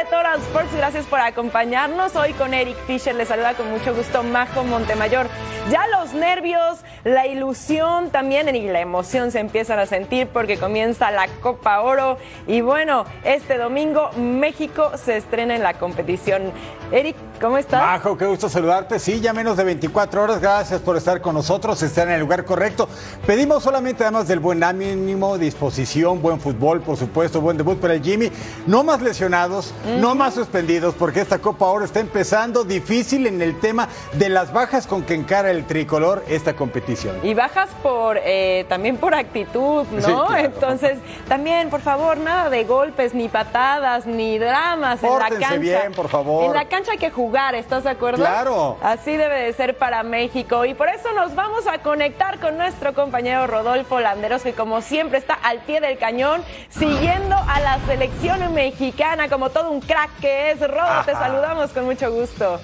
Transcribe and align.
de 0.00 0.06
Total 0.06 0.40
Sports. 0.40 0.74
Gracias 0.74 1.04
por 1.04 1.20
acompañarnos. 1.20 2.16
Hoy 2.16 2.32
con 2.32 2.54
Eric 2.54 2.76
Fisher. 2.86 3.14
Les 3.14 3.28
saluda 3.28 3.52
con 3.52 3.70
mucho 3.70 3.94
gusto 3.94 4.22
Majo 4.22 4.64
Montemayor. 4.64 5.26
Ya 5.70 5.86
los 5.88 6.14
nervios, 6.14 6.78
la 7.04 7.26
ilusión 7.26 8.10
también 8.10 8.54
y 8.54 8.66
la 8.68 8.80
emoción 8.80 9.30
se 9.30 9.40
empiezan 9.40 9.78
a 9.78 9.84
sentir 9.84 10.26
porque 10.28 10.56
comienza 10.56 11.10
la 11.10 11.28
Copa 11.42 11.82
Oro. 11.82 12.16
Y 12.46 12.62
bueno, 12.62 13.04
este 13.24 13.58
domingo 13.58 14.10
México 14.16 14.92
se 14.96 15.18
estrena 15.18 15.54
en 15.54 15.62
la 15.62 15.74
competición. 15.74 16.50
Eric, 16.92 17.16
¿cómo 17.40 17.58
estás? 17.58 17.80
Majo, 17.80 18.16
qué 18.16 18.26
gusto 18.26 18.48
saludarte. 18.48 18.98
Sí, 18.98 19.20
ya 19.20 19.32
menos 19.32 19.56
de 19.56 19.64
24 19.64 20.22
horas. 20.22 20.40
Gracias 20.40 20.80
por 20.80 20.96
estar 20.96 21.20
con 21.20 21.34
nosotros, 21.34 21.82
estar 21.82 22.06
en 22.08 22.14
el 22.14 22.20
lugar 22.20 22.44
correcto. 22.44 22.88
Pedimos 23.26 23.62
solamente 23.62 24.04
además 24.04 24.28
del 24.28 24.40
buen 24.40 24.62
ánimo, 24.62 25.38
disposición, 25.38 26.20
buen 26.20 26.40
fútbol, 26.40 26.80
por 26.80 26.96
supuesto, 26.96 27.40
buen 27.40 27.56
debut 27.56 27.80
para 27.80 27.94
el 27.94 28.02
Jimmy. 28.02 28.30
No 28.66 28.84
más 28.84 29.00
lesionados, 29.00 29.72
no 29.98 30.14
más 30.14 30.34
suspendidos, 30.34 30.94
porque 30.94 31.20
esta 31.20 31.38
Copa 31.38 31.66
Oro 31.66 31.84
está 31.84 32.00
empezando 32.00 32.64
difícil 32.64 33.26
en 33.26 33.40
el 33.40 33.58
tema 33.60 33.88
de 34.12 34.28
las 34.28 34.52
bajas 34.52 34.86
con 34.86 35.02
que 35.02 35.14
encara 35.14 35.50
el 35.50 35.66
tricolor 35.66 36.22
esta 36.28 36.54
competición. 36.54 37.16
Y 37.22 37.34
bajas 37.34 37.70
por 37.82 38.18
eh, 38.22 38.66
también 38.68 38.96
por 38.96 39.14
actitud, 39.14 39.86
¿no? 39.92 40.00
Sí, 40.00 40.12
claro. 40.12 40.36
Entonces, 40.36 40.98
también, 41.28 41.70
por 41.70 41.80
favor, 41.80 42.18
nada 42.18 42.50
de 42.50 42.64
golpes, 42.64 43.14
ni 43.14 43.28
patadas, 43.28 44.06
ni 44.06 44.38
dramas 44.38 45.02
en 45.02 45.08
la 45.10 45.18
Pórtense 45.18 45.40
cancha. 45.40 45.56
bien, 45.58 45.92
por 45.94 46.08
favor. 46.08 46.44
En 46.44 46.54
la 46.54 46.66
cancha 46.66 46.92
hay 46.92 46.98
que 46.98 47.10
jugar, 47.10 47.29
¿estás 47.58 47.84
de 47.84 47.90
acuerdo? 47.90 48.18
Claro. 48.18 48.76
Así 48.82 49.16
debe 49.16 49.42
de 49.42 49.52
ser 49.52 49.78
para 49.78 50.02
México. 50.02 50.64
Y 50.64 50.74
por 50.74 50.88
eso 50.88 51.12
nos 51.12 51.34
vamos 51.34 51.66
a 51.66 51.78
conectar 51.78 52.38
con 52.38 52.56
nuestro 52.58 52.92
compañero 52.92 53.46
Rodolfo 53.46 54.00
Landeros, 54.00 54.42
que 54.42 54.52
como 54.52 54.80
siempre 54.80 55.18
está 55.18 55.34
al 55.34 55.60
pie 55.60 55.80
del 55.80 55.98
cañón, 55.98 56.42
siguiendo 56.68 57.36
a 57.36 57.60
la 57.60 57.78
selección 57.86 58.52
mexicana 58.52 59.28
como 59.28 59.50
todo 59.50 59.70
un 59.70 59.80
crack 59.80 60.10
que 60.20 60.50
es. 60.50 60.60
Rodo, 60.60 61.04
te 61.04 61.12
saludamos 61.12 61.70
con 61.72 61.84
mucho 61.84 62.10
gusto. 62.12 62.60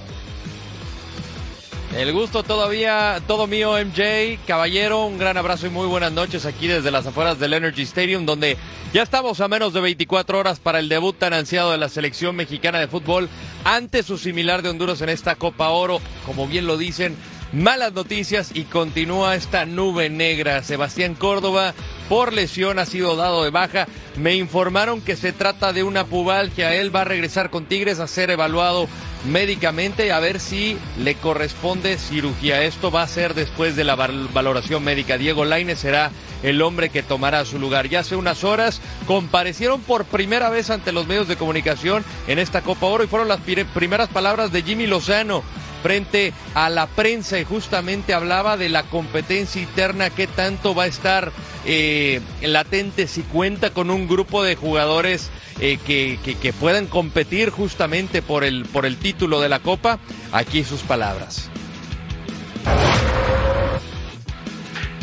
El 1.95 2.13
gusto 2.13 2.43
todavía, 2.43 3.23
todo 3.27 3.47
mío, 3.47 3.73
MJ. 3.73 4.39
Caballero, 4.47 5.07
un 5.07 5.19
gran 5.19 5.37
abrazo 5.37 5.67
y 5.67 5.71
muy 5.71 5.87
buenas 5.87 6.13
noches 6.13 6.45
aquí 6.45 6.67
desde 6.67 6.91
las 6.91 7.07
afueras 7.07 7.39
del 7.39 7.55
Energy 7.55 7.83
Stadium, 7.83 8.27
donde 8.27 8.59
ya 8.93 9.03
estamos 9.03 9.41
a 9.41 9.49
menos 9.49 9.73
de 9.73 9.81
24 9.81 10.39
horas 10.39 10.59
para 10.59 10.79
el 10.79 10.89
debut 10.89 11.17
tan 11.17 11.33
ansiado 11.33 11.71
de 11.71 11.79
la 11.79 11.89
selección 11.89 12.37
mexicana 12.37 12.81
de 12.81 12.89
fútbol 12.89 13.31
ante 13.65 14.03
su 14.03 14.19
similar 14.19 14.63
de 14.63 14.69
Honduras 14.69 15.01
en 15.01 15.09
esta 15.09 15.37
Copa 15.37 15.71
Oro. 15.71 16.01
Como 16.27 16.47
bien 16.47 16.67
lo 16.67 16.77
dicen, 16.77 17.17
malas 17.53 17.93
noticias 17.93 18.51
y 18.55 18.65
continúa 18.65 19.35
esta 19.35 19.65
nube 19.67 20.11
negra. 20.11 20.63
Sebastián 20.63 21.15
Córdoba, 21.15 21.75
por 22.09 22.33
lesión, 22.33 22.79
ha 22.79 22.87
sido 22.87 23.17
dado 23.17 23.45
de 23.45 23.51
baja. 23.51 23.87
Me 24.17 24.35
informaron 24.35 25.01
que 25.01 25.17
se 25.17 25.33
trata 25.33 25.73
de 25.73 25.83
una 25.83 26.05
pubalgia. 26.05 26.75
Él 26.75 26.95
va 26.95 27.03
a 27.03 27.05
regresar 27.05 27.51
con 27.51 27.67
Tigres 27.67 27.99
a 28.01 28.07
ser 28.07 28.31
evaluado 28.31 28.89
médicamente 29.27 30.13
a 30.13 30.21
ver 30.21 30.39
si 30.39 30.79
le 31.03 31.15
corresponde 31.17 31.99
cirugía. 31.99 32.63
Esto 32.63 32.91
va 32.91 33.03
a 33.03 33.09
ser 33.09 33.35
después 33.35 33.75
de 33.77 33.85
la 33.85 33.95
val- 33.97 34.29
valoración 34.33 34.85
médica. 34.85 35.19
Diego 35.19 35.45
Lainez 35.45 35.81
será 35.81 36.13
el 36.43 36.63
hombre 36.63 36.91
que 36.91 37.03
tomará 37.03 37.45
su 37.45 37.59
lugar. 37.59 37.89
Ya 37.89 38.01
hace 38.01 38.15
unas 38.17 38.45
horas 38.45 38.81
comparecieron 39.07 39.81
por 39.81 40.05
primera 40.05 40.49
vez 40.49 40.71
ante 40.71 40.93
los 40.93 41.07
medios 41.07 41.29
de 41.29 41.37
comunicación 41.37 42.05
en 42.29 42.39
esta 42.39 42.63
Copa 42.63 42.87
Oro 42.87 43.05
y 43.05 43.09
fueron 43.09 43.29
las 43.29 43.41
primeras 43.75 44.09
palabras 44.09 44.53
de 44.53 44.63
Jimmy 44.63 44.87
Lozano 44.87 45.43
frente 45.87 46.33
a 46.55 46.69
la 46.69 46.89
prensa 46.89 47.39
y 47.39 47.45
justamente 47.45 48.13
hablaba 48.13 48.57
de 48.57 48.69
la 48.69 48.83
competencia 48.83 49.63
interna, 49.63 50.11
qué 50.11 50.27
tanto 50.27 50.75
va 50.75 50.83
a 50.83 50.87
estar 50.89 51.31
eh, 51.65 52.21
latente 52.43 53.07
si 53.07 53.23
cuenta 53.23 53.71
con 53.71 53.91
un 53.93 54.09
grupo 54.09 54.43
de 54.43 54.57
jugadores 54.57 55.31
eh, 55.61 55.79
que, 55.87 56.19
que, 56.25 56.53
puedan 56.53 56.87
competir 56.89 57.51
justamente 57.51 58.21
por 58.21 58.43
el, 58.43 58.65
por 58.65 58.85
el 58.85 58.97
título 58.97 59.41
de 59.41 59.49
la 59.49 59.61
Copa. 59.61 60.01
Aquí 60.33 60.65
sus 60.65 60.81
palabras. 60.81 61.51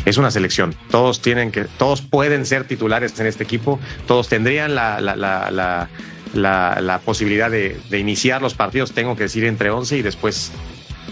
es 0.04 0.18
una 0.18 0.30
selección. 0.30 0.74
Todos 0.90 1.22
tienen 1.22 1.50
que, 1.50 1.64
todos 1.64 2.02
pueden 2.02 2.44
ser 2.44 2.66
titulares 2.66 3.18
en 3.20 3.26
este 3.26 3.42
equipo. 3.42 3.80
Todos 4.06 4.28
tendrían 4.28 4.74
la, 4.74 5.00
la, 5.00 5.16
la, 6.34 7.00
posibilidad 7.04 7.50
de, 7.50 7.80
de 7.88 7.98
iniciar 7.98 8.42
los 8.42 8.54
partidos. 8.54 8.92
Tengo 8.92 9.16
que 9.16 9.24
decir 9.24 9.44
entre 9.44 9.70
11 9.70 9.98
y 9.98 10.02
después 10.02 10.52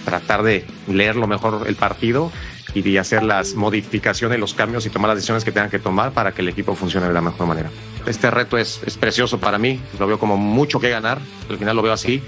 tratar 0.04 0.42
de 0.42 0.64
leer 0.88 1.16
lo 1.16 1.26
mejor 1.26 1.64
el 1.66 1.74
partido 1.74 2.30
y 2.74 2.82
de 2.82 2.98
hacer 2.98 3.22
las 3.22 3.54
modificaciones, 3.54 4.38
los 4.38 4.54
cambios 4.54 4.86
y 4.86 4.90
tomar 4.90 5.08
las 5.08 5.16
decisiones 5.16 5.44
que 5.44 5.52
tengan 5.52 5.70
que 5.70 5.78
tomar 5.78 6.12
para 6.12 6.32
que 6.32 6.40
el 6.42 6.48
equipo 6.48 6.74
funcione 6.74 7.06
de 7.06 7.12
la 7.12 7.20
mejor 7.20 7.46
manera. 7.46 7.70
Este 8.06 8.30
reto 8.30 8.56
es, 8.56 8.80
es 8.86 8.96
precioso 8.96 9.38
para 9.38 9.58
mí. 9.58 9.80
Lo 9.98 10.06
veo 10.06 10.18
como 10.18 10.36
mucho 10.36 10.80
que 10.80 10.88
ganar. 10.88 11.18
Al 11.50 11.58
final 11.58 11.76
lo 11.76 11.82
veo 11.82 11.92
así. 11.92 12.22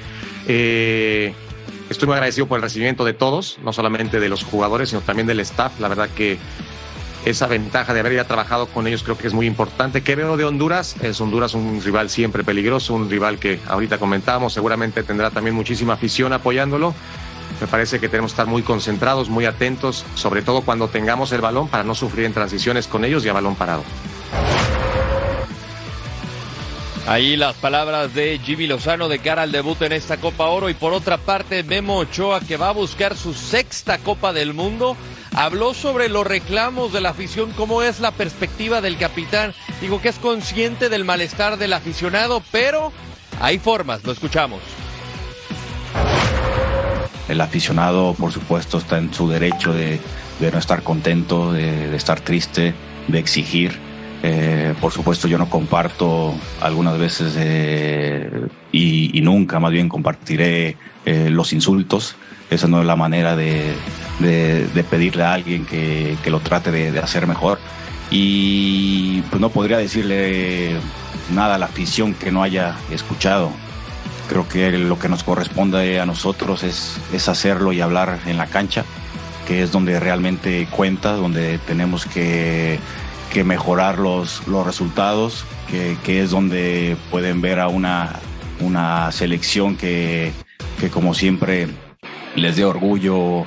Eh, 0.46 1.34
Estoy 1.90 2.06
muy 2.06 2.14
agradecido 2.14 2.46
por 2.46 2.56
el 2.56 2.62
recibimiento 2.62 3.04
de 3.04 3.12
todos, 3.12 3.58
no 3.62 3.72
solamente 3.72 4.18
de 4.18 4.28
los 4.28 4.42
jugadores, 4.42 4.88
sino 4.88 5.02
también 5.02 5.26
del 5.26 5.40
staff. 5.40 5.78
La 5.80 5.88
verdad 5.88 6.08
que 6.08 6.38
esa 7.26 7.46
ventaja 7.46 7.92
de 7.92 8.00
haber 8.00 8.14
ya 8.14 8.24
trabajado 8.24 8.66
con 8.66 8.86
ellos 8.86 9.02
creo 9.02 9.18
que 9.18 9.26
es 9.26 9.34
muy 9.34 9.46
importante. 9.46 10.02
¿Qué 10.02 10.16
veo 10.16 10.36
de 10.36 10.44
Honduras? 10.44 10.96
Es 11.02 11.20
Honduras 11.20 11.52
un 11.54 11.82
rival 11.82 12.08
siempre 12.08 12.42
peligroso, 12.42 12.94
un 12.94 13.10
rival 13.10 13.38
que 13.38 13.60
ahorita 13.68 13.98
comentábamos, 13.98 14.54
seguramente 14.54 15.02
tendrá 15.02 15.30
también 15.30 15.54
muchísima 15.54 15.92
afición 15.94 16.32
apoyándolo. 16.32 16.94
Me 17.60 17.66
parece 17.66 18.00
que 18.00 18.08
tenemos 18.08 18.32
que 18.32 18.34
estar 18.34 18.46
muy 18.46 18.62
concentrados, 18.62 19.28
muy 19.28 19.46
atentos, 19.46 20.04
sobre 20.14 20.42
todo 20.42 20.62
cuando 20.62 20.88
tengamos 20.88 21.32
el 21.32 21.40
balón 21.40 21.68
para 21.68 21.84
no 21.84 21.94
sufrir 21.94 22.26
en 22.26 22.32
transiciones 22.32 22.86
con 22.86 23.04
ellos 23.04 23.24
y 23.24 23.28
a 23.28 23.32
balón 23.32 23.54
parado. 23.54 23.84
Ahí 27.06 27.36
las 27.36 27.54
palabras 27.56 28.14
de 28.14 28.40
Jimmy 28.42 28.66
Lozano 28.66 29.08
de 29.08 29.18
cara 29.18 29.42
al 29.42 29.52
debut 29.52 29.80
en 29.82 29.92
esta 29.92 30.16
Copa 30.16 30.46
Oro 30.46 30.70
y 30.70 30.74
por 30.74 30.94
otra 30.94 31.18
parte 31.18 31.62
Memo 31.62 31.98
Ochoa 31.98 32.40
que 32.40 32.56
va 32.56 32.70
a 32.70 32.72
buscar 32.72 33.14
su 33.14 33.34
sexta 33.34 33.98
Copa 33.98 34.32
del 34.32 34.54
Mundo. 34.54 34.96
Habló 35.36 35.74
sobre 35.74 36.08
los 36.08 36.26
reclamos 36.26 36.94
de 36.94 37.02
la 37.02 37.10
afición, 37.10 37.52
cómo 37.52 37.82
es 37.82 38.00
la 38.00 38.12
perspectiva 38.12 38.80
del 38.80 38.96
capitán. 38.96 39.52
Digo 39.82 40.00
que 40.00 40.08
es 40.08 40.18
consciente 40.18 40.88
del 40.88 41.04
malestar 41.04 41.58
del 41.58 41.74
aficionado, 41.74 42.42
pero 42.50 42.90
hay 43.38 43.58
formas, 43.58 44.02
lo 44.04 44.12
escuchamos. 44.12 44.60
El 47.28 47.40
aficionado, 47.40 48.14
por 48.14 48.32
supuesto, 48.32 48.78
está 48.78 48.98
en 48.98 49.12
su 49.12 49.28
derecho 49.28 49.72
de, 49.72 49.98
no 50.40 50.58
estar 50.58 50.82
contento, 50.82 51.52
de, 51.52 51.94
estar 51.96 52.20
triste, 52.20 52.74
de 53.08 53.18
exigir. 53.18 53.78
Eh, 54.22 54.74
por 54.80 54.92
supuesto, 54.92 55.28
yo 55.28 55.38
no 55.38 55.48
comparto 55.48 56.34
algunas 56.60 56.98
veces 56.98 57.34
eh, 57.38 58.30
y, 58.72 59.20
nunca 59.22 59.60
más 59.60 59.70
bien 59.70 59.88
compartiré 59.88 60.76
eh, 61.06 61.28
los 61.30 61.52
insultos. 61.52 62.16
Esa 62.50 62.68
no 62.68 62.80
es 62.80 62.86
la 62.86 62.96
manera 62.96 63.36
de, 63.36 63.74
pedirle 64.90 65.24
a 65.24 65.32
alguien 65.32 65.64
que, 65.64 66.16
lo 66.26 66.40
trate 66.40 66.70
de, 66.70 66.92
de 66.92 66.98
hacer 66.98 67.26
mejor. 67.26 67.58
Y 68.10 69.22
pues 69.30 69.40
no 69.40 69.48
podría 69.48 69.78
decirle 69.78 70.76
nada 71.32 71.54
a 71.54 71.58
la 71.58 71.66
afición 71.66 72.12
que 72.12 72.30
no 72.30 72.42
haya 72.42 72.76
escuchado. 72.90 73.50
Creo 74.34 74.48
que 74.48 74.72
lo 74.76 74.98
que 74.98 75.08
nos 75.08 75.22
corresponde 75.22 76.00
a 76.00 76.06
nosotros 76.06 76.64
es, 76.64 76.98
es 77.12 77.28
hacerlo 77.28 77.72
y 77.72 77.80
hablar 77.80 78.18
en 78.26 78.36
la 78.36 78.48
cancha, 78.48 78.84
que 79.46 79.62
es 79.62 79.70
donde 79.70 80.00
realmente 80.00 80.66
cuenta, 80.72 81.12
donde 81.12 81.58
tenemos 81.58 82.04
que, 82.04 82.80
que 83.32 83.44
mejorar 83.44 84.00
los, 84.00 84.44
los 84.48 84.66
resultados, 84.66 85.44
que, 85.70 85.96
que 86.02 86.20
es 86.20 86.32
donde 86.32 86.96
pueden 87.12 87.40
ver 87.42 87.60
a 87.60 87.68
una, 87.68 88.18
una 88.58 89.12
selección 89.12 89.76
que, 89.76 90.32
que 90.80 90.90
como 90.90 91.14
siempre 91.14 91.68
les 92.34 92.56
dé 92.56 92.64
orgullo. 92.64 93.44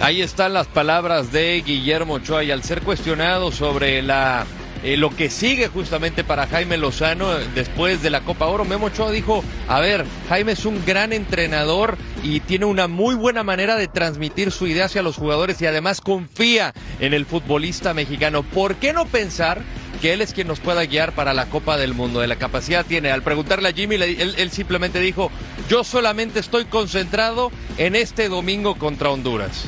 Ahí 0.00 0.22
están 0.22 0.54
las 0.54 0.68
palabras 0.68 1.32
de 1.32 1.60
Guillermo 1.66 2.14
Ochoa 2.14 2.44
y 2.44 2.52
al 2.52 2.62
ser 2.62 2.82
cuestionado 2.82 3.50
sobre 3.50 4.00
la 4.00 4.46
eh, 4.84 4.98
lo 4.98 5.08
que 5.08 5.30
sigue 5.30 5.68
justamente 5.68 6.24
para 6.24 6.46
Jaime 6.46 6.76
Lozano 6.76 7.38
eh, 7.38 7.46
después 7.54 8.02
de 8.02 8.10
la 8.10 8.20
Copa 8.20 8.46
Oro. 8.46 8.66
Memo 8.66 8.86
Ochoa 8.86 9.10
dijo, 9.10 9.42
a 9.66 9.80
ver, 9.80 10.04
Jaime 10.28 10.52
es 10.52 10.66
un 10.66 10.84
gran 10.84 11.14
entrenador 11.14 11.96
y 12.22 12.40
tiene 12.40 12.66
una 12.66 12.86
muy 12.86 13.14
buena 13.14 13.42
manera 13.42 13.76
de 13.76 13.88
transmitir 13.88 14.52
su 14.52 14.66
idea 14.66 14.84
hacia 14.84 15.02
los 15.02 15.16
jugadores 15.16 15.60
y 15.62 15.66
además 15.66 16.02
confía 16.02 16.74
en 17.00 17.14
el 17.14 17.24
futbolista 17.24 17.94
mexicano. 17.94 18.42
¿Por 18.42 18.76
qué 18.76 18.92
no 18.92 19.06
pensar 19.06 19.62
que 20.02 20.12
él 20.12 20.20
es 20.20 20.34
quien 20.34 20.48
nos 20.48 20.60
pueda 20.60 20.84
guiar 20.84 21.12
para 21.12 21.32
la 21.32 21.46
Copa 21.46 21.78
del 21.78 21.94
Mundo? 21.94 22.20
De 22.20 22.26
la 22.26 22.36
capacidad 22.36 22.84
tiene. 22.84 23.10
Al 23.10 23.22
preguntarle 23.22 23.70
a 23.70 23.72
Jimmy, 23.72 23.94
él, 23.94 24.34
él 24.36 24.50
simplemente 24.50 25.00
dijo, 25.00 25.30
yo 25.66 25.82
solamente 25.82 26.40
estoy 26.40 26.66
concentrado 26.66 27.50
en 27.78 27.96
este 27.96 28.28
domingo 28.28 28.74
contra 28.74 29.08
Honduras. 29.08 29.66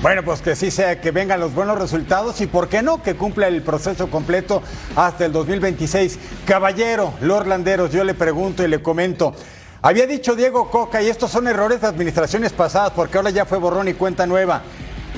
Bueno, 0.00 0.22
pues 0.22 0.40
que 0.42 0.54
sí 0.54 0.70
sea, 0.70 1.00
que 1.00 1.10
vengan 1.10 1.40
los 1.40 1.54
buenos 1.54 1.76
resultados 1.76 2.40
y 2.40 2.46
por 2.46 2.68
qué 2.68 2.82
no, 2.82 3.02
que 3.02 3.16
cumpla 3.16 3.48
el 3.48 3.62
proceso 3.62 4.08
completo 4.08 4.62
hasta 4.94 5.26
el 5.26 5.32
2026. 5.32 6.20
Caballero, 6.46 7.14
Lord 7.20 7.48
Landeros, 7.48 7.90
yo 7.90 8.04
le 8.04 8.14
pregunto 8.14 8.62
y 8.62 8.68
le 8.68 8.80
comento. 8.80 9.34
Había 9.82 10.06
dicho 10.06 10.36
Diego 10.36 10.70
Coca, 10.70 11.02
y 11.02 11.08
estos 11.08 11.32
son 11.32 11.48
errores 11.48 11.80
de 11.80 11.88
administraciones 11.88 12.52
pasadas, 12.52 12.92
porque 12.92 13.16
ahora 13.16 13.30
ya 13.30 13.44
fue 13.44 13.58
borrón 13.58 13.88
y 13.88 13.94
cuenta 13.94 14.24
nueva. 14.24 14.62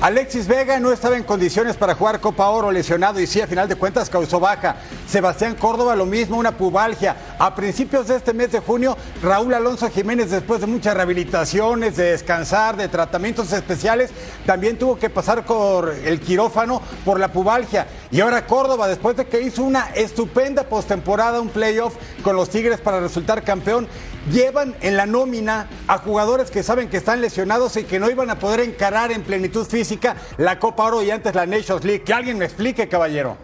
Alexis 0.01 0.47
Vega 0.47 0.79
no 0.79 0.91
estaba 0.91 1.15
en 1.15 1.23
condiciones 1.23 1.77
para 1.77 1.93
jugar 1.93 2.19
Copa 2.19 2.49
Oro 2.49 2.71
lesionado 2.71 3.19
y 3.19 3.27
sí, 3.27 3.39
a 3.39 3.45
final 3.45 3.69
de 3.69 3.75
cuentas 3.75 4.09
causó 4.09 4.39
baja. 4.39 4.77
Sebastián 5.07 5.53
Córdoba 5.53 5.95
lo 5.95 6.07
mismo, 6.07 6.39
una 6.39 6.57
pubalgia. 6.57 7.15
A 7.37 7.53
principios 7.53 8.07
de 8.07 8.15
este 8.15 8.33
mes 8.33 8.51
de 8.51 8.61
junio, 8.61 8.97
Raúl 9.21 9.53
Alonso 9.53 9.91
Jiménez, 9.91 10.31
después 10.31 10.59
de 10.59 10.65
muchas 10.65 10.95
rehabilitaciones, 10.95 11.97
de 11.97 12.13
descansar, 12.13 12.77
de 12.77 12.87
tratamientos 12.87 13.53
especiales, 13.53 14.09
también 14.47 14.79
tuvo 14.79 14.97
que 14.97 15.11
pasar 15.11 15.45
por 15.45 15.93
el 15.93 16.19
quirófano 16.19 16.81
por 17.05 17.19
la 17.19 17.31
pubalgia. 17.31 17.85
Y 18.09 18.21
ahora 18.21 18.47
Córdoba, 18.47 18.87
después 18.87 19.15
de 19.17 19.27
que 19.27 19.41
hizo 19.41 19.61
una 19.61 19.91
estupenda 19.93 20.63
postemporada, 20.63 21.39
un 21.39 21.49
playoff 21.49 21.93
con 22.23 22.35
los 22.35 22.49
Tigres 22.49 22.81
para 22.81 22.99
resultar 22.99 23.43
campeón, 23.43 23.87
llevan 24.29 24.75
en 24.81 24.97
la 24.97 25.05
nómina 25.05 25.67
a 25.87 25.97
jugadores 25.97 26.51
que 26.51 26.63
saben 26.63 26.89
que 26.89 26.97
están 26.97 27.21
lesionados 27.21 27.77
y 27.77 27.83
que 27.83 27.99
no 27.99 28.09
iban 28.09 28.29
a 28.29 28.39
poder 28.39 28.59
encarar 28.59 29.11
en 29.11 29.23
plenitud 29.23 29.65
física 29.65 30.15
la 30.37 30.59
Copa 30.59 30.83
Oro 30.83 31.01
y 31.03 31.11
antes 31.11 31.33
la 31.33 31.45
Nations 31.45 31.83
League. 31.83 32.03
Que 32.03 32.13
alguien 32.13 32.37
me 32.37 32.45
explique, 32.45 32.87
caballero. 32.87 33.37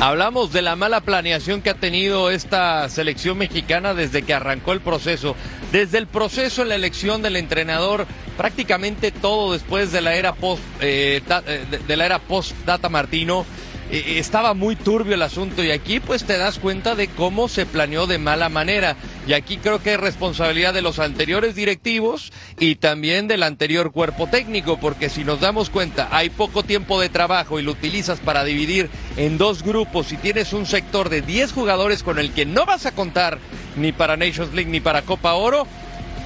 Hablamos 0.00 0.50
de 0.50 0.62
la 0.62 0.76
mala 0.76 1.02
planeación 1.02 1.60
que 1.60 1.68
ha 1.68 1.74
tenido 1.74 2.30
esta 2.30 2.88
selección 2.88 3.36
mexicana 3.36 3.92
desde 3.92 4.22
que 4.22 4.32
arrancó 4.32 4.72
el 4.72 4.80
proceso. 4.80 5.36
Desde 5.72 5.98
el 5.98 6.06
proceso 6.06 6.62
en 6.62 6.70
la 6.70 6.74
elección 6.74 7.20
del 7.20 7.36
entrenador, 7.36 8.06
prácticamente 8.38 9.12
todo 9.12 9.52
después 9.52 9.92
de 9.92 10.00
la 10.00 10.14
era 10.14 10.34
post, 10.34 10.62
eh, 10.80 11.20
eh, 11.46 11.66
de 11.86 11.96
la 11.98 12.06
era 12.06 12.18
post 12.18 12.56
Data 12.64 12.88
Martino, 12.88 13.44
eh, 13.90 14.18
estaba 14.18 14.54
muy 14.54 14.76
turbio 14.76 15.14
el 15.14 15.22
asunto 15.22 15.64
y 15.64 15.72
aquí 15.72 15.98
pues 15.98 16.24
te 16.24 16.38
das 16.38 16.58
cuenta 16.58 16.94
de 16.94 17.08
cómo 17.08 17.48
se 17.48 17.66
planeó 17.66 18.06
de 18.06 18.18
mala 18.18 18.48
manera. 18.48 18.96
Y 19.26 19.32
aquí 19.32 19.58
creo 19.58 19.82
que 19.82 19.94
es 19.94 20.00
responsabilidad 20.00 20.72
de 20.72 20.82
los 20.82 20.98
anteriores 20.98 21.54
directivos 21.54 22.32
y 22.58 22.76
también 22.76 23.28
del 23.28 23.42
anterior 23.42 23.92
cuerpo 23.92 24.28
técnico, 24.28 24.78
porque 24.78 25.08
si 25.08 25.24
nos 25.24 25.40
damos 25.40 25.70
cuenta, 25.70 26.08
hay 26.10 26.30
poco 26.30 26.62
tiempo 26.62 27.00
de 27.00 27.08
trabajo 27.08 27.58
y 27.58 27.62
lo 27.62 27.72
utilizas 27.72 28.20
para 28.20 28.44
dividir 28.44 28.88
en 29.16 29.38
dos 29.38 29.62
grupos 29.62 30.12
y 30.12 30.16
tienes 30.16 30.52
un 30.52 30.66
sector 30.66 31.08
de 31.08 31.22
10 31.22 31.52
jugadores 31.52 32.02
con 32.02 32.18
el 32.18 32.32
que 32.32 32.46
no 32.46 32.66
vas 32.66 32.86
a 32.86 32.92
contar 32.92 33.38
ni 33.76 33.92
para 33.92 34.16
Nations 34.16 34.54
League 34.54 34.70
ni 34.70 34.80
para 34.80 35.02
Copa 35.02 35.34
Oro, 35.34 35.66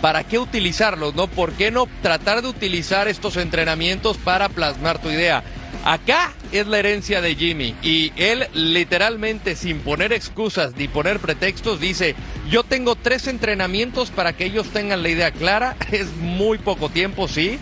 ¿para 0.00 0.24
qué 0.24 0.38
utilizarlos? 0.38 1.14
¿No? 1.14 1.28
¿Por 1.28 1.52
qué 1.52 1.70
no 1.70 1.88
tratar 2.02 2.42
de 2.42 2.48
utilizar 2.48 3.08
estos 3.08 3.36
entrenamientos 3.36 4.16
para 4.18 4.48
plasmar 4.48 5.00
tu 5.00 5.10
idea? 5.10 5.42
Acá 5.84 6.32
es 6.50 6.66
la 6.66 6.78
herencia 6.78 7.20
de 7.20 7.34
Jimmy 7.34 7.74
y 7.82 8.10
él 8.16 8.46
literalmente 8.54 9.54
sin 9.54 9.80
poner 9.80 10.14
excusas 10.14 10.74
ni 10.76 10.88
poner 10.88 11.20
pretextos 11.20 11.78
dice, 11.78 12.14
yo 12.50 12.62
tengo 12.62 12.96
tres 12.96 13.26
entrenamientos 13.26 14.10
para 14.10 14.32
que 14.32 14.46
ellos 14.46 14.66
tengan 14.68 15.02
la 15.02 15.10
idea 15.10 15.30
clara, 15.30 15.76
es 15.92 16.16
muy 16.16 16.56
poco 16.56 16.88
tiempo, 16.88 17.28
sí, 17.28 17.58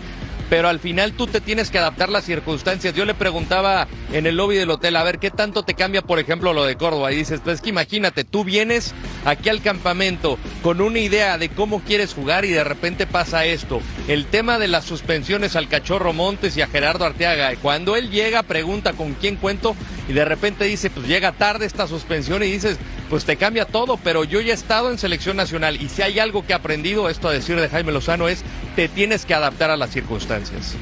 pero 0.53 0.69
al 0.69 0.79
final 0.79 1.13
tú 1.13 1.25
te 1.25 1.41
tienes 1.41 1.71
que 1.71 1.79
adaptar 1.79 2.09
las 2.09 2.25
circunstancias. 2.25 2.93
Yo 2.93 3.05
le 3.05 3.15
preguntaba 3.15 3.87
en 4.11 4.27
el 4.27 4.37
lobby 4.37 4.55
del 4.55 4.69
hotel, 4.69 4.95
a 4.97 5.03
ver, 5.03 5.17
¿qué 5.17 5.31
tanto 5.31 5.63
te 5.63 5.73
cambia, 5.73 6.03
por 6.03 6.19
ejemplo, 6.19 6.53
lo 6.53 6.63
de 6.63 6.75
Córdoba? 6.75 7.11
Y 7.11 7.15
dices, 7.15 7.41
pues 7.43 7.55
es 7.55 7.61
que 7.61 7.71
imagínate, 7.71 8.23
tú 8.23 8.43
vienes 8.43 8.93
aquí 9.25 9.49
al 9.49 9.63
campamento 9.63 10.37
con 10.61 10.79
una 10.79 10.99
idea 10.99 11.39
de 11.39 11.49
cómo 11.49 11.79
quieres 11.79 12.13
jugar 12.13 12.45
y 12.45 12.51
de 12.51 12.63
repente 12.63 13.07
pasa 13.07 13.45
esto. 13.45 13.81
El 14.07 14.27
tema 14.27 14.59
de 14.59 14.67
las 14.67 14.85
suspensiones 14.85 15.55
al 15.55 15.69
Cachorro 15.69 16.13
Montes 16.13 16.55
y 16.55 16.61
a 16.61 16.67
Gerardo 16.67 17.05
Arteaga. 17.05 17.55
Cuando 17.59 17.95
él 17.95 18.11
llega, 18.11 18.43
pregunta 18.43 18.93
con 18.93 19.15
quién 19.15 19.37
cuento 19.37 19.75
y 20.07 20.13
de 20.13 20.23
repente 20.23 20.65
dice, 20.65 20.91
pues 20.91 21.07
llega 21.07 21.31
tarde 21.31 21.65
esta 21.65 21.87
suspensión 21.87 22.43
y 22.43 22.51
dices, 22.51 22.77
pues 23.13 23.25
te 23.25 23.37
cambia 23.37 23.65
todo, 23.65 23.97
pero 23.97 24.23
yo 24.23 24.41
ya 24.41 24.53
he 24.53 24.55
estado 24.55 24.89
en 24.89 24.97
selección 24.97 25.37
nacional 25.37 25.79
y 25.79 25.87
si 25.87 26.01
hay 26.01 26.17
algo 26.17 26.47
que 26.47 26.53
he 26.53 26.55
aprendido, 26.55 27.09
esto 27.09 27.27
a 27.27 27.31
decir 27.31 27.61
de 27.61 27.69
Jaime 27.69 27.91
Lozano, 27.91 28.27
es 28.27 28.41
te 28.75 28.87
tienes 28.87 29.23
que 29.23 29.35
adaptar 29.35 29.69
a 29.69 29.77
las 29.77 29.91
circunstancias. 29.91 30.73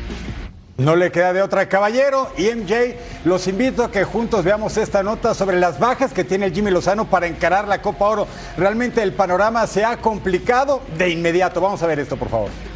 No 0.77 0.95
le 0.95 1.11
queda 1.11 1.33
de 1.33 1.41
otra, 1.41 1.67
caballero. 1.67 2.31
Y 2.37 2.43
MJ, 2.45 2.95
los 3.25 3.47
invito 3.47 3.83
a 3.83 3.91
que 3.91 4.05
juntos 4.05 4.45
veamos 4.45 4.77
esta 4.77 5.03
nota 5.03 5.33
sobre 5.33 5.59
las 5.59 5.77
bajas 5.77 6.13
que 6.13 6.23
tiene 6.23 6.51
Jimmy 6.51 6.71
Lozano 6.71 7.09
para 7.09 7.27
encarar 7.27 7.67
la 7.67 7.81
Copa 7.81 8.05
Oro. 8.05 8.27
Realmente 8.55 9.03
el 9.03 9.11
panorama 9.11 9.67
se 9.67 9.83
ha 9.83 9.97
complicado 9.97 10.81
de 10.97 11.09
inmediato. 11.09 11.59
Vamos 11.59 11.83
a 11.83 11.87
ver 11.87 11.99
esto, 11.99 12.15
por 12.15 12.29
favor. 12.29 12.70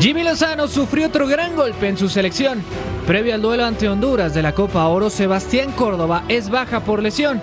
Jimmy 0.00 0.22
Lozano 0.24 0.66
sufrió 0.66 1.08
otro 1.08 1.26
gran 1.26 1.54
golpe 1.54 1.86
en 1.86 1.98
su 1.98 2.08
selección. 2.08 2.62
Previo 3.06 3.34
al 3.34 3.42
duelo 3.42 3.66
ante 3.66 3.86
Honduras 3.86 4.32
de 4.32 4.40
la 4.40 4.54
Copa 4.54 4.86
Oro, 4.86 5.10
Sebastián 5.10 5.72
Córdoba 5.72 6.24
es 6.26 6.48
baja 6.48 6.80
por 6.80 7.02
lesión. 7.02 7.42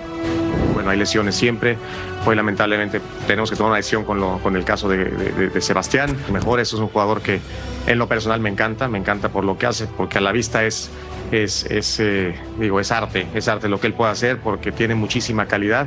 Bueno, 0.74 0.90
hay 0.90 0.98
lesiones 0.98 1.36
siempre. 1.36 1.78
Hoy 2.26 2.34
lamentablemente 2.34 3.00
tenemos 3.28 3.48
que 3.48 3.56
tomar 3.56 3.70
una 3.70 3.76
decisión 3.76 4.04
con, 4.04 4.18
lo, 4.18 4.38
con 4.38 4.56
el 4.56 4.64
caso 4.64 4.88
de, 4.88 5.60
Sebastián. 5.60 6.16
Mejor, 6.32 6.58
eso 6.58 6.74
es 6.74 6.82
un 6.82 6.88
jugador 6.88 7.22
que 7.22 7.38
en 7.86 7.96
lo 7.96 8.08
personal 8.08 8.40
me 8.40 8.48
encanta, 8.48 8.88
me 8.88 8.98
encanta 8.98 9.28
por 9.28 9.44
lo 9.44 9.56
que 9.56 9.66
hace, 9.66 9.86
porque 9.86 10.18
a 10.18 10.20
la 10.20 10.32
vista 10.32 10.64
es, 10.64 10.90
es, 11.30 11.64
es 11.66 12.00
eh, 12.00 12.34
digo, 12.58 12.80
es 12.80 12.90
arte, 12.90 13.28
es 13.34 13.46
arte 13.46 13.68
lo 13.68 13.78
que 13.78 13.86
él 13.86 13.94
puede 13.94 14.10
hacer 14.10 14.38
porque 14.40 14.72
tiene 14.72 14.96
muchísima 14.96 15.46
calidad. 15.46 15.86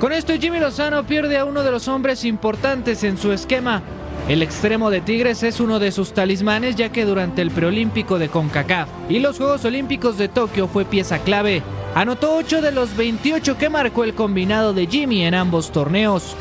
Con 0.00 0.12
esto 0.12 0.32
Jimmy 0.34 0.58
Lozano 0.58 1.06
pierde 1.06 1.38
a 1.38 1.44
uno 1.44 1.62
de 1.62 1.70
los 1.70 1.86
hombres 1.86 2.24
importantes 2.24 3.04
en 3.04 3.16
su 3.16 3.30
esquema. 3.30 3.84
El 4.28 4.42
extremo 4.42 4.90
de 4.90 5.00
Tigres 5.00 5.44
es 5.44 5.60
uno 5.60 5.78
de 5.78 5.92
sus 5.92 6.12
talismanes 6.12 6.74
ya 6.74 6.90
que 6.90 7.04
durante 7.04 7.42
el 7.42 7.52
preolímpico 7.52 8.18
de 8.18 8.28
CONCACAF 8.28 8.88
y 9.08 9.20
los 9.20 9.36
Juegos 9.36 9.64
Olímpicos 9.64 10.18
de 10.18 10.26
Tokio 10.26 10.66
fue 10.66 10.84
pieza 10.84 11.20
clave. 11.20 11.62
Anotó 11.94 12.34
8 12.34 12.60
de 12.60 12.72
los 12.72 12.96
28 12.96 13.56
que 13.56 13.68
marcó 13.68 14.02
el 14.02 14.14
combinado 14.14 14.74
de 14.74 14.88
Jimmy 14.88 15.24
en 15.24 15.34
ambos 15.34 15.70
torneos. 15.70 16.34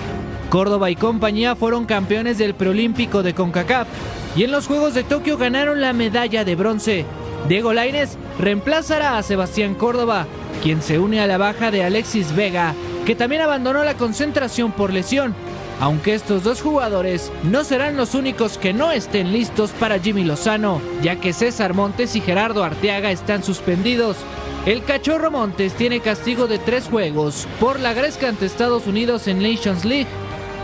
Córdoba 0.50 0.90
y 0.90 0.96
compañía 0.96 1.56
fueron 1.56 1.86
campeones 1.86 2.40
del 2.40 2.56
preolímpico 2.56 3.22
de 3.22 3.36
CONCACAF 3.36 3.88
y 4.36 4.46
en 4.46 4.52
los 4.52 4.66
Juegos 4.66 4.96
de 4.96 5.04
Tokio 5.04 5.38
ganaron 5.38 5.80
la 5.80 5.94
medalla 5.94 6.44
de 6.44 6.56
bronce. 6.56 7.06
Diego 7.48 7.72
Laines 7.72 8.18
reemplazará 8.40 9.20
a 9.20 9.24
Sebastián 9.24 9.76
Córdoba, 9.76 10.26
quien 10.64 10.82
se 10.82 10.98
une 10.98 11.20
a 11.20 11.28
la 11.28 11.38
baja 11.38 11.70
de 11.70 11.84
Alexis 11.84 12.36
Vega, 12.36 12.74
que 13.06 13.14
también 13.14 13.44
abandonó 13.44 13.84
la 13.84 13.94
concentración 13.94 14.72
por 14.72 14.92
lesión 14.92 15.36
aunque 15.80 16.14
estos 16.14 16.44
dos 16.44 16.62
jugadores 16.62 17.32
no 17.44 17.64
serán 17.64 17.98
los 17.98 18.16
únicos 18.16 18.58
que 18.58 18.74
no 18.74 18.92
estén 18.92 19.32
listos 19.32 19.72
para 19.72 20.00
Jimmy 20.00 20.24
Lozano, 20.24 20.82
ya 21.02 21.18
que 21.18 21.34
César 21.34 21.74
Montes 21.74 22.16
y 22.16 22.22
Gerardo 22.22 22.64
Arteaga 22.64 23.12
están 23.12 23.44
suspendidos. 23.44 24.18
El 24.66 24.84
cachorro 24.84 25.30
Montes 25.32 25.74
tiene 25.74 26.00
castigo 26.00 26.48
de 26.48 26.60
tres 26.60 26.88
juegos 26.88 27.48
por 27.60 27.80
la 27.80 27.94
gresca 27.94 28.30
ante 28.30 28.46
Estados 28.46 28.88
Unidos 28.88 29.28
en 29.28 29.42
Nations 29.42 29.86
League, 29.86 30.08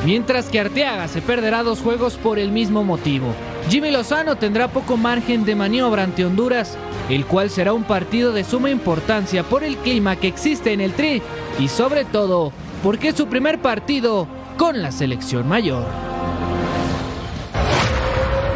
mientras 0.05 0.49
que 0.49 0.59
Arteaga 0.59 1.07
se 1.07 1.21
perderá 1.21 1.61
dos 1.61 1.81
juegos 1.81 2.15
por 2.15 2.39
el 2.39 2.51
mismo 2.51 2.83
motivo. 2.83 3.27
Jimmy 3.69 3.91
Lozano 3.91 4.37
tendrá 4.37 4.69
poco 4.69 4.97
margen 4.97 5.45
de 5.45 5.55
maniobra 5.55 6.03
ante 6.03 6.25
Honduras, 6.25 6.77
el 7.09 7.25
cual 7.25 7.49
será 7.49 7.73
un 7.73 7.83
partido 7.83 8.31
de 8.31 8.43
suma 8.43 8.71
importancia 8.71 9.43
por 9.43 9.63
el 9.63 9.77
clima 9.77 10.15
que 10.15 10.27
existe 10.27 10.73
en 10.73 10.81
el 10.81 10.93
Tri 10.93 11.21
y 11.59 11.67
sobre 11.67 12.05
todo 12.05 12.51
porque 12.81 13.09
es 13.09 13.15
su 13.15 13.27
primer 13.27 13.61
partido 13.61 14.27
con 14.57 14.81
la 14.81 14.91
selección 14.91 15.47
mayor. 15.47 15.85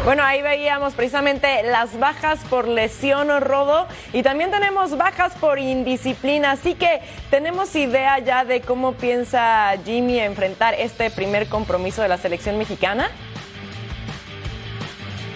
Bueno, 0.06 0.22
ahí 0.22 0.40
veíamos 0.40 0.94
precisamente 0.94 1.64
las 1.64 1.98
bajas 1.98 2.38
por 2.48 2.68
lesión 2.68 3.28
o 3.28 3.40
rodo 3.40 3.88
y 4.12 4.22
también 4.22 4.52
tenemos 4.52 4.96
bajas 4.96 5.32
por 5.34 5.58
indisciplina, 5.58 6.52
así 6.52 6.74
que 6.74 7.00
tenemos 7.28 7.74
idea 7.74 8.20
ya 8.20 8.44
de 8.44 8.60
cómo 8.60 8.92
piensa 8.92 9.74
Jimmy 9.84 10.20
enfrentar 10.20 10.74
este 10.74 11.10
primer 11.10 11.48
compromiso 11.48 12.02
de 12.02 12.08
la 12.08 12.18
selección 12.18 12.56
mexicana. 12.56 13.10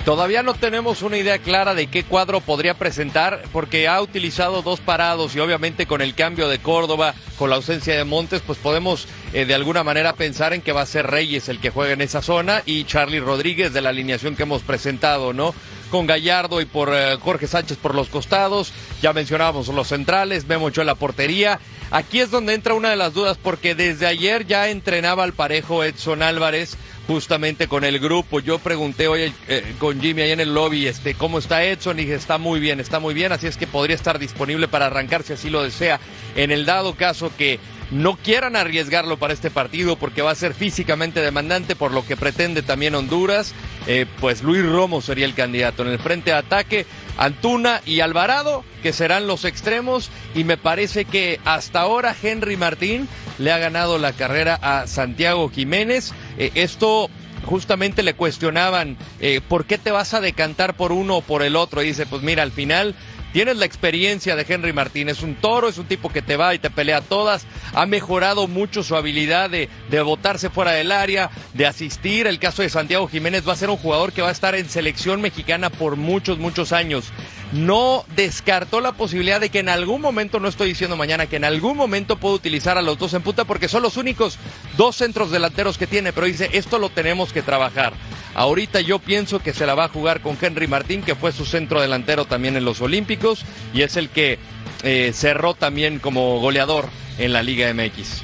Todavía 0.05 0.43
no 0.43 0.55
tenemos 0.55 1.03
una 1.03 1.19
idea 1.19 1.39
clara 1.39 1.75
de 1.75 1.89
qué 1.89 2.05
cuadro 2.05 2.41
podría 2.41 2.73
presentar 2.73 3.43
porque 3.53 3.87
ha 3.87 4.01
utilizado 4.01 4.63
dos 4.63 4.81
parados 4.81 5.37
y 5.37 5.41
obviamente 5.41 5.87
con 5.87 6.01
el 6.01 6.15
cambio 6.15 6.49
de 6.49 6.59
Córdoba, 6.59 7.15
con 7.39 7.51
la 7.51 7.57
ausencia 7.57 7.95
de 7.95 8.05
Montes, 8.05 8.43
pues 8.45 8.59
podemos 8.59 9.07
eh, 9.35 9.45
de 9.45 9.55
alguna 9.55 9.85
manera 9.85 10.15
pensar 10.15 10.55
en 10.55 10.63
que 10.63 10.73
va 10.73 10.81
a 10.81 10.87
ser 10.87 11.07
Reyes 11.07 11.51
el 11.51 11.61
que 11.61 11.69
juega 11.69 11.93
en 11.93 12.01
esa 12.01 12.23
zona 12.23 12.63
y 12.65 12.85
Charlie 12.85 13.21
Rodríguez 13.21 13.75
de 13.75 13.83
la 13.83 13.91
alineación 13.91 14.37
que 14.37 14.45
hemos 14.45 14.63
presentado, 14.63 15.35
¿no? 15.35 15.55
Con 15.91 16.07
Gallardo 16.07 16.63
y 16.63 16.65
por 16.65 16.95
eh, 16.95 17.17
Jorge 17.21 17.47
Sánchez 17.47 17.77
por 17.77 17.95
los 17.95 18.09
costados, 18.09 18.73
ya 19.03 19.13
mencionábamos 19.13 19.69
los 19.69 19.89
centrales, 19.89 20.47
Memo 20.47 20.69
en 20.75 20.87
la 20.87 20.95
portería. 20.95 21.61
Aquí 21.91 22.21
es 22.21 22.31
donde 22.31 22.55
entra 22.55 22.75
una 22.75 22.91
de 22.91 22.97
las 22.97 23.13
dudas 23.13 23.37
porque 23.37 23.75
desde 23.75 24.07
ayer 24.07 24.47
ya 24.47 24.71
entrenaba 24.71 25.25
al 25.25 25.35
parejo 25.35 25.85
Edson 25.85 26.23
Álvarez 26.23 26.79
justamente 27.11 27.67
con 27.67 27.83
el 27.83 27.99
grupo. 27.99 28.39
Yo 28.39 28.61
pregunté 28.61 29.09
hoy 29.09 29.33
eh, 29.49 29.75
con 29.81 30.01
Jimmy 30.01 30.23
ahí 30.23 30.31
en 30.31 30.39
el 30.39 30.55
lobby, 30.55 30.87
este, 30.87 31.15
¿cómo 31.15 31.41
está 31.41 31.65
Edson? 31.65 31.99
Y 31.99 32.03
dije, 32.03 32.15
está 32.15 32.39
muy 32.39 32.61
bien, 32.61 32.79
está 32.79 33.01
muy 33.01 33.15
bien, 33.15 33.33
así 33.33 33.49
es 33.49 33.57
que 33.57 33.67
podría 33.67 33.97
estar 33.97 34.21
disponible 34.21 34.69
para 34.69 34.87
arrancar 34.87 35.25
si 35.25 35.33
así 35.33 35.51
lo 35.51 35.65
desea. 35.65 35.99
En 36.37 36.53
el 36.53 36.67
dado 36.67 36.95
caso 36.95 37.33
que 37.37 37.59
no 37.91 38.17
quieran 38.17 38.55
arriesgarlo 38.55 39.17
para 39.17 39.35
este 39.35 39.51
partido 39.51 39.97
porque 39.97 40.23
va 40.23 40.31
a 40.31 40.37
ser 40.37 40.55
físicamente 40.55 41.21
demandante 41.21 41.75
por 41.75 41.91
lo 41.91 42.07
que 42.07 42.17
pretende 42.17 42.63
también 42.63 42.95
Honduras, 42.95 43.55
eh, 43.89 44.07
pues 44.21 44.45
Luis 44.45 44.65
Romo 44.65 45.01
sería 45.01 45.27
el 45.27 45.35
candidato. 45.35 45.83
En 45.83 45.89
el 45.89 45.99
frente 45.99 46.31
de 46.31 46.37
ataque, 46.37 46.87
Antuna 47.19 47.83
y 47.85 47.99
Alvarado, 47.99 48.63
que 48.85 48.93
serán 48.93 49.27
los 49.27 49.45
extremos, 49.45 50.11
y 50.37 50.45
me 50.45 50.57
parece 50.57 51.07
que 51.07 51.41
hasta 51.45 51.81
ahora 51.81 52.15
Henry 52.23 52.57
Martín 52.57 53.09
le 53.41 53.53
ha 53.53 53.59
ganado 53.59 53.99
la 53.99 54.13
carrera 54.13 54.59
a 54.61 54.87
Santiago 54.87 55.49
Jiménez. 55.49 56.13
Eh, 56.39 56.53
esto 56.55 57.11
justamente 57.47 58.03
le 58.03 58.15
cuestionaban 58.15 58.99
eh, 59.19 59.41
por 59.47 59.65
qué 59.65 59.79
te 59.79 59.91
vas 59.91 60.13
a 60.13 60.21
decantar 60.21 60.75
por 60.75 60.93
uno 60.93 61.17
o 61.17 61.21
por 61.23 61.43
el 61.43 61.57
otro. 61.57 61.83
Y 61.83 61.87
dice, 61.87 62.07
pues 62.07 62.23
mira, 62.23 62.43
al 62.43 62.53
final 62.53 62.95
Tienes 63.33 63.57
la 63.57 63.65
experiencia 63.65 64.35
de 64.35 64.45
Henry 64.49 64.73
Martín, 64.73 65.09
es 65.09 65.23
un 65.23 65.37
toro, 65.37 65.69
es 65.69 65.79
un 65.79 65.87
tipo 65.87 66.11
que 66.11 66.21
te 66.21 66.37
va 66.37 66.55
y 66.55 66.59
te 66.59 66.69
pelea 66.69 67.01
todas, 67.01 67.47
ha 67.75 67.87
mejorado 67.87 68.49
mucho 68.49 68.83
su 68.83 68.97
habilidad 68.97 69.51
de, 69.51 69.69
de 69.89 70.03
botarse 70.03 70.51
fuera 70.51 70.73
del 70.73 70.91
área, 70.91 71.31
de 71.55 71.67
asistir. 71.67 72.27
El 72.27 72.41
caso 72.41 72.63
de 72.63 72.69
Santiago 72.69 73.07
Jiménez 73.07 73.47
va 73.49 73.53
a 73.53 73.57
ser 73.57 73.71
un 73.71 73.77
jugador 73.77 74.13
que 74.13 74.23
va 74.23 74.31
a 74.31 74.33
estar 74.33 74.55
en 74.57 74.69
selección 74.69 75.21
mexicana 75.21 75.71
por 75.71 75.97
muchos, 75.97 76.39
muchos 76.39 76.73
años 76.73 77.13
no 77.53 78.05
descartó 78.15 78.81
la 78.81 78.93
posibilidad 78.93 79.41
de 79.41 79.51
que 79.51 79.59
en 79.59 79.69
algún 79.69 80.01
momento, 80.01 80.41
no 80.41 80.49
estoy 80.49 80.69
diciendo 80.69 80.97
mañana, 80.97 81.27
que 81.27 81.37
en 81.37 81.45
algún 81.45 81.77
momento 81.77 82.17
pueda 82.17 82.35
utilizar 82.35 82.79
a 82.79 82.83
los 82.83 82.99
dos 82.99 83.15
en 83.15 83.23
puta 83.23 83.45
porque 83.45 83.69
son 83.69 83.83
los 83.83 83.97
únicos 83.97 84.39
dos 84.77 84.97
centros 84.97 85.31
delanteros 85.31 85.79
que 85.79 85.87
tiene, 85.87 86.13
pero 86.13 86.27
dice, 86.27 86.51
esto 86.53 86.79
lo 86.79 86.91
tenemos 86.91 87.33
que 87.33 87.43
trabajar. 87.43 87.93
Ahorita 88.35 88.81
yo 88.81 88.99
pienso 88.99 89.41
que 89.41 89.53
se 89.53 89.67
la 89.67 89.75
va 89.75 89.85
a 89.85 89.89
jugar 89.89 90.21
con 90.21 90.39
Henry 90.41 90.67
Martín, 90.67 91.03
que 91.03 91.15
fue 91.15 91.33
su 91.33 91.45
centro 91.45 91.81
delantero 91.81 92.25
también 92.25 92.57
en 92.57 92.65
los 92.65 92.81
Olímpicos 92.81 93.45
y 93.75 93.83
es 93.83 93.97
el 93.97 94.09
que 94.09 94.39
eh, 94.83 95.13
cerró 95.15 95.55
también 95.55 95.99
como 95.99 96.41
goleador 96.41 96.87
en 97.19 97.33
la 97.33 97.43
Liga 97.43 97.73
MX. 97.73 98.23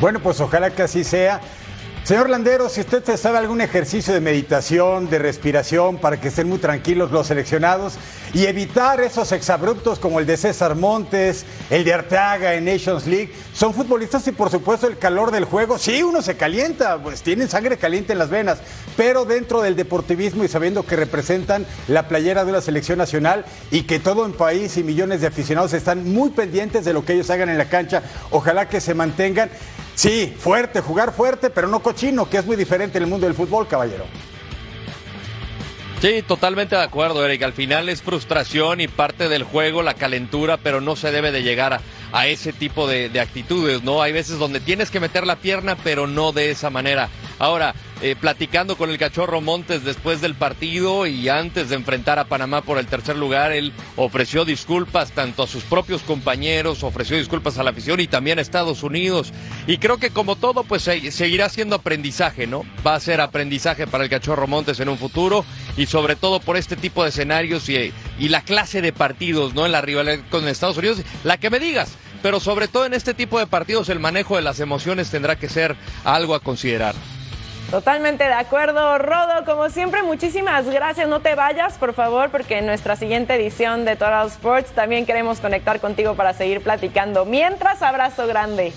Bueno, 0.00 0.20
pues 0.20 0.40
ojalá 0.40 0.70
que 0.70 0.82
así 0.82 1.04
sea. 1.04 1.40
Señor 2.04 2.28
Landero, 2.28 2.68
si 2.68 2.82
usted 2.82 3.16
sabe 3.16 3.38
algún 3.38 3.62
ejercicio 3.62 4.12
de 4.12 4.20
meditación, 4.20 5.08
de 5.08 5.18
respiración, 5.18 5.96
para 5.96 6.20
que 6.20 6.28
estén 6.28 6.50
muy 6.50 6.58
tranquilos 6.58 7.10
los 7.10 7.28
seleccionados 7.28 7.94
y 8.34 8.44
evitar 8.44 9.00
esos 9.00 9.32
exabruptos 9.32 9.98
como 9.98 10.20
el 10.20 10.26
de 10.26 10.36
César 10.36 10.74
Montes, 10.74 11.46
el 11.70 11.82
de 11.82 11.94
Arteaga 11.94 12.56
en 12.56 12.66
Nations 12.66 13.06
League, 13.06 13.32
son 13.54 13.72
futbolistas 13.72 14.28
y 14.28 14.32
por 14.32 14.50
supuesto 14.50 14.86
el 14.86 14.98
calor 14.98 15.30
del 15.30 15.46
juego, 15.46 15.78
sí, 15.78 16.02
uno 16.02 16.20
se 16.20 16.36
calienta, 16.36 17.02
pues 17.02 17.22
tienen 17.22 17.48
sangre 17.48 17.78
caliente 17.78 18.12
en 18.12 18.18
las 18.18 18.28
venas, 18.28 18.58
pero 18.98 19.24
dentro 19.24 19.62
del 19.62 19.74
deportivismo 19.74 20.44
y 20.44 20.48
sabiendo 20.48 20.84
que 20.84 20.96
representan 20.96 21.64
la 21.88 22.06
playera 22.06 22.44
de 22.44 22.52
la 22.52 22.60
selección 22.60 22.98
nacional 22.98 23.46
y 23.70 23.84
que 23.84 23.98
todo 23.98 24.26
el 24.26 24.34
país 24.34 24.76
y 24.76 24.82
millones 24.82 25.22
de 25.22 25.28
aficionados 25.28 25.72
están 25.72 26.12
muy 26.12 26.28
pendientes 26.28 26.84
de 26.84 26.92
lo 26.92 27.02
que 27.02 27.14
ellos 27.14 27.30
hagan 27.30 27.48
en 27.48 27.56
la 27.56 27.70
cancha, 27.70 28.02
ojalá 28.30 28.68
que 28.68 28.82
se 28.82 28.92
mantengan. 28.92 29.48
Sí, 29.94 30.34
fuerte, 30.36 30.80
jugar 30.80 31.12
fuerte, 31.12 31.50
pero 31.50 31.68
no 31.68 31.80
cochino, 31.94 32.28
que 32.28 32.38
es 32.38 32.46
muy 32.46 32.56
diferente 32.56 32.98
en 32.98 33.04
el 33.04 33.10
mundo 33.10 33.26
del 33.26 33.36
fútbol, 33.36 33.68
caballero. 33.68 34.04
Sí, 36.00 36.22
totalmente 36.26 36.74
de 36.74 36.82
acuerdo, 36.82 37.24
Eric. 37.24 37.42
Al 37.42 37.52
final 37.52 37.88
es 37.88 38.02
frustración 38.02 38.80
y 38.80 38.88
parte 38.88 39.28
del 39.28 39.44
juego, 39.44 39.82
la 39.82 39.94
calentura, 39.94 40.58
pero 40.58 40.80
no 40.80 40.96
se 40.96 41.12
debe 41.12 41.30
de 41.30 41.42
llegar 41.42 41.72
a, 41.72 41.80
a 42.12 42.26
ese 42.26 42.52
tipo 42.52 42.86
de, 42.86 43.08
de, 43.08 43.20
actitudes, 43.20 43.82
¿no? 43.82 44.02
Hay 44.02 44.12
veces 44.12 44.38
donde 44.38 44.60
tienes 44.60 44.90
que 44.90 45.00
meter 45.00 45.26
la 45.26 45.36
pierna, 45.36 45.76
pero 45.82 46.06
no 46.06 46.32
de 46.32 46.50
esa 46.50 46.68
manera. 46.68 47.08
Ahora, 47.38 47.74
eh, 48.02 48.16
platicando 48.20 48.76
con 48.76 48.90
el 48.90 48.98
cachorro 48.98 49.40
Montes 49.40 49.84
después 49.84 50.20
del 50.20 50.34
partido 50.34 51.06
y 51.06 51.28
antes 51.28 51.68
de 51.68 51.76
enfrentar 51.76 52.18
a 52.18 52.24
Panamá 52.24 52.62
por 52.62 52.78
el 52.78 52.86
tercer 52.86 53.16
lugar, 53.16 53.52
él 53.52 53.72
ofreció 53.96 54.44
disculpas 54.44 55.12
tanto 55.12 55.42
a 55.42 55.46
sus 55.46 55.64
propios 55.64 56.02
compañeros, 56.02 56.82
ofreció 56.82 57.16
disculpas 57.16 57.58
a 57.58 57.62
la 57.62 57.70
afición 57.70 58.00
y 58.00 58.06
también 58.06 58.38
a 58.38 58.42
Estados 58.42 58.82
Unidos. 58.82 59.32
Y 59.66 59.78
creo 59.78 59.98
que 59.98 60.10
como 60.10 60.36
todo, 60.36 60.64
pues 60.64 60.82
seguirá 60.82 61.48
siendo 61.48 61.76
aprendizaje, 61.76 62.46
¿no? 62.46 62.64
Va 62.86 62.94
a 62.94 63.00
ser 63.00 63.20
aprendizaje 63.20 63.86
para 63.86 64.04
el 64.04 64.10
cachorro 64.10 64.46
Montes 64.46 64.80
en 64.80 64.88
un 64.88 64.98
futuro 64.98 65.44
y 65.76 65.86
sobre 65.86 66.16
todo 66.16 66.40
por 66.40 66.56
este 66.56 66.76
tipo 66.76 67.02
de 67.02 67.10
escenarios 67.10 67.68
y, 67.68 67.92
y 68.18 68.28
la 68.28 68.42
clase 68.42 68.82
de 68.82 68.92
partidos, 68.92 69.54
¿no? 69.54 69.66
En 69.66 69.72
la 69.72 69.80
rivalidad 69.80 70.20
con 70.30 70.46
Estados 70.48 70.76
Unidos, 70.76 71.02
la 71.22 71.38
que 71.38 71.50
me 71.50 71.60
digas 71.60 71.96
pero 72.24 72.40
sobre 72.40 72.68
todo 72.68 72.86
en 72.86 72.94
este 72.94 73.12
tipo 73.12 73.38
de 73.38 73.46
partidos 73.46 73.90
el 73.90 74.00
manejo 74.00 74.36
de 74.36 74.40
las 74.40 74.58
emociones 74.58 75.10
tendrá 75.10 75.36
que 75.36 75.50
ser 75.50 75.76
algo 76.04 76.34
a 76.34 76.40
considerar. 76.40 76.94
Totalmente 77.74 78.22
de 78.22 78.32
acuerdo, 78.32 78.98
Rodo. 78.98 79.44
Como 79.44 79.68
siempre, 79.68 80.04
muchísimas 80.04 80.64
gracias. 80.70 81.08
No 81.08 81.18
te 81.18 81.34
vayas, 81.34 81.76
por 81.76 81.92
favor, 81.92 82.30
porque 82.30 82.58
en 82.58 82.66
nuestra 82.66 82.94
siguiente 82.94 83.34
edición 83.34 83.84
de 83.84 83.96
Total 83.96 84.28
Sports 84.28 84.70
también 84.70 85.06
queremos 85.06 85.40
conectar 85.40 85.80
contigo 85.80 86.14
para 86.14 86.34
seguir 86.34 86.62
platicando. 86.62 87.24
Mientras, 87.24 87.82
abrazo 87.82 88.28
grande. 88.28 88.72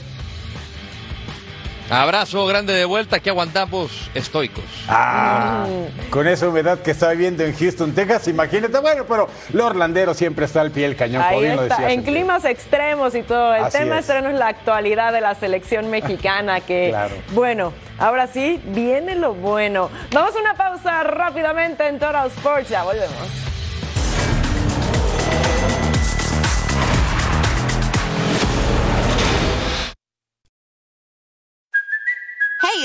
Abrazo 1.89 2.45
grande 2.45 2.73
de 2.73 2.85
vuelta, 2.85 3.19
que 3.19 3.29
aguantamos 3.29 4.09
estoicos. 4.13 4.63
Ah, 4.89 5.65
con 6.09 6.27
esa 6.27 6.49
humedad 6.49 6.79
que 6.79 6.91
está 6.91 7.11
viviendo 7.11 7.43
en 7.43 7.55
Houston, 7.55 7.93
Texas, 7.93 8.27
imagínate, 8.27 8.77
bueno, 8.79 9.05
pero 9.07 9.29
los 9.53 9.65
Orlandero 9.65 10.13
siempre 10.13 10.45
está 10.45 10.61
al 10.61 10.71
pie 10.71 10.83
del 10.83 10.97
cañón. 10.97 11.21
Ahí 11.21 11.45
está, 11.45 11.89
en 11.89 12.03
climas 12.03 12.43
extremos 12.43 13.15
y 13.15 13.23
todo. 13.23 13.55
El 13.55 13.71
tema 13.71 13.99
es. 13.99 14.09
es 14.09 14.33
la 14.33 14.47
actualidad 14.47 15.13
de 15.13 15.21
la 15.21 15.35
selección 15.35 15.89
mexicana, 15.89 16.59
que, 16.67 16.89
claro. 16.89 17.15
bueno, 17.31 17.73
ahora 17.97 18.27
sí, 18.27 18.61
viene 18.65 19.15
lo 19.15 19.33
bueno. 19.33 19.89
Vamos 20.11 20.35
a 20.35 20.39
una 20.39 20.55
pausa 20.55 21.03
rápidamente 21.03 21.87
en 21.87 21.99
Total 21.99 22.27
Sports, 22.27 22.69
ya 22.69 22.83
volvemos. 22.83 23.56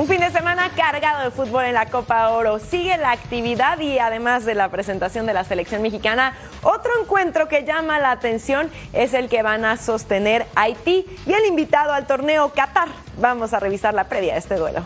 Un 0.00 0.08
fin 0.08 0.18
de 0.18 0.30
semana 0.30 0.70
cargado 0.74 1.24
de 1.24 1.30
fútbol 1.30 1.66
en 1.66 1.74
la 1.74 1.84
Copa 1.84 2.30
Oro. 2.30 2.58
Sigue 2.58 2.96
la 2.96 3.10
actividad 3.10 3.78
y 3.80 3.98
además 3.98 4.46
de 4.46 4.54
la 4.54 4.70
presentación 4.70 5.26
de 5.26 5.34
la 5.34 5.44
selección 5.44 5.82
mexicana, 5.82 6.32
otro 6.62 6.90
encuentro 7.02 7.48
que 7.48 7.66
llama 7.66 7.98
la 7.98 8.10
atención 8.10 8.70
es 8.94 9.12
el 9.12 9.28
que 9.28 9.42
van 9.42 9.66
a 9.66 9.76
sostener 9.76 10.46
Haití 10.54 11.04
y 11.26 11.32
el 11.34 11.44
invitado 11.44 11.92
al 11.92 12.06
torneo 12.06 12.50
Qatar. 12.54 12.88
Vamos 13.18 13.52
a 13.52 13.60
revisar 13.60 13.92
la 13.92 14.04
previa 14.04 14.32
de 14.32 14.38
este 14.38 14.54
duelo. 14.54 14.82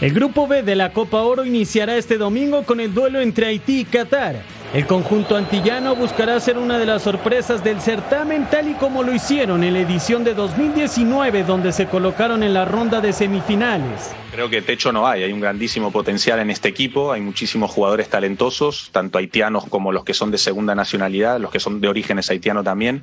El 0.00 0.14
grupo 0.14 0.46
B 0.46 0.62
de 0.62 0.76
la 0.76 0.94
Copa 0.94 1.20
Oro 1.20 1.44
iniciará 1.44 1.94
este 1.96 2.16
domingo 2.16 2.64
con 2.64 2.80
el 2.80 2.94
duelo 2.94 3.20
entre 3.20 3.48
Haití 3.48 3.80
y 3.80 3.84
Qatar. 3.84 4.36
El 4.72 4.86
conjunto 4.86 5.34
antillano 5.34 5.96
buscará 5.96 6.38
ser 6.38 6.56
una 6.56 6.78
de 6.78 6.86
las 6.86 7.02
sorpresas 7.02 7.64
del 7.64 7.80
certamen 7.80 8.46
tal 8.48 8.70
y 8.70 8.74
como 8.74 9.02
lo 9.02 9.12
hicieron 9.12 9.64
en 9.64 9.72
la 9.72 9.80
edición 9.80 10.22
de 10.22 10.32
2019 10.32 11.42
donde 11.42 11.72
se 11.72 11.86
colocaron 11.86 12.44
en 12.44 12.54
la 12.54 12.64
ronda 12.66 13.00
de 13.00 13.12
semifinales. 13.12 14.12
Creo 14.30 14.48
que 14.48 14.62
techo 14.62 14.92
no 14.92 15.08
hay, 15.08 15.24
hay 15.24 15.32
un 15.32 15.40
grandísimo 15.40 15.90
potencial 15.90 16.38
en 16.38 16.50
este 16.50 16.68
equipo, 16.68 17.10
hay 17.10 17.20
muchísimos 17.20 17.72
jugadores 17.72 18.08
talentosos, 18.10 18.90
tanto 18.92 19.18
haitianos 19.18 19.64
como 19.64 19.90
los 19.90 20.04
que 20.04 20.14
son 20.14 20.30
de 20.30 20.38
segunda 20.38 20.76
nacionalidad, 20.76 21.40
los 21.40 21.50
que 21.50 21.58
son 21.58 21.80
de 21.80 21.88
orígenes 21.88 22.30
haitianos 22.30 22.62
también. 22.62 23.02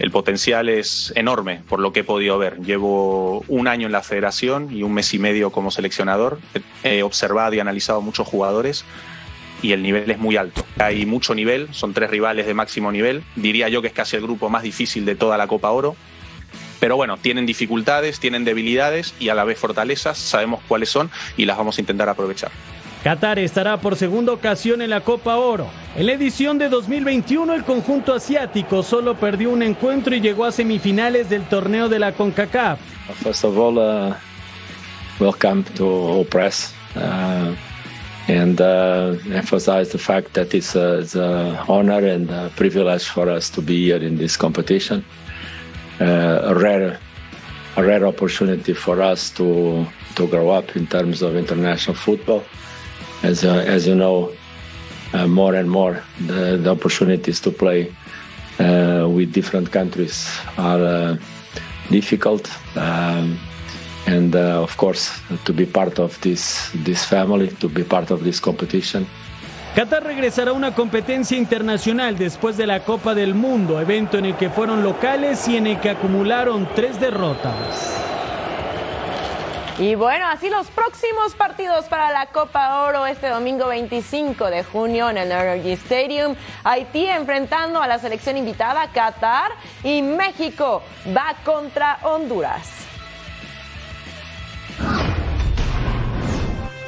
El 0.00 0.10
potencial 0.10 0.68
es 0.68 1.12
enorme 1.14 1.62
por 1.68 1.78
lo 1.78 1.92
que 1.92 2.00
he 2.00 2.04
podido 2.04 2.36
ver. 2.36 2.58
Llevo 2.62 3.44
un 3.46 3.68
año 3.68 3.86
en 3.86 3.92
la 3.92 4.02
federación 4.02 4.76
y 4.76 4.82
un 4.82 4.92
mes 4.92 5.14
y 5.14 5.20
medio 5.20 5.52
como 5.52 5.70
seleccionador. 5.70 6.40
He 6.82 7.04
observado 7.04 7.54
y 7.54 7.60
analizado 7.60 8.00
muchos 8.00 8.26
jugadores 8.26 8.84
y 9.62 9.72
el 9.72 9.82
nivel 9.82 10.10
es 10.10 10.18
muy 10.18 10.36
alto. 10.36 10.64
Hay 10.78 11.06
mucho 11.06 11.34
nivel, 11.34 11.68
son 11.72 11.94
tres 11.94 12.10
rivales 12.10 12.46
de 12.46 12.54
máximo 12.54 12.92
nivel. 12.92 13.22
Diría 13.36 13.68
yo 13.68 13.82
que 13.82 13.88
es 13.88 13.94
casi 13.94 14.16
el 14.16 14.22
grupo 14.22 14.48
más 14.48 14.62
difícil 14.62 15.04
de 15.04 15.14
toda 15.14 15.36
la 15.36 15.46
Copa 15.46 15.70
Oro. 15.70 15.96
Pero 16.80 16.96
bueno, 16.96 17.16
tienen 17.16 17.46
dificultades, 17.46 18.20
tienen 18.20 18.44
debilidades 18.44 19.14
y 19.18 19.30
a 19.30 19.34
la 19.34 19.44
vez 19.44 19.58
fortalezas, 19.58 20.18
sabemos 20.18 20.60
cuáles 20.68 20.90
son 20.90 21.10
y 21.36 21.46
las 21.46 21.56
vamos 21.56 21.78
a 21.78 21.80
intentar 21.80 22.08
aprovechar. 22.08 22.50
Qatar 23.02 23.38
estará 23.38 23.76
por 23.80 23.94
segunda 23.96 24.32
ocasión 24.32 24.82
en 24.82 24.90
la 24.90 25.00
Copa 25.00 25.36
Oro. 25.36 25.68
En 25.94 26.06
la 26.06 26.12
edición 26.12 26.58
de 26.58 26.68
2021 26.68 27.54
el 27.54 27.64
conjunto 27.64 28.12
asiático 28.12 28.82
solo 28.82 29.14
perdió 29.14 29.50
un 29.50 29.62
encuentro 29.62 30.14
y 30.14 30.20
llegó 30.20 30.44
a 30.44 30.52
semifinales 30.52 31.30
del 31.30 31.44
torneo 31.44 31.88
de 31.88 32.00
la 32.00 32.12
CONCACAF. 32.12 32.80
First 33.22 33.44
of 33.44 33.56
all, 33.56 33.78
uh, 33.78 34.14
welcome 35.20 35.62
to 35.76 35.86
all 35.86 36.26
press. 36.26 36.74
Uh, 36.96 37.54
and 38.28 38.60
uh, 38.60 39.16
emphasize 39.30 39.90
the 39.90 39.98
fact 39.98 40.34
that 40.34 40.54
it's 40.54 40.74
it's 40.74 41.14
a 41.14 41.64
honor 41.68 42.04
and 42.04 42.30
a 42.30 42.50
privilege 42.56 43.06
for 43.08 43.28
us 43.28 43.50
to 43.50 43.62
be 43.62 43.84
here 43.84 44.02
in 44.02 44.16
this 44.16 44.36
competition. 44.36 45.04
Uh, 46.00 46.40
a 46.42 46.54
rare, 46.54 46.98
a 47.76 47.84
rare 47.84 48.06
opportunity 48.06 48.72
for 48.72 49.00
us 49.00 49.30
to 49.30 49.86
to 50.16 50.26
grow 50.26 50.50
up 50.50 50.76
in 50.76 50.86
terms 50.86 51.22
of 51.22 51.36
international 51.36 51.96
football. 51.96 52.42
As 53.22 53.44
uh, 53.44 53.64
as 53.66 53.86
you 53.86 53.94
know, 53.94 54.32
uh, 55.12 55.26
more 55.26 55.54
and 55.54 55.70
more 55.70 56.02
the, 56.26 56.56
the 56.56 56.70
opportunities 56.70 57.40
to 57.40 57.50
play 57.50 57.94
uh, 58.58 59.08
with 59.08 59.32
different 59.32 59.70
countries 59.70 60.28
are 60.58 60.82
uh, 60.82 61.16
difficult. 61.90 62.50
Um, 62.76 63.38
and 64.06 64.34
uh, 64.34 64.62
of 64.62 64.76
course 64.76 65.10
to 65.44 65.52
be 65.52 65.66
part 65.66 65.98
of 65.98 66.18
this 66.20 66.70
this 66.84 67.04
family, 67.04 67.48
to 67.48 67.68
be 67.68 67.84
part 67.84 68.10
of 68.10 68.22
this 68.22 68.40
competition. 68.40 69.06
Qatar 69.74 70.04
regresará 70.04 70.52
a 70.52 70.54
una 70.54 70.74
competencia 70.74 71.36
internacional 71.36 72.16
después 72.16 72.56
de 72.56 72.66
la 72.66 72.80
Copa 72.80 73.14
del 73.14 73.34
Mundo, 73.34 73.78
evento 73.78 74.16
en 74.16 74.24
el 74.24 74.36
que 74.36 74.48
fueron 74.48 74.82
locales 74.82 75.46
y 75.48 75.56
en 75.58 75.66
el 75.66 75.80
que 75.80 75.90
acumularon 75.90 76.66
tres 76.74 76.98
derrotas. 76.98 77.92
Y 79.78 79.94
bueno, 79.94 80.26
así 80.28 80.48
los 80.48 80.68
próximos 80.68 81.34
partidos 81.34 81.84
para 81.84 82.10
la 82.10 82.24
Copa 82.28 82.84
Oro 82.84 83.04
este 83.04 83.28
domingo 83.28 83.68
25 83.68 84.46
de 84.46 84.64
junio 84.64 85.10
en 85.10 85.18
el 85.18 85.30
Energy 85.30 85.72
Stadium. 85.72 86.34
Haití 86.64 87.06
enfrentando 87.06 87.82
a 87.82 87.86
la 87.86 87.98
selección 87.98 88.38
invitada 88.38 88.90
Qatar 88.90 89.52
y 89.84 90.00
México 90.00 90.82
va 91.14 91.34
contra 91.44 91.98
Honduras. 92.04 92.85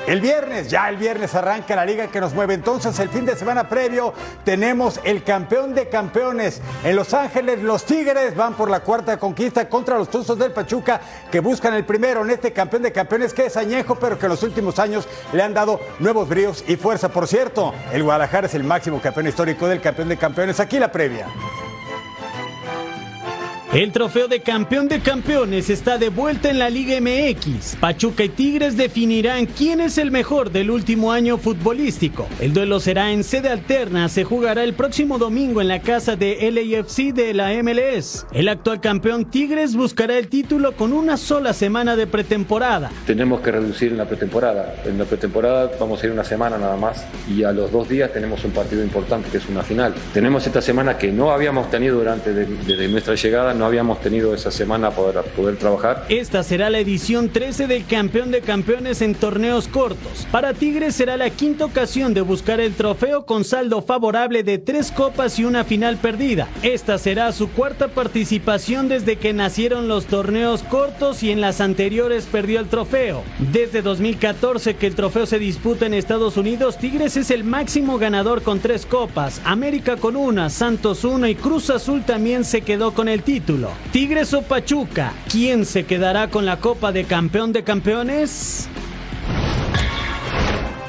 El 0.08 0.22
viernes, 0.22 0.70
ya 0.70 0.88
el 0.88 0.96
viernes 0.96 1.34
arranca 1.34 1.76
la 1.76 1.84
liga 1.84 2.06
que 2.06 2.18
nos 2.18 2.32
mueve. 2.32 2.54
Entonces, 2.54 2.98
el 2.98 3.10
fin 3.10 3.26
de 3.26 3.36
semana 3.36 3.68
previo 3.68 4.14
tenemos 4.42 4.98
el 5.04 5.22
campeón 5.22 5.74
de 5.74 5.90
campeones. 5.90 6.62
En 6.82 6.96
Los 6.96 7.12
Ángeles, 7.12 7.62
los 7.62 7.84
Tigres 7.84 8.34
van 8.34 8.54
por 8.54 8.70
la 8.70 8.80
cuarta 8.80 9.18
conquista 9.18 9.68
contra 9.68 9.98
los 9.98 10.08
Tuzos 10.08 10.38
del 10.38 10.52
Pachuca 10.52 10.98
que 11.30 11.40
buscan 11.40 11.74
el 11.74 11.84
primero 11.84 12.24
en 12.24 12.30
este 12.30 12.54
campeón 12.54 12.84
de 12.84 12.92
campeones 12.92 13.34
que 13.34 13.44
es 13.44 13.58
añejo, 13.58 13.96
pero 13.96 14.18
que 14.18 14.24
en 14.24 14.30
los 14.30 14.42
últimos 14.42 14.78
años 14.78 15.06
le 15.34 15.42
han 15.42 15.52
dado 15.52 15.78
nuevos 15.98 16.26
bríos 16.26 16.64
y 16.66 16.76
fuerza. 16.76 17.10
Por 17.10 17.28
cierto, 17.28 17.74
el 17.92 18.02
Guadalajara 18.02 18.46
es 18.46 18.54
el 18.54 18.64
máximo 18.64 19.02
campeón 19.02 19.26
histórico 19.26 19.68
del 19.68 19.82
campeón 19.82 20.08
de 20.08 20.16
campeones. 20.16 20.58
Aquí 20.58 20.78
la 20.78 20.90
previa. 20.90 21.26
El 23.74 23.92
trofeo 23.92 24.28
de 24.28 24.40
campeón 24.40 24.88
de 24.88 25.00
campeones 25.00 25.68
está 25.68 25.98
de 25.98 26.08
vuelta 26.08 26.48
en 26.48 26.58
la 26.58 26.70
Liga 26.70 26.98
MX. 27.02 27.76
Pachuca 27.76 28.24
y 28.24 28.30
Tigres 28.30 28.78
definirán 28.78 29.44
quién 29.44 29.82
es 29.82 29.98
el 29.98 30.10
mejor 30.10 30.50
del 30.50 30.70
último 30.70 31.12
año 31.12 31.36
futbolístico. 31.36 32.26
El 32.40 32.54
duelo 32.54 32.80
será 32.80 33.12
en 33.12 33.22
sede 33.22 33.50
alterna, 33.50 34.08
se 34.08 34.24
jugará 34.24 34.64
el 34.64 34.72
próximo 34.72 35.18
domingo 35.18 35.60
en 35.60 35.68
la 35.68 35.82
casa 35.82 36.16
de 36.16 36.50
LAFC 36.50 37.12
de 37.12 37.34
la 37.34 37.50
MLS. 37.62 38.26
El 38.32 38.48
actual 38.48 38.80
campeón 38.80 39.26
Tigres 39.26 39.76
buscará 39.76 40.16
el 40.16 40.28
título 40.28 40.72
con 40.72 40.94
una 40.94 41.18
sola 41.18 41.52
semana 41.52 41.94
de 41.94 42.06
pretemporada. 42.06 42.90
Tenemos 43.06 43.42
que 43.42 43.50
reducir 43.50 43.92
en 43.92 43.98
la 43.98 44.06
pretemporada. 44.06 44.76
En 44.86 44.96
la 44.96 45.04
pretemporada 45.04 45.72
vamos 45.78 46.02
a 46.02 46.06
ir 46.06 46.12
una 46.12 46.24
semana 46.24 46.56
nada 46.56 46.78
más 46.78 47.04
y 47.30 47.44
a 47.44 47.52
los 47.52 47.70
dos 47.70 47.86
días 47.86 48.14
tenemos 48.14 48.42
un 48.46 48.52
partido 48.52 48.82
importante 48.82 49.28
que 49.28 49.36
es 49.36 49.48
una 49.50 49.62
final. 49.62 49.92
Tenemos 50.14 50.46
esta 50.46 50.62
semana 50.62 50.96
que 50.96 51.12
no 51.12 51.32
habíamos 51.32 51.68
tenido 51.70 51.98
durante 51.98 52.32
desde 52.32 52.88
nuestra 52.88 53.14
llegada 53.14 53.57
no 53.58 53.66
habíamos 53.66 54.00
tenido 54.00 54.34
esa 54.34 54.50
semana 54.50 54.90
para 54.90 55.22
poder 55.22 55.56
trabajar. 55.56 56.06
Esta 56.08 56.42
será 56.42 56.70
la 56.70 56.78
edición 56.78 57.28
13 57.28 57.66
del 57.66 57.84
campeón 57.84 58.30
de 58.30 58.40
campeones 58.40 59.02
en 59.02 59.14
torneos 59.14 59.68
cortos. 59.68 60.26
Para 60.30 60.54
Tigres 60.54 60.94
será 60.94 61.16
la 61.16 61.30
quinta 61.30 61.64
ocasión 61.64 62.14
de 62.14 62.20
buscar 62.20 62.60
el 62.60 62.74
trofeo 62.74 63.26
con 63.26 63.44
saldo 63.44 63.82
favorable 63.82 64.42
de 64.42 64.58
tres 64.58 64.92
copas 64.92 65.38
y 65.38 65.44
una 65.44 65.64
final 65.64 65.96
perdida. 65.96 66.48
Esta 66.62 66.98
será 66.98 67.32
su 67.32 67.50
cuarta 67.50 67.88
participación 67.88 68.88
desde 68.88 69.16
que 69.16 69.32
nacieron 69.32 69.88
los 69.88 70.06
torneos 70.06 70.62
cortos 70.62 71.22
y 71.22 71.30
en 71.30 71.40
las 71.40 71.60
anteriores 71.60 72.26
perdió 72.30 72.60
el 72.60 72.68
trofeo. 72.68 73.22
Desde 73.52 73.82
2014 73.82 74.76
que 74.76 74.86
el 74.86 74.94
trofeo 74.94 75.26
se 75.26 75.38
disputa 75.38 75.86
en 75.86 75.94
Estados 75.94 76.36
Unidos, 76.36 76.78
Tigres 76.78 77.16
es 77.16 77.30
el 77.30 77.42
máximo 77.42 77.98
ganador 77.98 78.42
con 78.42 78.60
tres 78.60 78.86
copas, 78.86 79.40
América 79.44 79.96
con 79.96 80.16
una, 80.16 80.48
Santos 80.48 81.04
una 81.04 81.28
y 81.28 81.34
Cruz 81.34 81.70
Azul 81.70 82.04
también 82.04 82.44
se 82.44 82.60
quedó 82.60 82.94
con 82.94 83.08
el 83.08 83.22
título. 83.22 83.47
Tigres 83.92 84.34
o 84.34 84.42
Pachuca, 84.42 85.14
¿quién 85.30 85.64
se 85.64 85.86
quedará 85.86 86.28
con 86.28 86.44
la 86.44 86.58
Copa 86.58 86.92
de 86.92 87.04
Campeón 87.04 87.54
de 87.54 87.64
Campeones? 87.64 88.68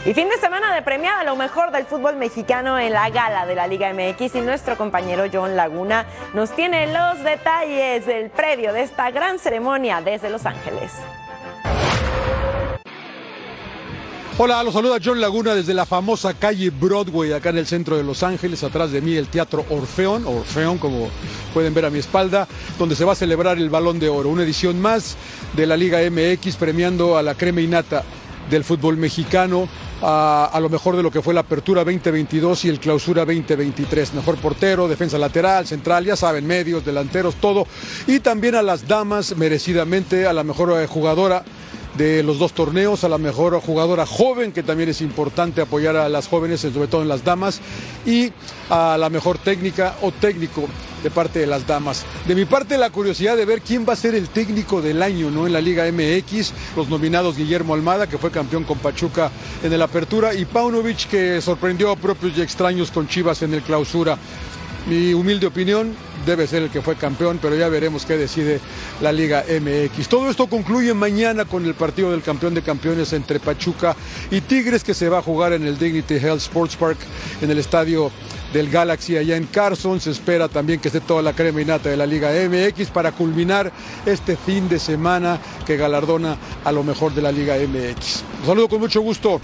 Y 0.05 0.13
fin 0.13 0.27
de 0.27 0.37
semana 0.37 0.75
de 0.75 0.81
premiada 0.81 1.23
lo 1.23 1.37
mejor 1.37 1.71
del 1.71 1.85
fútbol 1.85 2.17
mexicano 2.17 2.77
en 2.77 2.91
la 2.91 3.09
gala 3.11 3.45
de 3.45 3.55
la 3.55 3.65
Liga 3.65 3.93
MX 3.93 4.35
y 4.35 4.41
nuestro 4.41 4.75
compañero 4.75 5.23
John 5.31 5.55
Laguna 5.55 6.05
nos 6.33 6.53
tiene 6.53 6.87
los 6.87 7.23
detalles 7.23 8.05
del 8.05 8.29
predio 8.29 8.73
de 8.73 8.81
esta 8.81 9.09
gran 9.09 9.39
ceremonia 9.39 10.01
desde 10.01 10.29
Los 10.29 10.45
Ángeles. 10.45 10.91
Hola, 14.41 14.63
los 14.63 14.73
saluda 14.73 14.99
John 15.04 15.19
Laguna 15.19 15.54
desde 15.54 15.73
la 15.73 15.86
famosa 15.86 16.34
calle 16.34 16.69
Broadway, 16.69 17.34
acá 17.34 17.49
en 17.49 17.58
el 17.58 17.67
centro 17.67 17.97
de 17.97 18.06
Los 18.06 18.23
Ángeles, 18.23 18.63
atrás 18.63 18.89
de 18.89 19.02
mí 19.02 19.17
el 19.17 19.28
Teatro 19.28 19.65
Orfeón, 19.69 20.25
Orfeón 20.25 20.78
como 20.78 21.10
pueden 21.54 21.73
ver 21.73 21.84
a 21.84 21.89
mi 21.89 21.99
espalda, 21.99 22.47
donde 22.78 22.95
se 22.95 23.04
va 23.04 23.12
a 23.12 23.15
celebrar 23.15 23.58
el 23.58 23.69
Balón 23.69 23.99
de 23.99 24.08
Oro, 24.08 24.30
una 24.30 24.43
edición 24.43 24.80
más 24.80 25.17
de 25.58 25.67
la 25.67 25.75
Liga 25.75 25.99
MX 26.10 26.56
premiando 26.56 27.17
a 27.17 27.21
la 27.21 27.36
crema 27.36 27.60
innata 27.60 28.06
del 28.49 28.63
fútbol 28.63 28.95
mexicano, 28.95 29.67
a, 30.02 30.58
lo 30.62 30.69
mejor 30.69 30.95
de 30.95 31.04
lo 31.04 31.12
que 31.12 31.21
fue 31.21 31.34
la 31.34 31.41
apertura 31.41 31.84
2022 31.84 32.63
y 32.63 32.69
el 32.69 32.80
clausura 32.80 33.25
2023. 33.25 34.13
Mejor 34.13 34.38
portero, 34.38 34.88
defensa 34.88 35.17
lateral, 35.17 35.67
central, 35.67 36.06
ya 36.06 36.15
saben, 36.15 36.47
medios, 36.47 36.86
delanteros, 36.86 37.36
todo. 37.36 37.67
Y 38.08 38.21
también 38.21 38.56
a 38.56 38.62
las 38.62 38.88
damas, 38.88 39.36
merecidamente, 39.36 40.25
a 40.25 40.32
la 40.32 40.45
mejor 40.45 40.82
eh, 40.82 40.88
jugadora 40.88 41.43
de 41.97 42.23
los 42.23 42.39
dos 42.39 42.54
torneos, 42.54 43.04
a 43.04 43.10
la 43.10 43.17
mejor 43.17 43.60
jugadora 43.62 44.06
joven, 44.06 44.52
que 44.52 44.63
también 44.63 44.89
es 44.89 45.02
importante 45.02 45.62
apoyar 45.62 45.95
a 45.95 46.10
las 46.10 46.28
jóvenes, 46.28 46.62
sobre 46.62 46.88
todo 46.88 47.02
en 47.02 47.08
las 47.08 47.23
damas, 47.23 47.60
y 48.06 48.32
a 48.69 48.97
la 48.97 49.10
mejor 49.10 49.38
técnica 49.38 49.95
o 50.02 50.12
técnico 50.12 50.67
de 51.04 51.10
parte 51.10 51.39
de 51.39 51.47
las 51.47 51.65
damas. 51.65 52.06
De 52.28 52.36
mi 52.36 52.45
parte, 52.45 52.78
la 52.78 52.89
curiosidad 52.89 53.38
de 53.38 53.45
ver 53.45 53.62
quién 53.62 53.86
va 53.88 53.93
a 53.93 53.95
ser 53.95 54.15
el 54.15 54.30
técnico 54.30 54.82
del 54.82 55.02
año 55.02 55.32
¿no? 55.32 55.47
en 55.47 55.54
la 55.54 55.62
Liga 55.62 55.86
MX, 55.91 56.54
los 56.75 56.89
nominados 56.89 57.38
Guillermo 57.38 57.73
Almada, 57.73 58.08
que 58.08 58.17
fue 58.17 58.32
campeón 58.32 58.63
con 58.63 58.78
Pachuca 58.80 59.32
en 59.63 59.71
el 59.71 59.82
Apertura, 59.82 60.34
y 60.34 60.45
Paunovic, 60.45 61.10
que 61.10 61.41
sorprendió 61.41 61.91
a 61.91 61.95
propios 61.95 62.38
y 62.38 62.41
extraños 62.41 62.91
con 62.91 63.08
Chivas 63.08 63.41
en 63.41 63.54
el 63.54 63.62
Clausura. 63.62 64.17
Mi 64.89 65.13
humilde 65.13 65.45
opinión, 65.45 65.93
debe 66.25 66.47
ser 66.47 66.63
el 66.63 66.71
que 66.71 66.82
fue 66.82 66.95
campeón, 66.95 67.38
pero 67.39 67.56
ya 67.56 67.69
veremos 67.69 68.08
qué 68.08 68.17
decide 68.17 68.60
la 69.02 69.12
Liga 69.12 69.45
MX. 69.47 70.10
Todo 70.10 70.32
esto 70.32 70.47
concluye 70.47 70.95
mañana 70.95 71.45
con 71.45 71.63
el 71.63 71.75
partido 71.75 72.10
del 72.10 72.23
campeón 72.23 72.56
de 72.56 72.63
campeones 72.63 73.13
entre 73.13 73.39
Pachuca 73.39 73.95
y 74.32 74.41
Tigres 74.41 74.84
que 74.84 74.95
se 74.95 75.08
va 75.08 75.19
a 75.19 75.21
jugar 75.21 75.54
en 75.54 75.67
el 75.67 75.78
Dignity 75.78 76.15
Health 76.15 76.39
Sports 76.39 76.75
Park 76.75 76.97
en 77.39 77.52
el 77.52 77.60
estadio 77.60 78.12
del 78.52 78.71
Galaxy 78.71 79.15
allá 79.15 79.38
en 79.38 79.45
Carson. 79.45 79.99
Se 79.99 80.10
espera 80.10 80.47
también 80.47 80.80
que 80.80 80.88
esté 80.88 81.02
toda 81.02 81.21
la 81.21 81.34
crema 81.34 81.62
innata 81.62 81.89
de 81.89 81.97
la 81.97 82.08
Liga 82.08 82.32
MX 82.32 82.89
para 82.89 83.12
culminar 83.12 83.71
este 84.08 84.38
fin 84.38 84.67
de 84.67 84.80
semana 84.80 85.39
que 85.67 85.78
galardona 85.78 86.36
a 86.63 86.71
lo 86.71 86.84
mejor 86.84 87.13
de 87.13 87.21
la 87.21 87.32
Liga 87.32 87.58
MX. 87.58 88.23
Un 88.39 88.45
saludo 88.47 88.67
con 88.67 88.80
mucho 88.80 89.02
gusto 89.02 89.39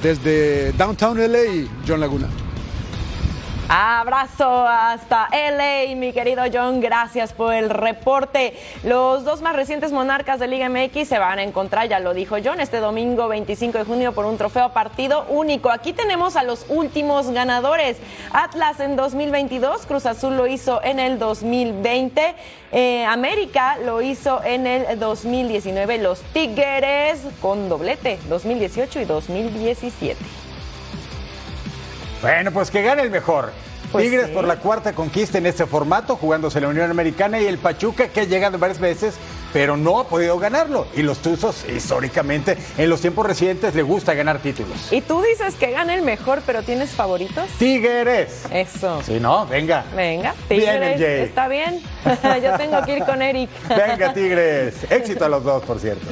desde 0.00 0.70
Downtown 0.74 1.18
LA, 1.18 1.66
John 1.84 1.98
Laguna. 1.98 2.43
Abrazo 3.68 4.66
hasta 4.68 5.28
LA, 5.32 5.96
mi 5.96 6.12
querido 6.12 6.42
John. 6.52 6.80
Gracias 6.80 7.32
por 7.32 7.54
el 7.54 7.70
reporte. 7.70 8.54
Los 8.82 9.24
dos 9.24 9.40
más 9.40 9.56
recientes 9.56 9.90
monarcas 9.90 10.38
de 10.38 10.48
Liga 10.48 10.68
MX 10.68 11.08
se 11.08 11.18
van 11.18 11.38
a 11.38 11.42
encontrar, 11.42 11.88
ya 11.88 11.98
lo 11.98 12.12
dijo 12.12 12.36
John, 12.44 12.60
este 12.60 12.76
domingo 12.78 13.26
25 13.26 13.78
de 13.78 13.84
junio 13.84 14.12
por 14.12 14.26
un 14.26 14.36
trofeo 14.36 14.74
partido 14.74 15.24
único. 15.30 15.70
Aquí 15.70 15.94
tenemos 15.94 16.36
a 16.36 16.42
los 16.42 16.66
últimos 16.68 17.30
ganadores. 17.30 17.96
Atlas 18.32 18.80
en 18.80 18.96
2022, 18.96 19.86
Cruz 19.86 20.04
Azul 20.04 20.36
lo 20.36 20.46
hizo 20.46 20.82
en 20.82 20.98
el 20.98 21.18
2020, 21.18 22.34
eh, 22.70 23.04
América 23.06 23.78
lo 23.78 24.02
hizo 24.02 24.42
en 24.44 24.66
el 24.66 24.98
2019, 24.98 25.98
los 25.98 26.20
Tigres 26.34 27.22
con 27.40 27.70
doblete 27.70 28.18
2018 28.28 29.00
y 29.00 29.04
2017. 29.06 30.43
Bueno, 32.24 32.52
pues 32.52 32.70
que 32.70 32.80
gane 32.80 33.02
el 33.02 33.10
mejor. 33.10 33.52
Pues 33.92 34.06
Tigres 34.06 34.28
sí. 34.28 34.32
por 34.32 34.44
la 34.44 34.56
cuarta 34.56 34.94
conquista 34.94 35.36
en 35.36 35.44
este 35.44 35.66
formato, 35.66 36.16
jugándose 36.16 36.58
la 36.58 36.68
Unión 36.68 36.90
Americana 36.90 37.38
y 37.38 37.44
el 37.44 37.58
Pachuca 37.58 38.08
que 38.08 38.20
ha 38.20 38.24
llegado 38.24 38.58
varias 38.58 38.80
veces, 38.80 39.14
pero 39.52 39.76
no 39.76 40.00
ha 40.00 40.08
podido 40.08 40.38
ganarlo. 40.38 40.86
Y 40.96 41.02
los 41.02 41.18
Tuzos, 41.18 41.66
históricamente, 41.68 42.56
en 42.78 42.88
los 42.88 43.02
tiempos 43.02 43.26
recientes, 43.26 43.74
le 43.74 43.82
gusta 43.82 44.14
ganar 44.14 44.38
títulos. 44.38 44.90
Y 44.90 45.02
tú 45.02 45.20
dices 45.22 45.54
que 45.56 45.70
gane 45.70 45.94
el 45.94 46.02
mejor, 46.02 46.40
pero 46.46 46.62
¿tienes 46.62 46.90
favoritos? 46.92 47.46
Tigres. 47.58 48.44
Eso. 48.50 49.02
Sí, 49.02 49.20
¿no? 49.20 49.46
Venga. 49.46 49.84
Venga, 49.94 50.34
Bien, 50.48 50.60
Tigres, 50.62 50.96
MJ. 50.98 51.06
está 51.24 51.46
bien. 51.48 51.80
Yo 52.42 52.56
tengo 52.56 52.82
que 52.86 52.96
ir 52.96 53.04
con 53.04 53.20
Eric. 53.20 53.50
Venga, 53.68 54.14
Tigres. 54.14 54.90
Éxito 54.90 55.26
a 55.26 55.28
los 55.28 55.44
dos, 55.44 55.62
por 55.62 55.78
cierto. 55.78 56.06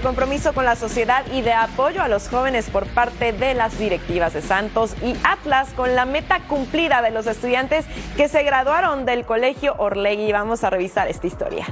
Compromiso 0.00 0.52
con 0.52 0.64
la 0.64 0.76
sociedad 0.76 1.24
y 1.32 1.42
de 1.42 1.52
apoyo 1.52 2.02
a 2.02 2.08
los 2.08 2.28
jóvenes 2.28 2.68
por 2.70 2.86
parte 2.86 3.32
de 3.32 3.54
las 3.54 3.78
directivas 3.78 4.32
de 4.32 4.42
Santos 4.42 4.94
y 5.02 5.14
Atlas 5.24 5.70
con 5.74 5.94
la 5.94 6.04
meta 6.04 6.40
cumplida 6.48 7.02
de 7.02 7.10
los 7.10 7.26
estudiantes 7.26 7.86
que 8.16 8.28
se 8.28 8.42
graduaron 8.42 9.04
del 9.04 9.24
colegio 9.24 9.74
Orlegui. 9.78 10.32
Vamos 10.32 10.64
a 10.64 10.70
revisar 10.70 11.08
esta 11.08 11.26
historia. 11.26 11.66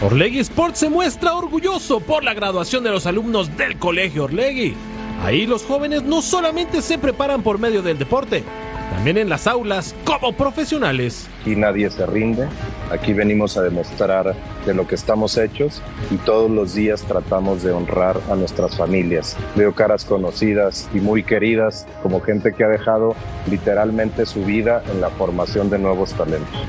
Orlegui 0.00 0.38
Sport 0.38 0.76
se 0.76 0.88
muestra 0.88 1.34
orgulloso 1.34 1.98
por 1.98 2.22
la 2.22 2.32
graduación 2.32 2.84
de 2.84 2.90
los 2.90 3.06
alumnos 3.06 3.56
del 3.56 3.78
Colegio 3.78 4.24
Orlegui. 4.24 4.76
Ahí 5.24 5.46
los 5.46 5.64
jóvenes 5.64 6.04
no 6.04 6.22
solamente 6.22 6.80
se 6.82 6.98
preparan 6.98 7.42
por 7.42 7.58
medio 7.58 7.82
del 7.82 7.98
deporte, 7.98 8.44
también 8.90 9.18
en 9.18 9.28
las 9.28 9.46
aulas 9.46 9.94
como 10.04 10.32
profesionales. 10.32 11.28
Aquí 11.40 11.56
nadie 11.56 11.90
se 11.90 12.06
rinde, 12.06 12.48
aquí 12.90 13.12
venimos 13.12 13.56
a 13.56 13.62
demostrar 13.62 14.34
de 14.66 14.74
lo 14.74 14.86
que 14.86 14.94
estamos 14.94 15.36
hechos 15.36 15.82
y 16.10 16.16
todos 16.16 16.50
los 16.50 16.74
días 16.74 17.02
tratamos 17.02 17.62
de 17.62 17.72
honrar 17.72 18.18
a 18.30 18.34
nuestras 18.34 18.76
familias. 18.76 19.36
Veo 19.56 19.74
caras 19.74 20.04
conocidas 20.04 20.88
y 20.94 21.00
muy 21.00 21.22
queridas 21.22 21.86
como 22.02 22.20
gente 22.20 22.52
que 22.52 22.64
ha 22.64 22.68
dejado 22.68 23.14
literalmente 23.50 24.26
su 24.26 24.44
vida 24.44 24.82
en 24.90 25.00
la 25.00 25.10
formación 25.10 25.70
de 25.70 25.78
nuevos 25.78 26.12
talentos. 26.14 26.60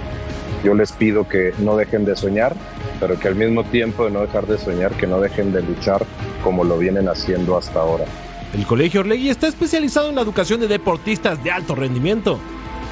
Yo 0.64 0.74
les 0.74 0.92
pido 0.92 1.28
que 1.28 1.54
no 1.60 1.78
dejen 1.78 2.04
de 2.04 2.16
soñar, 2.16 2.54
pero 3.00 3.18
que 3.18 3.30
al 3.30 3.36
mismo 3.36 3.64
tiempo 3.64 4.06
de 4.06 4.12
no 4.12 4.22
dejar 4.22 4.46
de 4.46 4.58
soñar, 4.58 4.92
que 4.92 5.08
no 5.08 5.22
dejen 5.22 5.54
de 5.54 5.62
luchar 5.62 6.06
como 6.44 6.66
lo 6.66 6.78
vienen 6.78 7.08
haciendo 7.08 7.58
hasta 7.58 7.80
ahora. 7.80 8.06
El 8.54 8.66
Colegio 8.66 9.02
Orlegui 9.02 9.30
está 9.30 9.48
especializado 9.48 10.10
en 10.10 10.16
la 10.16 10.22
educación 10.22 10.60
de 10.60 10.68
deportistas 10.68 11.44
de 11.44 11.52
alto 11.52 11.76
rendimiento. 11.76 12.40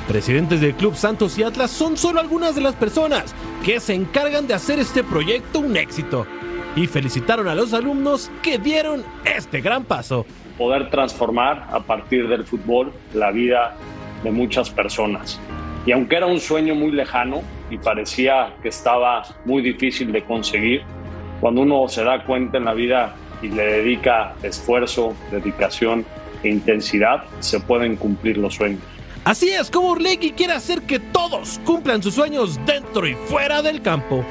Presidentes 0.07 0.61
del 0.61 0.75
Club 0.75 0.95
Santos 0.95 1.37
y 1.37 1.43
Atlas 1.43 1.71
son 1.71 1.97
solo 1.97 2.19
algunas 2.19 2.53
de 2.53 2.61
las 2.61 2.75
personas 2.75 3.33
que 3.65 3.79
se 3.79 3.95
encargan 3.95 4.45
de 4.45 4.53
hacer 4.53 4.77
este 4.77 5.03
proyecto 5.03 5.59
un 5.59 5.75
éxito. 5.75 6.27
Y 6.75 6.85
felicitaron 6.85 7.47
a 7.47 7.55
los 7.55 7.73
alumnos 7.73 8.29
que 8.43 8.59
dieron 8.59 9.03
este 9.25 9.61
gran 9.61 9.83
paso. 9.83 10.25
poder 10.59 10.89
transformar 10.89 11.67
a 11.71 11.79
partir 11.79 12.27
del 12.27 12.43
fútbol 12.43 12.91
la 13.13 13.31
vida 13.31 13.75
de 14.23 14.31
muchas 14.31 14.69
personas. 14.69 15.39
Y 15.85 15.91
aunque 15.91 16.17
era 16.17 16.25
un 16.27 16.39
sueño 16.39 16.75
muy 16.75 16.91
lejano 16.91 17.41
y 17.69 17.77
parecía 17.77 18.53
que 18.61 18.69
estaba 18.69 19.23
muy 19.45 19.61
difícil 19.61 20.11
de 20.11 20.23
conseguir, 20.23 20.83
cuando 21.41 21.61
uno 21.61 21.87
se 21.87 22.03
da 22.03 22.23
cuenta 22.25 22.57
en 22.57 22.65
la 22.65 22.73
vida 22.73 23.15
y 23.41 23.49
le 23.49 23.63
dedica 23.63 24.35
esfuerzo, 24.43 25.15
dedicación 25.31 26.05
e 26.43 26.49
intensidad, 26.49 27.23
se 27.39 27.59
pueden 27.59 27.95
cumplir 27.95 28.37
los 28.37 28.55
sueños. 28.55 28.81
Así 29.23 29.49
es 29.49 29.69
como 29.69 29.89
Orlegui 29.89 30.31
quiere 30.31 30.53
hacer 30.53 30.83
que 30.83 30.99
todos 30.99 31.59
cumplan 31.65 32.01
sus 32.01 32.13
sueños 32.13 32.59
dentro 32.65 33.05
y 33.07 33.13
fuera 33.13 33.61
del 33.61 33.81
campo. 33.81 34.23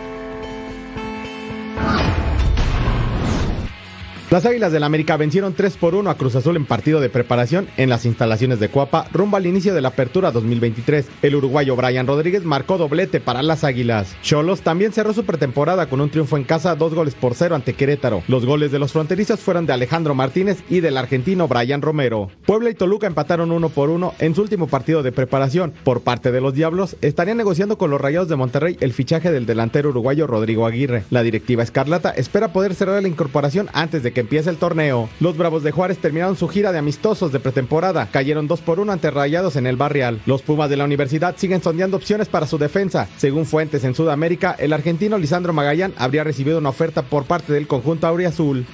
Las 4.28 4.44
Águilas 4.44 4.72
del 4.72 4.82
América 4.82 5.16
vencieron 5.16 5.54
3 5.54 5.76
por 5.76 5.94
1 5.94 6.10
a 6.10 6.16
Cruz 6.16 6.34
Azul 6.34 6.56
en 6.56 6.66
partido 6.66 6.98
de 6.98 7.08
preparación 7.08 7.68
en 7.76 7.88
las 7.88 8.04
instalaciones 8.04 8.58
de 8.58 8.68
Cuapa 8.68 9.06
rumbo 9.12 9.36
al 9.36 9.46
inicio 9.46 9.72
de 9.72 9.80
la 9.80 9.88
apertura 9.88 10.32
2023. 10.32 11.06
El 11.22 11.36
uruguayo 11.36 11.76
Brian 11.76 12.08
Rodríguez 12.08 12.44
marcó 12.44 12.76
doblete 12.76 13.20
para 13.20 13.44
las 13.44 13.62
Águilas. 13.62 14.16
Cholos 14.24 14.62
también 14.62 14.92
cerró 14.92 15.12
su 15.12 15.24
pretemporada 15.24 15.88
con 15.88 16.00
un 16.00 16.10
triunfo 16.10 16.36
en 16.36 16.42
casa, 16.42 16.74
dos 16.74 16.92
goles 16.92 17.14
por 17.14 17.36
cero 17.36 17.54
ante 17.54 17.74
Querétaro. 17.74 18.24
Los 18.26 18.44
goles 18.44 18.72
de 18.72 18.80
los 18.80 18.90
fronterizos 18.90 19.38
fueron 19.38 19.64
de 19.64 19.74
Alejandro 19.74 20.16
Martínez 20.16 20.58
y 20.68 20.80
del 20.80 20.96
argentino 20.96 21.46
Brian 21.46 21.80
Romero. 21.80 22.28
Puebla 22.46 22.70
y 22.70 22.74
Toluca 22.74 23.06
empataron 23.06 23.52
uno 23.52 23.68
por 23.68 23.90
uno 23.90 24.12
en 24.18 24.34
su 24.34 24.42
último 24.42 24.66
partido 24.66 25.04
de 25.04 25.12
preparación. 25.12 25.72
Por 25.84 26.00
parte 26.00 26.32
de 26.32 26.40
los 26.40 26.52
Diablos, 26.52 26.96
estarían 27.00 27.36
negociando 27.36 27.78
con 27.78 27.90
los 27.90 28.00
Rayados 28.00 28.28
de 28.28 28.34
Monterrey 28.34 28.76
el 28.80 28.92
fichaje 28.92 29.30
del 29.30 29.46
delantero 29.46 29.90
uruguayo 29.90 30.26
Rodrigo 30.26 30.66
Aguirre. 30.66 31.04
La 31.10 31.22
directiva 31.22 31.62
Escarlata 31.62 32.10
espera 32.10 32.52
poder 32.52 32.74
cerrar 32.74 33.00
la 33.00 33.08
incorporación 33.08 33.68
antes 33.72 34.02
de 34.02 34.15
que 34.16 34.20
empiece 34.20 34.48
el 34.48 34.56
torneo. 34.56 35.10
Los 35.20 35.36
Bravos 35.36 35.62
de 35.62 35.72
Juárez 35.72 35.98
terminaron 35.98 36.38
su 36.38 36.48
gira 36.48 36.72
de 36.72 36.78
amistosos 36.78 37.32
de 37.32 37.38
pretemporada. 37.38 38.08
Cayeron 38.10 38.48
2 38.48 38.62
por 38.62 38.80
1 38.80 38.90
ante 38.90 39.10
Rayados 39.10 39.56
en 39.56 39.66
el 39.66 39.76
Barrial. 39.76 40.22
Los 40.24 40.40
Pumas 40.40 40.70
de 40.70 40.78
la 40.78 40.84
universidad 40.84 41.36
siguen 41.36 41.62
sondeando 41.62 41.98
opciones 41.98 42.26
para 42.26 42.46
su 42.46 42.56
defensa. 42.56 43.08
Según 43.18 43.44
fuentes 43.44 43.84
en 43.84 43.94
Sudamérica, 43.94 44.56
el 44.58 44.72
argentino 44.72 45.18
Lisandro 45.18 45.52
Magallán 45.52 45.92
habría 45.98 46.24
recibido 46.24 46.56
una 46.56 46.70
oferta 46.70 47.02
por 47.02 47.24
parte 47.24 47.52
del 47.52 47.66
conjunto 47.66 48.06
auriazul. 48.06 48.64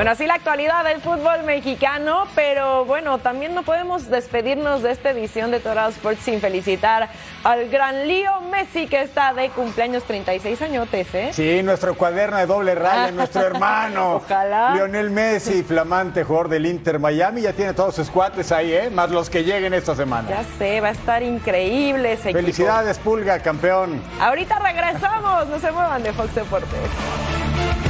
Bueno, 0.00 0.12
así 0.12 0.26
la 0.26 0.32
actualidad 0.32 0.82
del 0.82 1.02
fútbol 1.02 1.42
mexicano, 1.44 2.26
pero 2.34 2.86
bueno, 2.86 3.18
también 3.18 3.54
no 3.54 3.64
podemos 3.64 4.08
despedirnos 4.08 4.82
de 4.82 4.92
esta 4.92 5.10
edición 5.10 5.50
de 5.50 5.60
Torado 5.60 5.90
Sports 5.90 6.22
sin 6.22 6.40
felicitar 6.40 7.10
al 7.44 7.68
gran 7.68 8.08
Leo 8.08 8.40
Messi 8.40 8.86
que 8.86 9.02
está 9.02 9.34
de 9.34 9.50
cumpleaños 9.50 10.04
36 10.04 10.62
añotes, 10.62 11.14
¿eh? 11.14 11.30
Sí, 11.34 11.62
nuestro 11.62 11.94
cuaderno 11.96 12.38
de 12.38 12.46
doble 12.46 12.74
raya, 12.74 13.10
nuestro 13.12 13.42
hermano. 13.42 14.14
Ojalá. 14.14 14.74
Lionel 14.74 15.10
Messi, 15.10 15.62
flamante 15.62 16.24
jugador 16.24 16.48
del 16.48 16.64
Inter 16.64 16.98
Miami, 16.98 17.42
ya 17.42 17.52
tiene 17.52 17.74
todos 17.74 17.94
sus 17.94 18.08
cuates 18.08 18.52
ahí, 18.52 18.72
¿eh? 18.72 18.88
Más 18.88 19.10
los 19.10 19.28
que 19.28 19.44
lleguen 19.44 19.74
esta 19.74 19.94
semana. 19.94 20.30
Ya 20.30 20.44
sé, 20.56 20.80
va 20.80 20.88
a 20.88 20.92
estar 20.92 21.22
increíble 21.22 22.12
ese 22.12 22.30
equipo. 22.30 22.40
Felicidades, 22.40 22.98
Pulga, 22.98 23.40
campeón. 23.40 24.02
Ahorita 24.18 24.60
regresamos, 24.60 25.46
no 25.48 25.58
se 25.58 25.70
muevan 25.70 26.02
de 26.02 26.10
Fox 26.14 26.34
Deportes. 26.34 27.89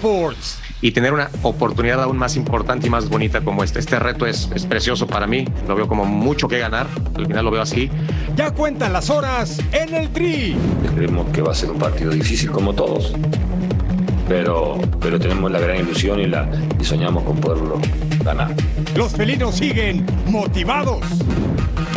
Sports. 0.00 0.58
y 0.82 0.92
tener 0.92 1.12
una 1.12 1.28
oportunidad 1.42 2.02
aún 2.02 2.16
más 2.16 2.36
importante 2.36 2.86
y 2.86 2.90
más 2.90 3.10
bonita 3.10 3.42
como 3.42 3.62
esta. 3.62 3.78
Este 3.78 3.98
reto 3.98 4.24
es, 4.26 4.48
es 4.54 4.64
precioso 4.64 5.06
para 5.06 5.26
mí, 5.26 5.44
lo 5.68 5.74
veo 5.76 5.86
como 5.86 6.06
mucho 6.06 6.48
que 6.48 6.58
ganar, 6.58 6.86
al 7.14 7.26
final 7.26 7.44
lo 7.44 7.50
veo 7.50 7.60
así. 7.60 7.90
Ya 8.34 8.50
cuentan 8.52 8.94
las 8.94 9.10
horas 9.10 9.58
en 9.72 9.94
el 9.94 10.08
Tri. 10.08 10.56
Creemos 10.94 11.28
que 11.32 11.42
va 11.42 11.52
a 11.52 11.54
ser 11.54 11.70
un 11.70 11.78
partido 11.78 12.10
difícil 12.12 12.50
como 12.50 12.72
todos, 12.72 13.12
pero, 14.26 14.80
pero 15.00 15.18
tenemos 15.20 15.50
la 15.50 15.60
gran 15.60 15.76
ilusión 15.76 16.18
y, 16.18 16.26
la, 16.26 16.48
y 16.80 16.84
soñamos 16.84 17.24
con 17.24 17.36
poderlo 17.38 17.78
ganar. 18.24 18.54
Los 18.96 19.12
felinos 19.12 19.56
siguen 19.56 20.06
motivados. 20.26 21.04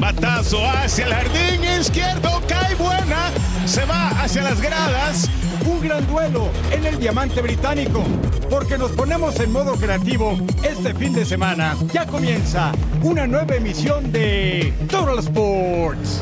Batazo 0.01 0.59
hacia 0.69 1.05
el 1.05 1.13
jardín 1.13 1.63
izquierdo, 1.79 2.41
cae 2.49 2.75
buena. 2.75 3.31
Se 3.65 3.85
va 3.85 4.09
hacia 4.21 4.43
las 4.43 4.61
gradas. 4.61 5.29
Un 5.65 5.81
gran 5.81 6.05
duelo 6.07 6.49
en 6.71 6.85
el 6.85 6.99
diamante 6.99 7.41
británico, 7.41 8.03
porque 8.49 8.77
nos 8.77 8.91
ponemos 8.91 9.39
en 9.39 9.51
modo 9.51 9.75
creativo 9.75 10.37
este 10.63 10.93
fin 10.93 11.13
de 11.13 11.25
semana. 11.25 11.75
Ya 11.93 12.05
comienza 12.05 12.71
una 13.01 13.25
nueva 13.25 13.55
emisión 13.55 14.11
de 14.11 14.73
Total 14.89 15.19
Sports. 15.19 16.21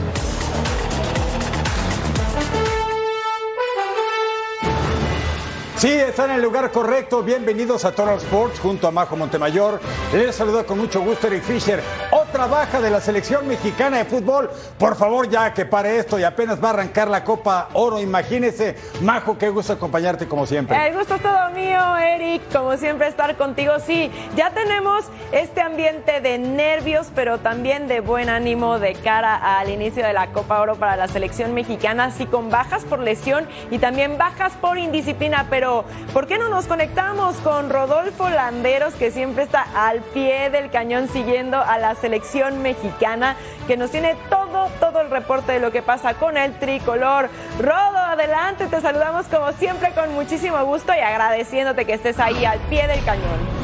Sí, 5.78 5.90
están 5.90 6.30
en 6.30 6.36
el 6.36 6.44
lugar 6.44 6.72
correcto. 6.72 7.24
Bienvenidos 7.24 7.86
a 7.86 7.92
Total 7.92 8.18
Sports 8.18 8.60
junto 8.60 8.88
a 8.88 8.92
Majo 8.92 9.16
Montemayor. 9.16 9.82
Les 10.14 10.36
saludo 10.36 10.64
con 10.64 10.78
mucho 10.78 11.02
gusto 11.02 11.26
Eric 11.26 11.42
Fisher. 11.42 11.82
Otra 12.32 12.48
baja 12.48 12.80
de 12.80 12.90
la 12.90 13.02
selección 13.02 13.46
mexicana 13.46 13.98
de 13.98 14.06
fútbol. 14.06 14.50
Por 14.80 14.96
favor, 14.96 15.30
ya 15.30 15.54
que 15.54 15.66
pare 15.66 15.98
esto 15.98 16.18
y 16.18 16.24
apenas 16.24 16.64
va 16.64 16.70
a 16.70 16.72
arrancar 16.72 17.10
la 17.10 17.26
Copa 17.26 17.68
Oro. 17.74 18.00
Imagínese, 18.00 18.78
Majo, 19.02 19.38
qué 19.38 19.50
gusto 19.50 19.74
acompañarte 19.74 20.30
como 20.30 20.46
siempre. 20.46 20.88
El 20.88 20.96
gusto 20.96 21.16
es 21.16 21.22
todo 21.22 21.50
mío, 21.50 21.98
Eric. 21.98 22.44
Como 22.54 22.78
siempre, 22.78 23.10
estar 23.10 23.36
contigo. 23.36 23.74
Sí, 23.86 24.10
ya 24.38 24.52
tenemos 24.52 25.04
este 25.34 25.60
ambiente 25.60 26.22
de 26.22 26.38
nervios, 26.38 27.08
pero 27.14 27.40
también 27.40 27.90
de 27.90 28.00
buen 28.00 28.30
ánimo 28.30 28.80
de 28.80 28.94
cara 28.94 29.60
al 29.60 29.70
inicio 29.70 30.06
de 30.06 30.14
la 30.14 30.28
Copa 30.28 30.62
Oro 30.62 30.78
para 30.78 30.96
la 30.96 31.10
selección 31.10 31.54
mexicana. 31.54 32.06
Así 32.06 32.28
con 32.28 32.50
bajas 32.50 32.86
por 32.86 33.00
lesión 33.00 33.46
y 33.72 33.78
también 33.80 34.18
bajas 34.18 34.54
por 34.54 34.78
indisciplina, 34.78 35.48
pero 35.50 35.84
¿por 36.14 36.28
qué 36.28 36.38
no 36.38 36.48
nos 36.48 36.66
conectamos 36.68 37.36
con 37.42 37.70
Rodolfo 37.70 38.30
Landeros, 38.30 38.94
que 38.94 39.12
siempre 39.12 39.44
está 39.44 39.68
al 39.76 40.00
pie 40.00 40.50
del 40.50 40.72
cañón 40.72 41.10
siguiendo 41.10 41.58
a 41.58 41.78
la 41.78 41.94
selección 41.96 42.21
mexicana, 42.62 43.36
que 43.68 43.78
nos 43.78 43.92
tiene 43.92 44.16
todo, 44.30 44.70
todo 44.80 45.02
el 45.02 45.10
reporte 45.10 45.54
de 45.54 45.60
lo 45.60 45.72
que 45.72 45.82
pasa 45.82 46.14
con 46.16 46.38
el 46.38 46.58
tricolor? 46.60 47.30
Rodo, 47.60 47.98
adelante, 47.98 48.68
te 48.68 48.82
saludamos 48.82 49.28
como 49.28 49.52
siempre 49.54 49.92
con 49.94 50.14
muchísimo 50.14 50.64
gusto 50.66 50.94
y 50.94 51.00
agradeciéndote 51.00 51.86
que 51.86 51.94
estés 51.94 52.20
ahí 52.20 52.46
al 52.46 52.60
pie 52.62 52.88
del 52.88 53.04
cañón. 53.04 53.62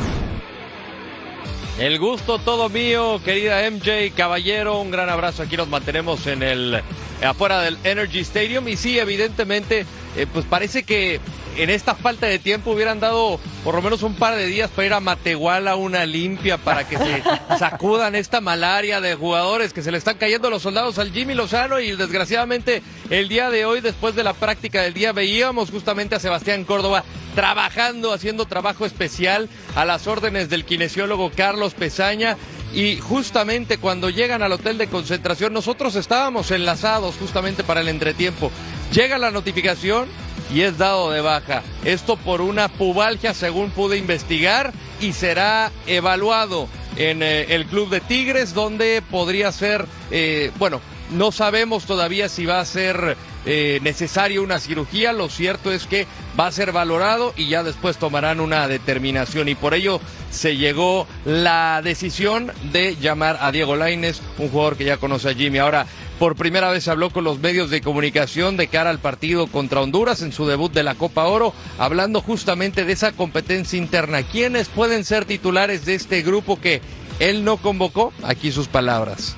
El 1.79 1.99
gusto 1.99 2.39
todo 2.39 2.69
mío, 2.69 3.21
querida 3.23 3.69
MJ 3.69 4.11
Caballero, 4.15 4.79
un 4.79 4.89
gran 4.89 5.09
abrazo. 5.09 5.43
Aquí 5.43 5.57
nos 5.57 5.67
mantenemos 5.67 6.25
en 6.25 6.41
el 6.41 6.81
afuera 7.23 7.61
del 7.61 7.77
Energy 7.83 8.21
Stadium 8.21 8.67
y 8.67 8.77
sí, 8.77 8.97
evidentemente, 8.97 9.85
eh, 10.15 10.25
pues 10.31 10.45
parece 10.45 10.83
que 10.83 11.19
en 11.57 11.69
esta 11.69 11.95
falta 11.95 12.27
de 12.27 12.39
tiempo 12.39 12.71
hubieran 12.71 12.99
dado 12.99 13.39
por 13.63 13.75
lo 13.75 13.81
menos 13.81 14.03
un 14.03 14.15
par 14.15 14.35
de 14.35 14.45
días 14.45 14.69
para 14.69 14.85
ir 14.85 14.93
a 14.93 14.99
Matehuala 14.99 15.75
una 15.75 16.05
limpia 16.05 16.57
para 16.57 16.87
que 16.87 16.97
se 16.97 17.23
sacudan 17.59 18.15
esta 18.15 18.41
malaria 18.41 19.01
de 19.01 19.15
jugadores 19.15 19.73
que 19.73 19.81
se 19.81 19.91
le 19.91 19.97
están 19.97 20.17
cayendo 20.17 20.49
los 20.49 20.61
soldados 20.61 20.99
al 20.99 21.11
Jimmy 21.11 21.33
Lozano 21.33 21.79
y 21.79 21.95
desgraciadamente 21.95 22.83
el 23.09 23.27
día 23.27 23.49
de 23.49 23.65
hoy 23.65 23.81
después 23.81 24.15
de 24.15 24.23
la 24.23 24.33
práctica 24.33 24.83
del 24.83 24.93
día 24.93 25.11
veíamos 25.11 25.71
justamente 25.71 26.15
a 26.15 26.19
Sebastián 26.19 26.63
Córdoba 26.63 27.03
trabajando, 27.33 28.13
haciendo 28.13 28.45
trabajo 28.45 28.85
especial 28.85 29.49
a 29.75 29.85
las 29.85 30.07
órdenes 30.07 30.49
del 30.49 30.65
kinesiólogo 30.65 31.31
Carlos 31.35 31.73
Pesaña 31.73 32.37
y 32.73 32.97
justamente 32.97 33.77
cuando 33.77 34.09
llegan 34.09 34.43
al 34.43 34.51
hotel 34.51 34.77
de 34.77 34.87
concentración 34.87 35.53
nosotros 35.53 35.95
estábamos 35.95 36.51
enlazados 36.51 37.15
justamente 37.15 37.63
para 37.63 37.81
el 37.81 37.87
entretiempo. 37.87 38.51
Llega 38.91 39.17
la 39.17 39.31
notificación 39.31 40.07
y 40.53 40.61
es 40.61 40.77
dado 40.77 41.11
de 41.11 41.21
baja. 41.21 41.63
Esto 41.83 42.17
por 42.17 42.41
una 42.41 42.67
pubalgia 42.67 43.33
según 43.33 43.71
pude 43.71 43.97
investigar 43.97 44.73
y 45.01 45.13
será 45.13 45.71
evaluado 45.85 46.67
en 46.95 47.21
eh, 47.21 47.55
el 47.55 47.65
club 47.65 47.89
de 47.89 48.01
Tigres 48.01 48.53
donde 48.53 49.01
podría 49.01 49.51
ser, 49.51 49.85
eh, 50.11 50.51
bueno, 50.57 50.81
no 51.11 51.31
sabemos 51.31 51.85
todavía 51.85 52.27
si 52.27 52.45
va 52.45 52.59
a 52.59 52.65
ser 52.65 53.15
eh, 53.45 53.79
necesaria 53.81 54.41
una 54.41 54.59
cirugía, 54.59 55.13
lo 55.13 55.29
cierto 55.29 55.71
es 55.71 55.85
que 55.85 56.05
va 56.37 56.47
a 56.47 56.51
ser 56.51 56.73
valorado 56.73 57.33
y 57.37 57.47
ya 57.47 57.63
después 57.63 57.97
tomarán 57.97 58.41
una 58.41 58.67
determinación 58.67 59.47
y 59.47 59.55
por 59.55 59.73
ello 59.73 60.01
se 60.31 60.57
llegó 60.57 61.07
la 61.23 61.81
decisión 61.81 62.51
de 62.73 62.97
llamar 62.97 63.37
a 63.39 63.51
Diego 63.53 63.77
Laines, 63.77 64.21
un 64.37 64.49
jugador 64.49 64.75
que 64.75 64.83
ya 64.83 64.97
conoce 64.97 65.29
a 65.29 65.33
Jimmy. 65.33 65.59
Ahora, 65.59 65.87
por 66.19 66.35
primera 66.35 66.71
vez 66.71 66.87
habló 66.87 67.09
con 67.11 67.23
los 67.23 67.39
medios 67.39 67.69
de 67.69 67.81
comunicación 67.81 68.57
de 68.57 68.67
cara 68.67 68.89
al 68.89 68.99
partido 68.99 69.47
contra 69.47 69.81
Honduras 69.81 70.21
en 70.21 70.31
su 70.31 70.47
debut 70.47 70.71
de 70.71 70.83
la 70.83 70.95
Copa 70.95 71.25
Oro, 71.25 71.53
hablando 71.77 72.21
justamente 72.21 72.85
de 72.85 72.93
esa 72.93 73.11
competencia 73.11 73.77
interna. 73.77 74.23
¿Quiénes 74.23 74.67
pueden 74.67 75.05
ser 75.05 75.25
titulares 75.25 75.85
de 75.85 75.95
este 75.95 76.21
grupo 76.23 76.59
que 76.59 76.81
él 77.19 77.43
no 77.43 77.57
convocó? 77.57 78.13
Aquí 78.23 78.51
sus 78.51 78.67
palabras. 78.67 79.35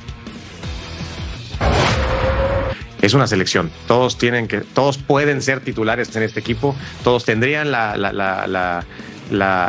Es 3.01 3.13
una 3.13 3.27
selección. 3.27 3.71
Todos 3.87 4.17
tienen 4.17 4.47
que, 4.47 4.59
todos 4.59 4.97
pueden 4.97 5.41
ser 5.41 5.61
titulares 5.61 6.15
en 6.15 6.23
este 6.23 6.39
equipo. 6.39 6.75
Todos 7.03 7.25
tendrían 7.25 7.71
la, 7.71 7.95
la, 7.97 8.11
la, 8.11 8.85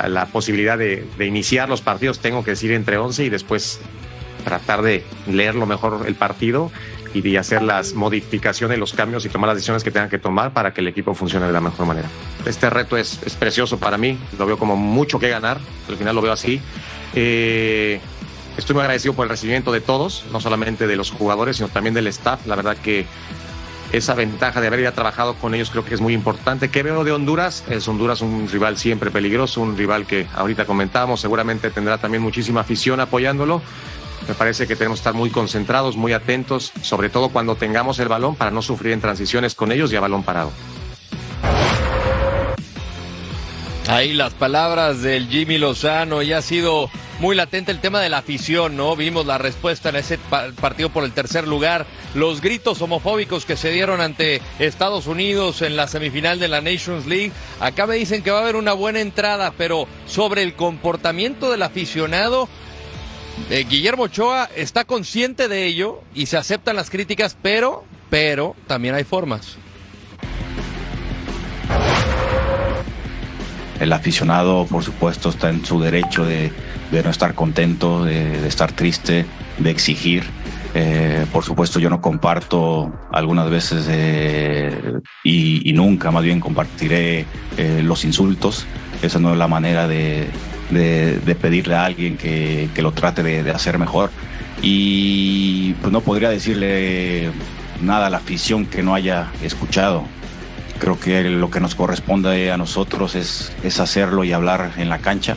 la 0.08 0.26
posibilidad 0.26 0.76
de, 0.78 1.06
de, 1.16 1.26
iniciar 1.26 1.68
los 1.68 1.80
partidos. 1.80 2.18
Tengo 2.18 2.44
que 2.44 2.52
decir 2.52 2.72
entre 2.72 2.98
11 2.98 3.24
y 3.24 3.28
después 3.28 3.80
tratar 4.40 4.82
de 4.82 5.04
leer 5.28 5.54
lo 5.54 5.66
mejor 5.66 6.04
el 6.06 6.14
partido 6.14 6.72
y 7.14 7.20
de 7.20 7.38
hacer 7.38 7.62
las 7.62 7.94
modificaciones, 7.94 8.78
los 8.78 8.92
cambios 8.92 9.24
y 9.24 9.28
tomar 9.28 9.48
las 9.48 9.56
decisiones 9.56 9.84
que 9.84 9.90
tengan 9.90 10.08
que 10.10 10.18
tomar 10.18 10.52
para 10.52 10.72
que 10.72 10.80
el 10.80 10.88
equipo 10.88 11.14
funcione 11.14 11.46
de 11.46 11.52
la 11.52 11.60
mejor 11.60 11.86
manera. 11.86 12.08
Este 12.46 12.70
reto 12.70 12.96
es, 12.96 13.20
es 13.24 13.34
precioso 13.34 13.78
para 13.78 13.98
mí, 13.98 14.18
lo 14.38 14.46
veo 14.46 14.58
como 14.58 14.76
mucho 14.76 15.18
que 15.18 15.28
ganar, 15.28 15.58
al 15.88 15.96
final 15.96 16.14
lo 16.14 16.22
veo 16.22 16.32
así. 16.32 16.60
Eh, 17.14 18.00
estoy 18.56 18.74
muy 18.74 18.82
agradecido 18.82 19.14
por 19.14 19.24
el 19.24 19.30
recibimiento 19.30 19.72
de 19.72 19.80
todos, 19.80 20.24
no 20.32 20.40
solamente 20.40 20.86
de 20.86 20.96
los 20.96 21.10
jugadores, 21.10 21.56
sino 21.56 21.68
también 21.68 21.94
del 21.94 22.06
staff. 22.06 22.46
La 22.46 22.56
verdad 22.56 22.76
que 22.76 23.06
esa 23.92 24.14
ventaja 24.14 24.60
de 24.60 24.68
haber 24.68 24.82
ya 24.82 24.92
trabajado 24.92 25.34
con 25.34 25.54
ellos 25.54 25.70
creo 25.70 25.84
que 25.84 25.94
es 25.94 26.00
muy 26.00 26.14
importante. 26.14 26.68
¿Qué 26.68 26.82
veo 26.82 27.02
de 27.02 27.12
Honduras? 27.12 27.64
Es 27.68 27.88
Honduras 27.88 28.20
un 28.20 28.48
rival 28.48 28.78
siempre 28.78 29.10
peligroso, 29.10 29.60
un 29.60 29.76
rival 29.76 30.06
que 30.06 30.26
ahorita 30.34 30.64
comentamos, 30.64 31.20
seguramente 31.20 31.70
tendrá 31.70 31.98
también 31.98 32.22
muchísima 32.22 32.60
afición 32.60 33.00
apoyándolo. 33.00 33.62
Me 34.30 34.36
parece 34.36 34.68
que 34.68 34.76
tenemos 34.76 34.98
que 34.98 35.00
estar 35.00 35.14
muy 35.14 35.30
concentrados, 35.30 35.96
muy 35.96 36.12
atentos, 36.12 36.70
sobre 36.82 37.08
todo 37.08 37.30
cuando 37.30 37.56
tengamos 37.56 37.98
el 37.98 38.06
balón 38.06 38.36
para 38.36 38.52
no 38.52 38.62
sufrir 38.62 38.92
en 38.92 39.00
transiciones 39.00 39.56
con 39.56 39.72
ellos 39.72 39.92
y 39.92 39.96
a 39.96 40.00
balón 40.00 40.22
parado. 40.22 40.52
Ahí 43.88 44.12
las 44.12 44.32
palabras 44.34 45.02
del 45.02 45.26
Jimmy 45.26 45.58
Lozano, 45.58 46.22
ya 46.22 46.38
ha 46.38 46.42
sido 46.42 46.88
muy 47.18 47.34
latente 47.34 47.72
el 47.72 47.80
tema 47.80 48.00
de 48.00 48.08
la 48.08 48.18
afición, 48.18 48.76
¿no? 48.76 48.94
Vimos 48.94 49.26
la 49.26 49.36
respuesta 49.36 49.88
en 49.88 49.96
ese 49.96 50.16
partido 50.60 50.90
por 50.90 51.02
el 51.02 51.10
tercer 51.10 51.48
lugar, 51.48 51.84
los 52.14 52.40
gritos 52.40 52.80
homofóbicos 52.82 53.44
que 53.44 53.56
se 53.56 53.72
dieron 53.72 54.00
ante 54.00 54.40
Estados 54.60 55.08
Unidos 55.08 55.60
en 55.60 55.74
la 55.74 55.88
semifinal 55.88 56.38
de 56.38 56.46
la 56.46 56.60
Nations 56.60 57.06
League. 57.06 57.32
Acá 57.58 57.88
me 57.88 57.96
dicen 57.96 58.22
que 58.22 58.30
va 58.30 58.38
a 58.38 58.42
haber 58.42 58.54
una 58.54 58.74
buena 58.74 59.00
entrada, 59.00 59.52
pero 59.58 59.88
sobre 60.06 60.44
el 60.44 60.54
comportamiento 60.54 61.50
del 61.50 61.64
aficionado, 61.64 62.48
eh, 63.50 63.66
Guillermo 63.68 64.04
Ochoa 64.04 64.48
está 64.54 64.84
consciente 64.84 65.48
de 65.48 65.66
ello 65.66 66.02
y 66.14 66.26
se 66.26 66.36
aceptan 66.36 66.76
las 66.76 66.90
críticas, 66.90 67.36
pero, 67.40 67.84
pero 68.08 68.54
también 68.66 68.94
hay 68.94 69.04
formas. 69.04 69.56
El 73.80 73.92
aficionado, 73.92 74.66
por 74.66 74.84
supuesto, 74.84 75.30
está 75.30 75.48
en 75.48 75.64
su 75.64 75.80
derecho 75.80 76.24
de, 76.24 76.52
no 76.92 77.10
estar 77.10 77.34
contento, 77.34 78.04
de, 78.04 78.46
estar 78.46 78.72
triste, 78.72 79.24
de 79.58 79.70
exigir. 79.70 80.24
Eh, 80.74 81.26
por 81.32 81.44
supuesto, 81.44 81.80
yo 81.80 81.90
no 81.90 82.00
comparto 82.00 82.92
algunas 83.10 83.50
veces 83.50 83.86
eh, 83.88 84.70
y, 85.24 85.72
nunca, 85.72 86.10
más 86.10 86.22
bien 86.22 86.40
compartiré 86.40 87.24
los 87.82 88.04
insultos. 88.04 88.66
Esa 89.02 89.18
no 89.18 89.32
es 89.32 89.38
la 89.38 89.48
manera 89.48 89.88
de, 89.88 90.28
de, 90.70 91.36
pedirle 91.40 91.74
a 91.74 91.84
alguien 91.84 92.16
que, 92.16 92.68
que 92.74 92.82
lo 92.82 92.92
trate 92.92 93.22
de, 93.22 93.42
de, 93.42 93.50
hacer 93.50 93.78
mejor. 93.78 94.10
Y 94.62 95.74
pues 95.74 95.92
no 95.92 96.00
podría 96.00 96.30
decirle 96.30 97.30
nada 97.80 98.06
a 98.06 98.10
la 98.10 98.18
afición 98.18 98.66
que 98.66 98.82
no 98.82 98.94
haya 98.94 99.30
escuchado. 99.42 100.04
Creo 100.78 100.98
que 100.98 101.24
lo 101.24 101.50
que 101.50 101.60
nos 101.60 101.74
corresponde 101.74 102.50
a 102.50 102.56
nosotros 102.56 103.14
es, 103.14 103.52
es 103.62 103.80
hacerlo 103.80 104.24
y 104.24 104.32
hablar 104.32 104.72
en 104.76 104.88
la 104.88 104.98
cancha, 104.98 105.36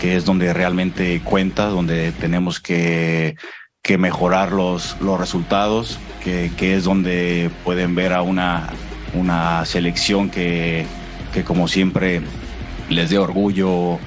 que 0.00 0.16
es 0.16 0.24
donde 0.24 0.52
realmente 0.52 1.20
cuenta, 1.22 1.66
donde 1.66 2.12
tenemos 2.12 2.60
que, 2.60 3.36
que 3.82 3.98
mejorar 3.98 4.52
los, 4.52 4.96
los 5.00 5.18
resultados, 5.18 5.98
que, 6.24 6.50
que, 6.56 6.74
es 6.74 6.84
donde 6.84 7.50
pueden 7.64 7.94
ver 7.94 8.12
a 8.12 8.22
una, 8.22 8.70
una 9.14 9.64
selección 9.64 10.30
que, 10.30 10.84
que 11.32 11.44
como 11.44 11.68
siempre 11.68 12.20
les 12.88 13.10
dé 13.10 13.18
orgullo 13.18 13.98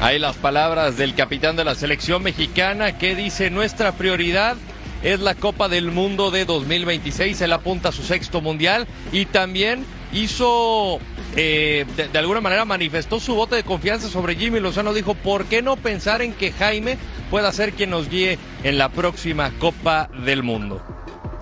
Ahí 0.00 0.18
las 0.20 0.36
palabras 0.36 0.96
del 0.96 1.14
capitán 1.14 1.56
de 1.56 1.64
la 1.64 1.74
selección 1.74 2.22
mexicana 2.22 2.96
que 2.98 3.16
dice 3.16 3.50
nuestra 3.50 3.92
prioridad 3.92 4.56
es 5.02 5.20
la 5.20 5.34
Copa 5.34 5.68
del 5.68 5.90
Mundo 5.90 6.30
de 6.30 6.44
2026. 6.44 7.40
Él 7.40 7.52
apunta 7.52 7.88
a 7.88 7.92
su 7.92 8.02
sexto 8.02 8.40
mundial 8.40 8.86
y 9.12 9.26
también 9.26 9.84
hizo 10.12 11.00
eh, 11.36 11.84
de, 11.96 12.08
de, 12.08 12.18
alguna 12.18 12.40
manera 12.40 12.64
manifestó 12.64 13.20
su 13.20 13.34
voto 13.34 13.54
de 13.54 13.64
confianza 13.64 14.08
sobre 14.08 14.36
Jimmy 14.36 14.60
Lozano. 14.60 14.94
Dijo, 14.94 15.14
¿por 15.14 15.46
qué 15.46 15.62
no 15.62 15.76
pensar 15.76 16.22
en 16.22 16.32
que 16.32 16.52
Jaime 16.52 16.96
pueda 17.30 17.52
ser 17.52 17.72
quien 17.72 17.90
nos 17.90 18.08
guíe 18.08 18.38
en 18.62 18.78
la 18.78 18.90
próxima 18.90 19.50
Copa 19.58 20.10
del 20.24 20.44
Mundo? 20.44 20.80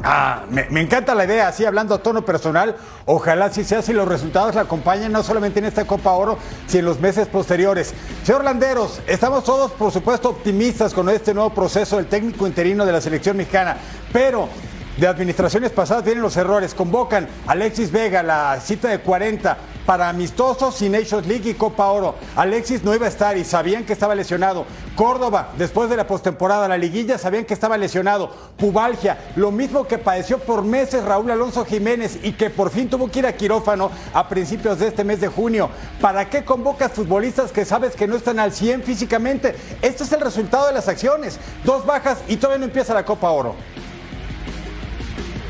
Ah, 0.03 0.45
me, 0.51 0.81
encanta 0.81 1.15
la 1.15 1.25
idea, 1.25 1.49
así 1.49 1.65
hablando 1.65 1.95
a 1.95 1.99
tono 1.99 2.25
personal. 2.25 2.77
Ojalá 3.07 3.51
si 3.51 3.65
sea, 3.65 3.83
si 3.83 3.93
los 3.93 4.07
resultados 4.07 4.55
la 4.55 4.63
acompañen, 4.63 5.11
no 5.11 5.23
solamente 5.23 5.59
en 5.59 5.65
esta 5.65 5.87
Copa 5.87 6.13
Oro, 6.13 6.39
sino 6.67 6.81
en 6.81 6.85
los 6.87 7.01
meses 7.01 7.29
posteriores. 7.29 7.95
Señor 8.23 8.45
Landeros, 8.45 9.01
estamos 9.07 9.45
todos, 9.45 9.73
por 9.73 9.93
supuesto, 9.93 10.29
optimistas 10.29 10.93
con 10.93 11.09
este 11.09 11.33
nuevo 11.35 11.51
proceso 11.51 11.97
del 11.97 12.07
técnico 12.07 12.47
interino 12.47 12.85
de 12.85 12.93
la 12.93 13.01
selección 13.01 13.37
mexicana, 13.37 13.77
pero 14.13 14.49
de 14.97 15.07
administraciones 15.07 15.73
pasadas 15.73 16.05
vienen 16.05 16.23
los 16.23 16.37
errores. 16.37 16.75
Convocan 16.75 17.29
a 17.47 17.53
Alexis 17.53 17.91
Vega, 17.91 18.23
la 18.23 18.61
cita 18.61 18.89
de 18.89 19.01
40 19.01 19.57
para 19.87 20.09
amistosos 20.09 20.75
sin 20.75 20.93
Nations 20.93 21.27
League 21.27 21.49
y 21.49 21.55
Copa 21.55 21.87
Oro. 21.87 22.17
Alexis 22.35 22.83
no 22.83 22.95
iba 22.95 23.07
a 23.07 23.09
estar 23.09 23.39
y 23.39 23.45
sabían 23.45 23.85
que 23.85 23.93
estaba 23.93 24.15
lesionado. 24.15 24.67
Córdoba, 24.97 25.53
después 25.57 25.89
de 25.89 25.97
la 25.97 26.07
postemporada, 26.07 26.69
la 26.69 26.77
liguilla, 26.77 27.17
sabían 27.17 27.45
que 27.45 27.55
estaba 27.55 27.79
lesionado. 27.79 28.31
Pubalgia, 28.57 29.19
lo 29.37 29.53
mismo 29.53 29.87
que 29.87 29.99
padeció 29.99 30.39
por 30.39 30.65
meses 30.65 31.05
Raúl 31.05 31.31
Alonso 31.31 31.65
Jiménez 31.65 32.19
y 32.23 32.33
que 32.33 32.51
por 32.51 32.71
fin 32.71 32.91
tuvo 32.91 33.11
que 33.11 33.21
ir 33.21 33.27
a 33.27 33.37
quirófano 33.37 33.91
a 34.13 34.29
principios 34.29 34.81
de 34.81 34.89
este 34.89 35.05
mes 35.05 35.21
de 35.21 35.29
junio. 35.29 35.71
¿Para 36.01 36.29
qué 36.29 36.45
convocas 36.45 36.93
futbolistas 36.93 37.53
que 37.53 37.65
sabes 37.65 37.95
que 37.95 38.09
no 38.09 38.17
están 38.17 38.41
al 38.41 38.53
100 38.53 38.83
físicamente? 38.83 39.55
Este 39.83 40.03
es 40.03 40.13
el 40.13 40.21
resultado 40.21 40.67
de 40.67 40.73
las 40.73 40.89
acciones. 40.89 41.39
Dos 41.65 41.87
bajas 41.87 42.19
y 42.27 42.37
todavía 42.37 42.59
no 42.59 42.65
empieza 42.65 42.93
la 42.93 43.05
Copa 43.05 43.31
Oro. 43.31 43.55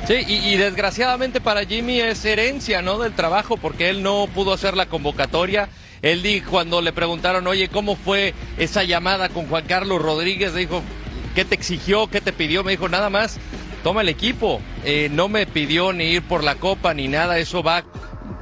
Sí, 0.07 0.25
y, 0.29 0.35
y, 0.35 0.57
desgraciadamente 0.57 1.41
para 1.41 1.65
Jimmy 1.65 1.99
es 1.99 2.25
herencia, 2.25 2.81
¿no? 2.81 2.99
Del 2.99 3.13
trabajo, 3.13 3.57
porque 3.57 3.91
él 3.91 4.05
no 4.05 4.29
pudo 4.33 4.53
hacer 4.53 4.77
la 4.77 4.87
convocatoria. 4.87 5.69
Él 6.01 6.23
dijo, 6.23 6.53
cuando 6.53 6.81
le 6.81 6.93
preguntaron, 6.93 7.45
oye, 7.49 7.69
¿cómo 7.69 7.97
fue 7.97 8.33
esa 8.57 8.85
llamada 8.85 9.31
con 9.31 9.49
Juan 9.49 9.65
Carlos 9.67 10.01
Rodríguez? 10.01 10.55
Dijo, 10.55 10.81
¿qué 11.35 11.45
te 11.45 11.57
exigió? 11.57 12.07
¿Qué 12.07 12.21
te 12.21 12.33
pidió? 12.33 12.63
Me 12.63 12.71
dijo, 12.71 12.89
nada 12.89 13.11
más, 13.11 13.39
toma 13.83 14.03
el 14.03 14.09
equipo. 14.09 14.61
Eh, 14.85 15.09
no 15.11 15.29
me 15.29 15.45
pidió 15.45 15.93
ni 15.93 16.05
ir 16.05 16.23
por 16.23 16.45
la 16.45 16.55
copa 16.55 16.95
ni 16.95 17.09
nada, 17.09 17.39
eso 17.39 17.65
va 17.65 17.83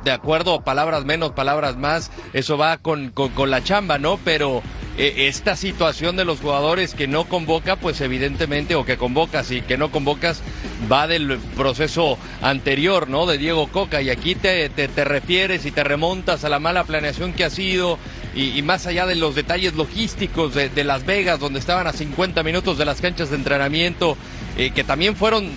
de 0.05 0.11
acuerdo, 0.11 0.61
palabras 0.61 1.07
menos, 1.07 1.33
palabras 1.33 1.79
más, 1.79 2.11
eso 2.35 2.59
va 2.59 2.77
con, 2.77 3.09
con, 3.09 3.31
con 3.31 3.51
la 3.51 3.65
chamba, 3.65 3.99
¿no? 3.99 4.19
Pero 4.23 4.63
esta 4.97 5.57
situación 5.57 6.17
de 6.17 6.25
los 6.25 6.41
jugadores 6.41 6.95
que 6.95 7.09
no 7.09 7.25
convoca, 7.25 7.77
pues 7.77 8.01
evidentemente, 8.01 8.77
o 8.77 8.85
que 8.85 8.97
convocas 8.97 9.51
y 9.51 9.61
que 9.63 9.77
no 9.77 9.91
convocas, 9.91 10.43
va 10.91 11.07
del 11.07 11.39
proceso 11.57 12.17
anterior, 12.43 13.09
¿no? 13.09 13.27
De 13.27 13.39
Diego 13.39 13.67
Coca. 13.69 14.03
Y 14.03 14.11
aquí 14.11 14.35
te, 14.35 14.69
te, 14.69 14.89
te 14.89 15.05
refieres 15.05 15.67
y 15.67 15.73
te 15.73 15.83
remontas 15.83 16.45
a 16.45 16.49
la 16.49 16.61
mala 16.61 16.85
planeación 16.85 17.33
que 17.33 17.45
ha 17.45 17.51
sido, 17.51 17.99
y, 18.35 18.61
más 18.63 18.87
allá 18.87 19.07
de 19.07 19.15
los 19.15 19.35
detalles 19.35 19.75
logísticos 19.75 20.55
de, 20.55 20.69
de, 20.69 20.85
Las 20.85 21.05
Vegas, 21.07 21.39
donde 21.39 21.59
estaban 21.59 21.87
a 21.87 21.93
50 21.93 22.43
minutos 22.43 22.79
de 22.79 22.85
las 22.85 23.01
canchas 23.01 23.31
de 23.31 23.37
entrenamiento, 23.37 24.17
eh, 24.57 24.71
que 24.71 24.85
también 24.85 25.17
fueron 25.17 25.51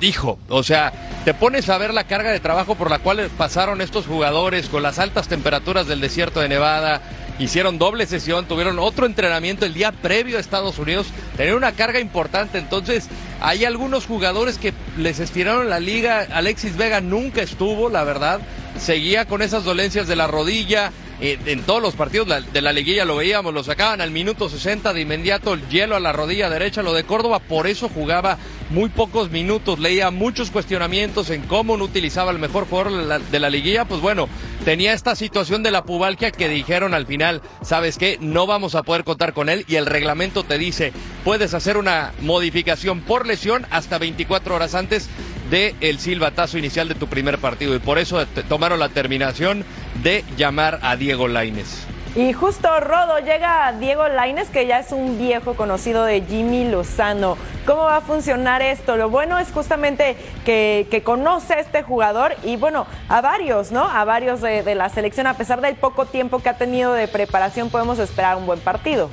dijo, 0.00 0.38
o 0.48 0.62
sea, 0.62 0.92
te 1.24 1.34
pones 1.34 1.68
a 1.68 1.76
ver 1.76 1.92
la 1.92 2.04
carga 2.04 2.32
de 2.32 2.40
trabajo 2.40 2.74
por 2.74 2.90
la 2.90 3.00
cual 3.00 3.30
pasaron 3.36 3.82
estos 3.82 4.06
jugadores 4.06 4.68
con 4.68 4.82
las 4.82 4.98
altas 4.98 5.28
temperaturas 5.28 5.86
del 5.86 6.00
desierto 6.00 6.40
de 6.40 6.48
Nevada, 6.48 7.02
hicieron 7.40 7.78
doble 7.78 8.06
sesión, 8.06 8.46
tuvieron 8.46 8.78
otro 8.78 9.06
entrenamiento 9.06 9.64
el 9.64 9.74
día 9.74 9.92
previo 9.92 10.36
a 10.36 10.40
Estados 10.40 10.78
Unidos, 10.78 11.08
tenían 11.36 11.56
una 11.56 11.72
carga 11.72 11.98
importante, 11.98 12.58
entonces 12.58 13.08
hay 13.40 13.64
algunos 13.64 14.06
jugadores 14.06 14.58
que 14.58 14.74
les 14.98 15.18
estiraron 15.18 15.70
la 15.70 15.80
liga, 15.80 16.26
Alexis 16.32 16.76
Vega 16.76 17.00
nunca 17.00 17.40
estuvo, 17.40 17.88
la 17.88 18.04
verdad, 18.04 18.40
seguía 18.78 19.24
con 19.24 19.40
esas 19.42 19.64
dolencias 19.64 20.06
de 20.06 20.16
la 20.16 20.26
rodilla, 20.26 20.92
eh, 21.20 21.38
en 21.46 21.62
todos 21.62 21.82
los 21.82 21.94
partidos 21.94 22.28
de 22.52 22.62
la 22.62 22.72
liguilla 22.72 23.04
lo 23.04 23.16
veíamos, 23.16 23.52
lo 23.52 23.62
sacaban 23.62 24.00
al 24.00 24.10
minuto 24.10 24.48
60 24.48 24.92
de 24.94 25.02
inmediato 25.02 25.52
el 25.52 25.68
hielo 25.68 25.94
a 25.96 26.00
la 26.00 26.12
rodilla 26.12 26.48
derecha, 26.48 26.82
lo 26.82 26.94
de 26.94 27.04
Córdoba, 27.04 27.40
por 27.40 27.66
eso 27.66 27.90
jugaba 27.90 28.38
muy 28.70 28.88
pocos 28.88 29.30
minutos, 29.30 29.78
leía 29.78 30.10
muchos 30.10 30.50
cuestionamientos 30.50 31.28
en 31.30 31.42
cómo 31.42 31.76
no 31.76 31.84
utilizaba 31.84 32.30
el 32.30 32.38
mejor 32.38 32.66
jugador 32.66 33.20
de 33.30 33.38
la, 33.38 33.50
liguilla, 33.50 33.84
pues 33.84 34.00
bueno, 34.00 34.28
tenía 34.64 34.92
esta 34.92 35.14
situación 35.14 35.62
de 35.62 35.70
la 35.70 35.84
pubalgia 35.84 36.30
que 36.30 36.48
dijeron 36.48 36.94
al 36.94 37.06
final, 37.06 37.42
¿sabes 37.62 37.98
qué? 37.98 38.16
No 38.20 38.46
vamos 38.46 38.74
a 38.74 38.82
poder 38.82 39.04
contar 39.04 39.34
con 39.34 39.48
él 39.48 39.64
y 39.68 39.74
el 39.74 39.86
reglamento 39.86 40.44
te 40.44 40.56
dice, 40.56 40.92
puedes 41.24 41.52
hacer 41.52 41.76
una 41.76 42.12
modificación 42.20 43.00
por 43.00 43.26
lesión 43.26 43.66
hasta 43.70 43.98
24 43.98 44.54
horas 44.54 44.74
antes 44.74 45.08
de 45.50 45.74
el 45.80 45.98
silbatazo 45.98 46.58
inicial 46.58 46.88
de 46.88 46.94
tu 46.94 47.08
primer 47.08 47.38
partido 47.38 47.74
y 47.74 47.78
por 47.78 47.98
eso 47.98 48.24
tomaron 48.48 48.78
la 48.78 48.88
terminación 48.88 49.64
de 50.02 50.24
llamar 50.36 50.78
a 50.82 50.96
Diego 50.96 51.28
Laines. 51.28 51.86
Y 52.16 52.32
justo 52.32 52.68
Rodo 52.80 53.20
llega 53.20 53.72
Diego 53.78 54.08
Laines, 54.08 54.48
que 54.48 54.66
ya 54.66 54.80
es 54.80 54.90
un 54.90 55.16
viejo 55.16 55.54
conocido 55.54 56.04
de 56.04 56.22
Jimmy 56.22 56.68
Lozano. 56.68 57.36
¿Cómo 57.66 57.82
va 57.82 57.98
a 57.98 58.00
funcionar 58.00 58.62
esto? 58.62 58.96
Lo 58.96 59.10
bueno 59.10 59.38
es 59.38 59.52
justamente 59.52 60.16
que, 60.44 60.88
que 60.90 61.04
conoce 61.04 61.54
a 61.54 61.60
este 61.60 61.84
jugador 61.84 62.34
y 62.42 62.56
bueno, 62.56 62.88
a 63.08 63.20
varios, 63.20 63.70
¿no? 63.70 63.84
A 63.84 64.04
varios 64.04 64.40
de, 64.40 64.64
de 64.64 64.74
la 64.74 64.88
selección, 64.88 65.28
a 65.28 65.34
pesar 65.34 65.60
del 65.60 65.76
poco 65.76 66.04
tiempo 66.06 66.40
que 66.40 66.48
ha 66.48 66.58
tenido 66.58 66.92
de 66.94 67.06
preparación, 67.06 67.70
podemos 67.70 68.00
esperar 68.00 68.36
un 68.36 68.46
buen 68.46 68.58
partido. 68.58 69.08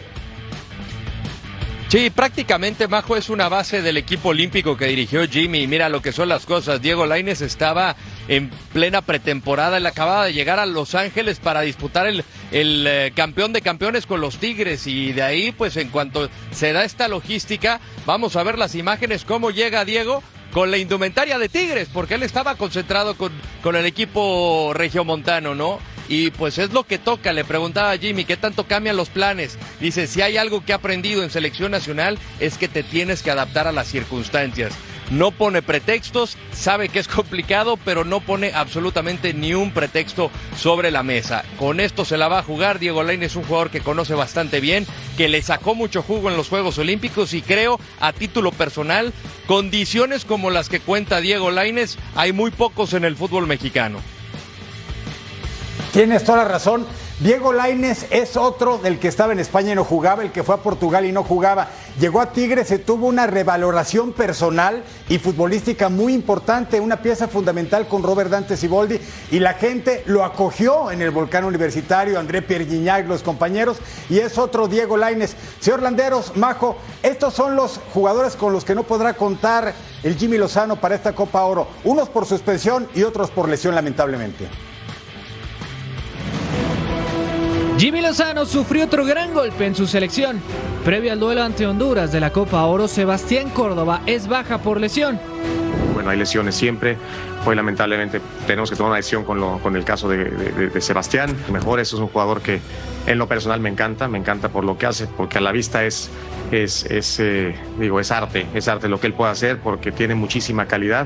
Sí, 1.89 2.09
prácticamente 2.09 2.89
Majo 2.89 3.15
es 3.15 3.29
una 3.29 3.47
base 3.47 3.81
del 3.81 3.95
equipo 3.95 4.29
olímpico 4.29 4.75
que 4.75 4.87
dirigió 4.87 5.25
Jimmy. 5.25 5.67
Mira 5.67 5.87
lo 5.87 6.01
que 6.01 6.11
son 6.11 6.27
las 6.27 6.45
cosas. 6.45 6.81
Diego 6.81 7.05
Laines 7.05 7.39
estaba 7.39 7.95
en 8.27 8.49
plena 8.73 9.01
pretemporada. 9.01 9.77
Él 9.77 9.85
acababa 9.85 10.25
de 10.25 10.33
llegar 10.33 10.59
a 10.59 10.65
Los 10.65 10.95
Ángeles 10.95 11.39
para 11.39 11.61
disputar 11.61 12.05
el, 12.05 12.25
el 12.51 12.85
eh, 12.85 13.13
campeón 13.15 13.53
de 13.53 13.61
campeones 13.61 14.05
con 14.05 14.19
los 14.19 14.37
Tigres. 14.37 14.85
Y 14.85 15.13
de 15.13 15.21
ahí, 15.21 15.53
pues 15.53 15.77
en 15.77 15.87
cuanto 15.87 16.29
se 16.51 16.73
da 16.73 16.83
esta 16.83 17.07
logística, 17.07 17.79
vamos 18.05 18.35
a 18.35 18.43
ver 18.43 18.57
las 18.57 18.75
imágenes, 18.75 19.23
cómo 19.23 19.49
llega 19.49 19.85
Diego 19.85 20.21
con 20.51 20.71
la 20.71 20.77
indumentaria 20.77 21.39
de 21.39 21.47
Tigres, 21.47 21.87
porque 21.93 22.15
él 22.15 22.23
estaba 22.23 22.55
concentrado 22.55 23.15
con, 23.15 23.31
con 23.63 23.77
el 23.77 23.85
equipo 23.85 24.71
regiomontano, 24.73 25.55
¿no? 25.55 25.79
Y 26.07 26.31
pues 26.31 26.57
es 26.57 26.71
lo 26.73 26.83
que 26.83 26.97
toca. 26.97 27.33
Le 27.33 27.45
preguntaba 27.45 27.91
a 27.91 27.97
Jimmy 27.97 28.25
qué 28.25 28.37
tanto 28.37 28.65
cambian 28.65 28.97
los 28.97 29.09
planes. 29.09 29.57
Dice, 29.79 30.07
si 30.07 30.21
hay 30.21 30.37
algo 30.37 30.63
que 30.63 30.73
ha 30.73 30.77
aprendido 30.77 31.23
en 31.23 31.29
selección 31.29 31.71
nacional 31.71 32.17
es 32.39 32.57
que 32.57 32.67
te 32.67 32.83
tienes 32.83 33.21
que 33.21 33.31
adaptar 33.31 33.67
a 33.67 33.71
las 33.71 33.87
circunstancias. 33.87 34.73
No 35.09 35.31
pone 35.31 35.61
pretextos, 35.61 36.37
sabe 36.51 36.89
que 36.89 36.99
es 36.99 37.07
complicado, 37.07 37.77
pero 37.77 38.03
no 38.03 38.19
pone 38.19 38.51
absolutamente 38.53 39.33
ni 39.33 39.53
un 39.53 39.71
pretexto 39.71 40.31
sobre 40.57 40.91
la 40.91 41.03
mesa. 41.03 41.45
Con 41.57 41.79
esto 41.79 42.03
se 42.03 42.17
la 42.17 42.27
va 42.27 42.39
a 42.39 42.43
jugar. 42.43 42.79
Diego 42.79 43.03
Lain 43.03 43.23
es 43.23 43.35
un 43.35 43.43
jugador 43.43 43.69
que 43.69 43.79
conoce 43.79 44.15
bastante 44.15 44.59
bien, 44.59 44.85
que 45.15 45.29
le 45.29 45.41
sacó 45.41 45.75
mucho 45.75 46.01
jugo 46.01 46.29
en 46.29 46.37
los 46.37 46.49
Juegos 46.49 46.77
Olímpicos 46.77 47.33
y 47.33 47.41
creo, 47.41 47.79
a 47.99 48.11
título 48.11 48.51
personal, 48.51 49.13
condiciones 49.45 50.25
como 50.25 50.49
las 50.49 50.67
que 50.67 50.81
cuenta 50.81 51.21
Diego 51.21 51.51
Laines, 51.51 51.97
hay 52.15 52.33
muy 52.33 52.51
pocos 52.51 52.93
en 52.93 53.05
el 53.05 53.15
fútbol 53.15 53.47
mexicano. 53.47 54.01
Tienes 55.97 56.23
toda 56.23 56.43
la 56.43 56.47
razón. 56.47 56.85
Diego 57.21 57.53
Laines 57.53 58.05
es 58.11 58.37
otro 58.37 58.77
del 58.77 58.99
que 58.99 59.07
estaba 59.07 59.33
en 59.33 59.39
España 59.39 59.71
y 59.71 59.75
no 59.75 59.83
jugaba, 59.83 60.21
el 60.21 60.31
que 60.31 60.43
fue 60.43 60.53
a 60.53 60.59
Portugal 60.59 61.05
y 61.05 61.11
no 61.11 61.23
jugaba. 61.23 61.69
Llegó 61.99 62.21
a 62.21 62.31
Tigres, 62.31 62.67
se 62.67 62.77
tuvo 62.77 63.07
una 63.07 63.25
revaloración 63.25 64.13
personal 64.13 64.83
y 65.09 65.17
futbolística 65.17 65.89
muy 65.89 66.13
importante, 66.13 66.79
una 66.79 66.97
pieza 66.97 67.27
fundamental 67.27 67.87
con 67.87 68.03
Robert 68.03 68.29
Dante 68.29 68.55
Siboldi 68.55 68.99
y 69.31 69.39
la 69.39 69.55
gente 69.55 70.03
lo 70.05 70.23
acogió 70.23 70.91
en 70.91 71.01
el 71.01 71.09
volcán 71.09 71.45
universitario, 71.45 72.19
André 72.19 72.43
Pierre 72.43 72.67
Gignac, 72.67 73.07
los 73.07 73.23
compañeros, 73.23 73.77
y 74.07 74.19
es 74.19 74.37
otro 74.37 74.67
Diego 74.67 74.97
Laines. 74.97 75.35
Señor 75.59 75.81
Landeros, 75.81 76.37
Majo, 76.37 76.77
estos 77.01 77.33
son 77.33 77.55
los 77.55 77.79
jugadores 77.91 78.35
con 78.35 78.53
los 78.53 78.63
que 78.63 78.75
no 78.75 78.83
podrá 78.83 79.15
contar 79.15 79.73
el 80.03 80.15
Jimmy 80.15 80.37
Lozano 80.37 80.75
para 80.75 80.93
esta 80.93 81.15
Copa 81.15 81.43
Oro, 81.43 81.67
unos 81.85 82.07
por 82.07 82.27
suspensión 82.27 82.87
y 82.93 83.01
otros 83.01 83.31
por 83.31 83.49
lesión, 83.49 83.73
lamentablemente. 83.73 84.47
Jimmy 87.77 88.01
Lozano 88.01 88.47
sufrió 88.47 88.85
otro 88.85 89.05
gran 89.05 89.35
golpe 89.35 89.67
en 89.67 89.75
su 89.75 89.85
selección. 89.85 90.41
Previo 90.83 91.11
al 91.11 91.19
duelo 91.19 91.43
ante 91.43 91.67
Honduras 91.67 92.11
de 92.11 92.19
la 92.19 92.31
Copa 92.31 92.65
Oro, 92.65 92.87
Sebastián 92.87 93.51
Córdoba 93.51 94.01
es 94.07 94.27
baja 94.27 94.57
por 94.57 94.81
lesión. 94.81 95.19
Bueno, 95.93 96.09
hay 96.09 96.17
lesiones 96.17 96.55
siempre. 96.55 96.97
Hoy 97.45 97.55
lamentablemente 97.55 98.19
tenemos 98.47 98.71
que 98.71 98.75
tomar 98.75 98.89
una 98.89 98.97
decisión 98.97 99.23
con, 99.23 99.39
lo, 99.39 99.59
con 99.59 99.75
el 99.75 99.85
caso 99.85 100.09
de, 100.09 100.25
de, 100.25 100.69
de, 100.69 100.81
Sebastián. 100.81 101.37
Mejor, 101.51 101.79
eso 101.79 101.97
es 101.97 102.01
un 102.01 102.07
jugador 102.07 102.41
que 102.41 102.61
en 103.05 103.19
lo 103.19 103.27
personal 103.27 103.59
me 103.59 103.69
encanta, 103.69 104.07
me 104.07 104.17
encanta 104.17 104.49
por 104.49 104.63
lo 104.63 104.75
que 104.75 104.87
hace, 104.87 105.05
porque 105.05 105.37
a 105.37 105.41
la 105.41 105.51
vista 105.51 105.85
es, 105.85 106.09
es, 106.51 106.83
es 106.85 107.19
eh, 107.19 107.55
digo, 107.77 107.99
es 107.99 108.11
arte, 108.11 108.47
es 108.55 108.67
arte 108.67 108.89
lo 108.89 108.99
que 108.99 109.05
él 109.05 109.13
puede 109.13 109.31
hacer, 109.31 109.59
porque 109.59 109.91
tiene 109.91 110.15
muchísima 110.15 110.65
calidad. 110.65 111.05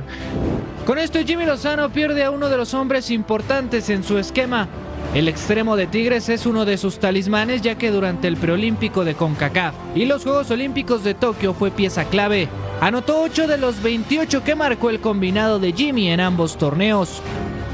Con 0.85 0.99
esto 0.99 1.19
Jimmy 1.19 1.45
Lozano 1.45 1.89
pierde 1.91 2.23
a 2.23 2.31
uno 2.31 2.47
de 2.47 2.55
los 2.55 2.73
hombres 2.73 3.11
importantes 3.11 3.89
en 3.89 4.05
su 4.05 4.17
esquema. 4.17 4.69
El 5.13 5.27
extremo 5.27 5.75
de 5.75 5.87
Tigres 5.87 6.29
es 6.29 6.45
uno 6.45 6.63
de 6.63 6.77
sus 6.77 6.97
talismanes 6.99 7.61
ya 7.61 7.75
que 7.75 7.91
durante 7.91 8.29
el 8.29 8.37
preolímpico 8.37 9.03
de 9.03 9.13
CONCACAF 9.13 9.75
y 9.93 10.05
los 10.05 10.23
Juegos 10.23 10.49
Olímpicos 10.51 11.03
de 11.03 11.13
Tokio 11.13 11.53
fue 11.53 11.69
pieza 11.69 12.05
clave. 12.05 12.47
Anotó 12.79 13.21
8 13.21 13.45
de 13.47 13.57
los 13.57 13.83
28 13.83 14.41
que 14.45 14.55
marcó 14.55 14.89
el 14.89 15.01
combinado 15.01 15.59
de 15.59 15.73
Jimmy 15.73 16.09
en 16.09 16.21
ambos 16.21 16.57
torneos. 16.57 17.21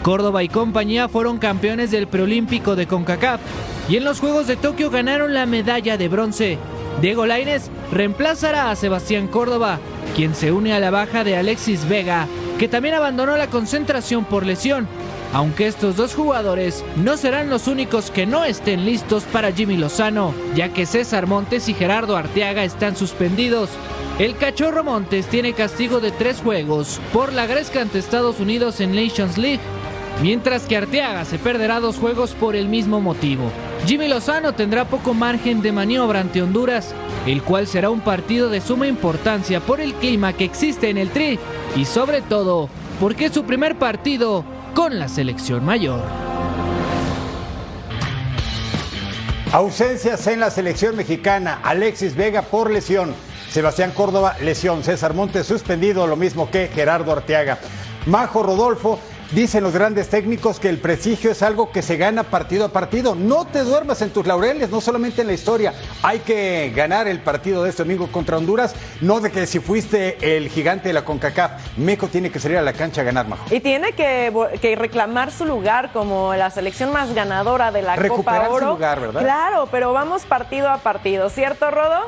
Córdoba 0.01 0.41
y 0.41 0.49
compañía 0.49 1.09
fueron 1.09 1.37
campeones 1.37 1.91
del 1.91 2.07
preolímpico 2.07 2.75
de 2.75 2.87
CONCACAF 2.87 3.39
y 3.87 3.97
en 3.97 4.03
los 4.03 4.19
Juegos 4.19 4.47
de 4.47 4.55
Tokio 4.55 4.89
ganaron 4.89 5.35
la 5.35 5.45
medalla 5.45 5.95
de 5.95 6.07
bronce. 6.07 6.57
Diego 7.01 7.27
Lainez 7.27 7.69
reemplazará 7.91 8.71
a 8.71 8.75
Sebastián 8.75 9.27
Córdoba, 9.27 9.77
quien 10.15 10.33
se 10.33 10.51
une 10.51 10.73
a 10.73 10.79
la 10.79 10.89
baja 10.89 11.23
de 11.23 11.37
Alexis 11.37 11.87
Vega, 11.87 12.25
que 12.57 12.67
también 12.67 12.95
abandonó 12.95 13.37
la 13.37 13.47
concentración 13.51 14.25
por 14.25 14.43
lesión. 14.43 14.87
Aunque 15.33 15.67
estos 15.67 15.97
dos 15.97 16.15
jugadores 16.15 16.83
no 16.95 17.17
serán 17.17 17.49
los 17.49 17.67
únicos 17.67 18.11
que 18.11 18.25
no 18.25 18.45
estén 18.45 18.85
listos 18.85 19.23
para 19.23 19.51
Jimmy 19.51 19.77
Lozano, 19.77 20.33
ya 20.55 20.69
que 20.69 20.85
César 20.85 21.27
Montes 21.27 21.67
y 21.67 21.73
Gerardo 21.73 22.15
Arteaga 22.15 22.63
están 22.63 22.95
suspendidos. 22.95 23.69
El 24.19 24.37
cachorro 24.37 24.83
Montes 24.83 25.27
tiene 25.27 25.53
castigo 25.53 25.99
de 25.99 26.11
tres 26.11 26.41
juegos 26.41 26.99
por 27.13 27.33
la 27.33 27.45
gresca 27.45 27.81
ante 27.81 27.99
Estados 27.99 28.39
Unidos 28.39 28.79
en 28.79 28.95
Nations 28.95 29.37
League, 29.37 29.59
mientras 30.23 30.63
que 30.65 30.77
Arteaga 30.77 31.25
se 31.25 31.37
perderá 31.37 31.79
dos 31.81 31.97
juegos 31.97 32.31
por 32.31 32.55
el 32.55 32.67
mismo 32.67 33.01
motivo. 33.01 33.51
Jimmy 33.85 34.07
Lozano 34.07 34.53
tendrá 34.53 34.85
poco 34.85 35.13
margen 35.13 35.61
de 35.61 35.71
maniobra 35.71 36.21
ante 36.21 36.41
Honduras, 36.41 36.95
el 37.27 37.43
cual 37.43 37.67
será 37.67 37.89
un 37.89 37.99
partido 37.99 38.49
de 38.49 38.61
suma 38.61 38.87
importancia 38.87 39.59
por 39.59 39.81
el 39.81 39.93
clima 39.93 40.33
que 40.33 40.45
existe 40.45 40.89
en 40.89 40.97
el 40.97 41.09
Tri 41.09 41.37
y 41.75 41.85
sobre 41.85 42.21
todo 42.21 42.69
porque 42.99 43.25
es 43.25 43.33
su 43.33 43.43
primer 43.43 43.77
partido 43.77 44.43
con 44.77 44.99
la 44.99 45.07
selección 45.07 45.65
mayor. 45.65 46.03
Ausencias 49.51 50.27
en 50.27 50.39
la 50.39 50.51
selección 50.51 50.95
mexicana. 50.95 51.61
Alexis 51.63 52.15
Vega 52.15 52.43
por 52.43 52.69
lesión. 52.69 53.15
Sebastián 53.49 53.89
Córdoba, 53.91 54.35
lesión. 54.39 54.83
César 54.83 55.15
Montes 55.15 55.47
suspendido, 55.47 56.05
lo 56.05 56.15
mismo 56.15 56.51
que 56.51 56.67
Gerardo 56.67 57.11
Arteaga. 57.11 57.57
Majo 58.05 58.43
Rodolfo 58.43 58.99
Dicen 59.31 59.61
los 59.61 59.73
grandes 59.73 60.07
técnicos 60.07 60.57
que 60.57 60.69
el 60.69 60.77
prestigio 60.77 61.31
es 61.31 61.43
algo 61.43 61.71
que 61.71 61.81
se 61.81 61.97
gana 61.97 62.23
partido 62.23 62.63
a 62.65 62.69
partido. 62.69 63.13
No 63.13 63.45
te 63.45 63.59
duermas 63.59 64.01
en 64.01 64.11
tus 64.11 64.25
laureles, 64.25 64.69
no 64.69 64.79
solamente 64.79 65.21
en 65.21 65.27
la 65.27 65.33
historia. 65.33 65.73
Hay 66.01 66.19
que 66.19 66.71
ganar 66.73 67.09
el 67.09 67.19
partido 67.19 67.63
de 67.63 67.71
este 67.71 67.83
domingo 67.83 68.07
contra 68.07 68.37
Honduras. 68.37 68.73
No 69.01 69.19
de 69.19 69.29
que 69.29 69.45
si 69.45 69.59
fuiste 69.59 70.37
el 70.37 70.47
gigante 70.47 70.87
de 70.87 70.93
la 70.93 71.03
CONCACAF, 71.03 71.77
México 71.77 72.07
tiene 72.07 72.31
que 72.31 72.39
salir 72.39 72.57
a 72.57 72.61
la 72.61 72.71
cancha 72.71 73.01
a 73.01 73.03
ganar, 73.03 73.27
Majo. 73.27 73.53
Y 73.53 73.59
tiene 73.59 73.91
que, 73.91 74.31
que 74.61 74.75
reclamar 74.77 75.31
su 75.31 75.45
lugar 75.45 75.91
como 75.91 76.33
la 76.33 76.49
selección 76.49 76.93
más 76.93 77.13
ganadora 77.13 77.73
de 77.73 77.81
la 77.81 77.97
Copa 78.07 78.47
Oro. 78.49 78.67
Su 78.67 78.73
lugar, 78.73 79.01
¿verdad? 79.01 79.21
Claro, 79.21 79.67
pero 79.69 79.91
vamos 79.91 80.23
partido 80.23 80.69
a 80.69 80.77
partido, 80.77 81.29
¿cierto, 81.29 81.69
Rodo? 81.69 81.99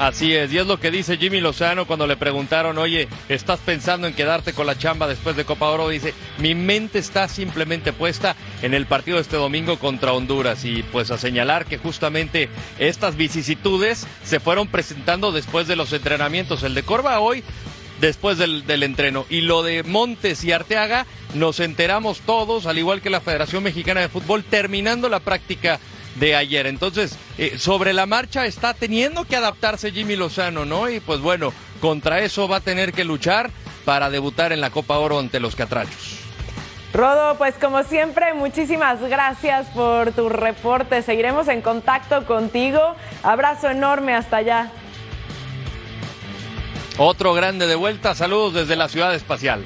Así 0.00 0.34
es, 0.34 0.50
y 0.50 0.56
es 0.56 0.66
lo 0.66 0.80
que 0.80 0.90
dice 0.90 1.18
Jimmy 1.18 1.42
Lozano 1.42 1.86
cuando 1.86 2.06
le 2.06 2.16
preguntaron, 2.16 2.78
oye, 2.78 3.06
¿estás 3.28 3.60
pensando 3.60 4.06
en 4.06 4.14
quedarte 4.14 4.54
con 4.54 4.66
la 4.66 4.78
chamba 4.78 5.06
después 5.06 5.36
de 5.36 5.44
Copa 5.44 5.68
Oro? 5.68 5.90
Dice, 5.90 6.14
mi 6.38 6.54
mente 6.54 6.98
está 6.98 7.28
simplemente 7.28 7.92
puesta 7.92 8.34
en 8.62 8.72
el 8.72 8.86
partido 8.86 9.18
de 9.18 9.24
este 9.24 9.36
domingo 9.36 9.78
contra 9.78 10.14
Honduras 10.14 10.64
y 10.64 10.82
pues 10.84 11.10
a 11.10 11.18
señalar 11.18 11.66
que 11.66 11.76
justamente 11.76 12.48
estas 12.78 13.16
vicisitudes 13.16 14.06
se 14.24 14.40
fueron 14.40 14.68
presentando 14.68 15.32
después 15.32 15.68
de 15.68 15.76
los 15.76 15.92
entrenamientos. 15.92 16.62
El 16.62 16.72
de 16.72 16.82
Corva 16.82 17.20
hoy 17.20 17.44
después 18.00 18.38
del, 18.38 18.66
del, 18.66 18.84
entreno. 18.84 19.26
Y 19.28 19.42
lo 19.42 19.62
de 19.62 19.82
Montes 19.82 20.42
y 20.44 20.52
Arteaga, 20.52 21.04
nos 21.34 21.60
enteramos 21.60 22.20
todos, 22.20 22.64
al 22.64 22.78
igual 22.78 23.02
que 23.02 23.10
la 23.10 23.20
Federación 23.20 23.62
Mexicana 23.62 24.00
de 24.00 24.08
Fútbol, 24.08 24.44
terminando 24.44 25.10
la 25.10 25.20
práctica 25.20 25.78
de 26.20 26.36
ayer. 26.36 26.66
Entonces, 26.66 27.16
eh, 27.38 27.58
sobre 27.58 27.92
la 27.92 28.06
marcha 28.06 28.46
está 28.46 28.74
teniendo 28.74 29.24
que 29.24 29.34
adaptarse 29.34 29.90
Jimmy 29.90 30.14
Lozano, 30.14 30.64
¿no? 30.64 30.88
Y 30.88 31.00
pues 31.00 31.20
bueno, 31.20 31.52
contra 31.80 32.20
eso 32.20 32.46
va 32.46 32.58
a 32.58 32.60
tener 32.60 32.92
que 32.92 33.04
luchar 33.04 33.50
para 33.84 34.10
debutar 34.10 34.52
en 34.52 34.60
la 34.60 34.70
Copa 34.70 34.98
Oro 34.98 35.18
ante 35.18 35.40
los 35.40 35.56
Catrachos. 35.56 36.18
Rodo, 36.92 37.36
pues 37.38 37.54
como 37.54 37.82
siempre, 37.84 38.34
muchísimas 38.34 39.00
gracias 39.00 39.68
por 39.68 40.12
tu 40.12 40.28
reporte. 40.28 41.02
Seguiremos 41.02 41.48
en 41.48 41.62
contacto 41.62 42.26
contigo. 42.26 42.80
Abrazo 43.22 43.70
enorme 43.70 44.14
hasta 44.14 44.38
allá. 44.38 44.72
Otro 46.98 47.32
grande 47.32 47.66
de 47.66 47.76
vuelta. 47.76 48.14
Saludos 48.14 48.54
desde 48.54 48.76
la 48.76 48.88
ciudad 48.88 49.14
espacial. 49.14 49.64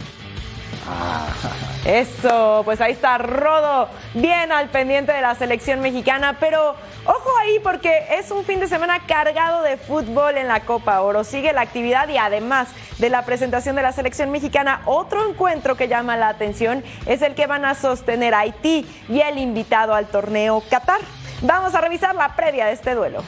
Eso, 1.84 2.62
pues 2.64 2.80
ahí 2.80 2.92
está 2.92 3.18
Rodo, 3.18 3.88
bien 4.14 4.52
al 4.52 4.68
pendiente 4.68 5.12
de 5.12 5.20
la 5.20 5.34
selección 5.34 5.80
mexicana, 5.80 6.36
pero 6.40 6.74
ojo 7.04 7.30
ahí 7.42 7.58
porque 7.62 8.06
es 8.12 8.30
un 8.30 8.44
fin 8.44 8.60
de 8.60 8.68
semana 8.68 9.00
cargado 9.06 9.62
de 9.62 9.76
fútbol 9.76 10.36
en 10.36 10.48
la 10.48 10.60
Copa 10.60 11.02
Oro. 11.02 11.24
Sigue 11.24 11.52
la 11.52 11.60
actividad 11.60 12.08
y 12.08 12.16
además 12.16 12.68
de 12.98 13.10
la 13.10 13.24
presentación 13.24 13.76
de 13.76 13.82
la 13.82 13.92
selección 13.92 14.30
mexicana, 14.30 14.80
otro 14.86 15.28
encuentro 15.28 15.76
que 15.76 15.88
llama 15.88 16.16
la 16.16 16.28
atención 16.28 16.82
es 17.06 17.22
el 17.22 17.34
que 17.34 17.46
van 17.46 17.64
a 17.64 17.74
sostener 17.74 18.34
Haití 18.34 18.86
y 19.08 19.20
el 19.20 19.38
invitado 19.38 19.94
al 19.94 20.06
torneo 20.06 20.62
Qatar. 20.70 21.00
Vamos 21.42 21.74
a 21.74 21.80
revisar 21.80 22.14
la 22.14 22.34
previa 22.36 22.66
de 22.66 22.72
este 22.72 22.94
duelo. 22.94 23.22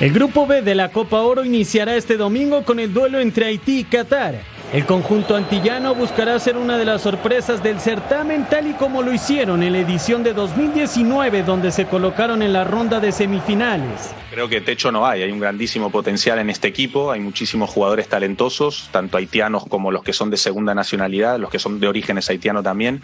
El 0.00 0.12
grupo 0.12 0.44
B 0.44 0.62
de 0.62 0.74
la 0.74 0.90
Copa 0.90 1.20
Oro 1.20 1.44
iniciará 1.44 1.94
este 1.94 2.16
domingo 2.16 2.64
con 2.64 2.80
el 2.80 2.92
duelo 2.92 3.20
entre 3.20 3.46
Haití 3.46 3.78
y 3.78 3.84
Qatar. 3.84 4.40
El 4.72 4.86
conjunto 4.86 5.36
antillano 5.36 5.94
buscará 5.94 6.36
ser 6.40 6.56
una 6.56 6.76
de 6.76 6.84
las 6.84 7.02
sorpresas 7.02 7.62
del 7.62 7.78
certamen 7.78 8.46
tal 8.50 8.66
y 8.66 8.72
como 8.72 9.02
lo 9.02 9.12
hicieron 9.12 9.62
en 9.62 9.72
la 9.72 9.78
edición 9.78 10.24
de 10.24 10.32
2019 10.32 11.44
donde 11.44 11.70
se 11.70 11.86
colocaron 11.86 12.42
en 12.42 12.52
la 12.52 12.64
ronda 12.64 12.98
de 12.98 13.12
semifinales. 13.12 14.12
Creo 14.32 14.48
que 14.48 14.60
techo 14.60 14.90
no 14.90 15.06
hay, 15.06 15.22
hay 15.22 15.30
un 15.30 15.38
grandísimo 15.38 15.90
potencial 15.90 16.40
en 16.40 16.50
este 16.50 16.66
equipo, 16.66 17.12
hay 17.12 17.20
muchísimos 17.20 17.70
jugadores 17.70 18.08
talentosos, 18.08 18.88
tanto 18.90 19.16
haitianos 19.16 19.64
como 19.68 19.92
los 19.92 20.02
que 20.02 20.12
son 20.12 20.28
de 20.28 20.38
segunda 20.38 20.74
nacionalidad, 20.74 21.38
los 21.38 21.50
que 21.50 21.60
son 21.60 21.78
de 21.78 21.86
orígenes 21.86 22.28
haitianos 22.28 22.64
también. 22.64 23.00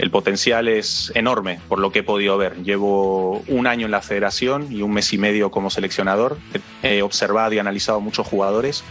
El 0.00 0.10
potencial 0.10 0.66
es 0.66 1.12
enorme 1.14 1.60
por 1.68 1.78
lo 1.78 1.92
que 1.92 1.98
he 1.98 2.02
podido 2.02 2.38
ver. 2.38 2.62
Llevo 2.62 3.42
un 3.48 3.66
año 3.66 3.84
en 3.84 3.90
la 3.90 4.00
federación 4.00 4.72
y 4.72 4.80
un 4.80 4.94
mes 4.94 5.12
y 5.12 5.18
medio 5.18 5.50
como 5.50 5.68
seleccionador. 5.68 6.38
He 6.82 7.02
observado 7.02 7.52
y 7.52 7.58
analizado 7.58 8.00
muchos 8.00 8.26
jugadores 8.26 8.82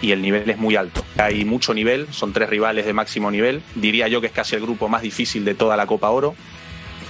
y 0.00 0.12
el 0.12 0.22
nivel 0.22 0.48
es 0.48 0.56
muy 0.56 0.76
alto. 0.76 1.04
Hay 1.18 1.44
mucho 1.44 1.74
nivel, 1.74 2.06
son 2.10 2.32
tres 2.32 2.48
rivales 2.48 2.86
de 2.86 2.94
máximo 2.94 3.30
nivel. 3.30 3.62
Diría 3.74 4.08
yo 4.08 4.22
que 4.22 4.28
es 4.28 4.32
casi 4.32 4.56
el 4.56 4.62
grupo 4.62 4.88
más 4.88 5.02
difícil 5.02 5.44
de 5.44 5.54
toda 5.54 5.76
la 5.76 5.86
Copa 5.86 6.08
Oro. 6.08 6.34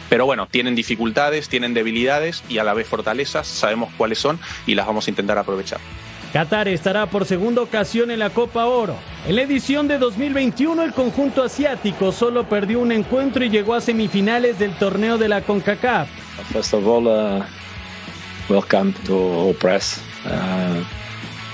Pero 0.09 0.27
bueno, 0.27 0.49
tienen 0.49 0.75
dificultades, 0.75 1.49
tienen 1.49 1.73
debilidades 1.73 2.43
y 2.49 2.59
a 2.59 2.65
la 2.65 2.75
vez 2.75 2.89
fortalezas. 2.89 3.47
Sabemos 3.47 3.93
cuáles 3.97 4.19
son 4.19 4.41
y 4.67 4.75
las 4.75 4.89
vamos 4.89 5.07
a 5.07 5.11
intentar 5.11 5.39
aprovechar. 5.39 5.79
Qatar 6.33 6.69
estará 6.69 7.07
por 7.07 7.25
segunda 7.25 7.61
ocasión 7.61 8.13
en 8.13 8.21
la 8.21 8.31
Copa 8.31 8.67
Oro. 8.67 8.95
En 9.27 9.35
la 9.35 9.43
edición 9.43 9.89
de 9.89 9.99
2021 9.99 10.85
el 10.85 10.93
conjunto 10.93 11.43
asiático 11.43 12.13
solo 12.13 12.45
perdió 12.45 12.79
un 12.79 12.93
encuentro 12.93 13.45
y 13.45 13.51
llegó 13.51 13.75
a 13.75 13.81
semifinales 13.81 14.59
del 14.61 14.73
torneo 14.75 15.19
de 15.19 15.29
la 15.29 15.43
CONCACAF. 15.43 16.09
First 16.53 16.75
of 16.75 16.87
all, 16.87 17.09
uh, 17.09 17.45
welcome 18.49 18.93
to 19.07 19.55
Press. 19.59 20.01
Uh, 20.25 20.85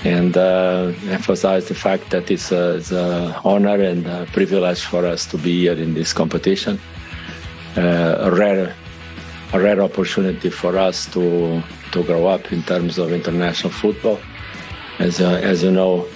and 0.05 0.37
uh, 0.37 0.93
emphasize 1.11 1.67
the 1.67 1.73
fact 1.73 2.11
that 2.11 2.29
it's 2.29 2.51
a, 2.51 2.77
it's 2.77 2.91
a, 2.91 3.35
honor 3.43 3.81
and 3.81 4.05
a 4.05 4.27
privilege 4.31 4.81
for 4.81 5.05
us 5.07 5.25
to 5.25 5.39
be 5.39 5.61
here 5.61 5.73
in 5.73 5.95
this 5.95 6.13
competition. 6.13 6.79
A 7.75 8.29
rare, 8.31 8.75
a 9.53 9.59
rare 9.59 9.81
opportunity 9.81 10.49
for 10.51 10.77
us 10.77 11.07
to 11.13 11.61
to 11.91 12.03
grow 12.03 12.27
up 12.27 12.51
in 12.51 12.61
terms 12.63 12.97
of 12.97 13.11
international 13.11 13.71
football. 13.71 14.19
As 14.99 15.19
uh, 15.21 15.39
as 15.43 15.63
you 15.63 15.71
know, 15.71 16.07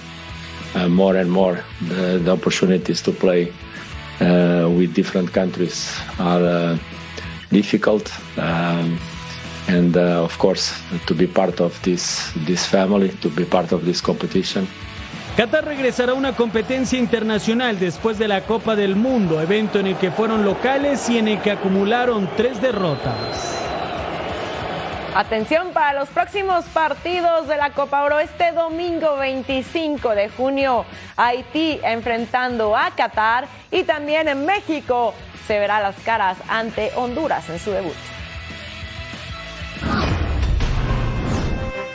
uh, 0.74 0.88
more 0.88 1.16
and 1.16 1.30
more 1.30 1.62
the, 1.88 2.18
the 2.18 2.32
opportunities 2.32 3.02
to 3.02 3.12
play 3.12 3.52
uh, 4.20 4.68
with 4.68 4.94
different 4.94 5.32
countries 5.32 5.92
are 6.18 6.42
uh, 6.42 6.78
difficult. 7.50 8.10
Um, 8.36 8.98
and 9.68 9.96
uh, 9.96 10.24
of 10.24 10.36
course 10.38 10.74
to 11.06 11.14
be 11.14 11.26
part 11.26 11.60
of 11.60 11.80
this 11.82 12.32
this 12.46 12.66
family, 12.66 13.10
to 13.20 13.28
be 13.30 13.44
part 13.44 13.72
of 13.72 13.84
this 13.84 14.00
competition. 14.00 14.66
Qatar 15.36 15.64
regresará 15.64 16.12
a 16.12 16.14
una 16.14 16.34
competencia 16.34 16.98
internacional 16.98 17.78
después 17.78 18.18
de 18.18 18.28
la 18.28 18.42
Copa 18.42 18.76
del 18.76 18.96
Mundo, 18.96 19.40
evento 19.40 19.78
en 19.78 19.86
el 19.86 19.96
que 19.96 20.10
fueron 20.10 20.44
locales 20.44 21.08
y 21.08 21.16
en 21.16 21.28
el 21.28 21.40
que 21.40 21.52
acumularon 21.52 22.28
tres 22.36 22.60
derrotas. 22.60 23.61
Atención 25.14 25.74
para 25.74 25.92
los 25.92 26.08
próximos 26.08 26.64
partidos 26.66 27.46
de 27.46 27.58
la 27.58 27.70
Copa 27.70 28.02
Oro. 28.02 28.18
Este 28.18 28.50
domingo 28.52 29.18
25 29.18 30.14
de 30.14 30.30
junio, 30.30 30.86
Haití 31.18 31.78
enfrentando 31.82 32.74
a 32.74 32.92
Qatar 32.92 33.46
y 33.70 33.82
también 33.82 34.26
en 34.28 34.46
México 34.46 35.12
se 35.46 35.58
verá 35.58 35.80
las 35.80 35.96
caras 35.96 36.38
ante 36.48 36.92
Honduras 36.96 37.46
en 37.50 37.58
su 37.58 37.72
debut. 37.72 38.21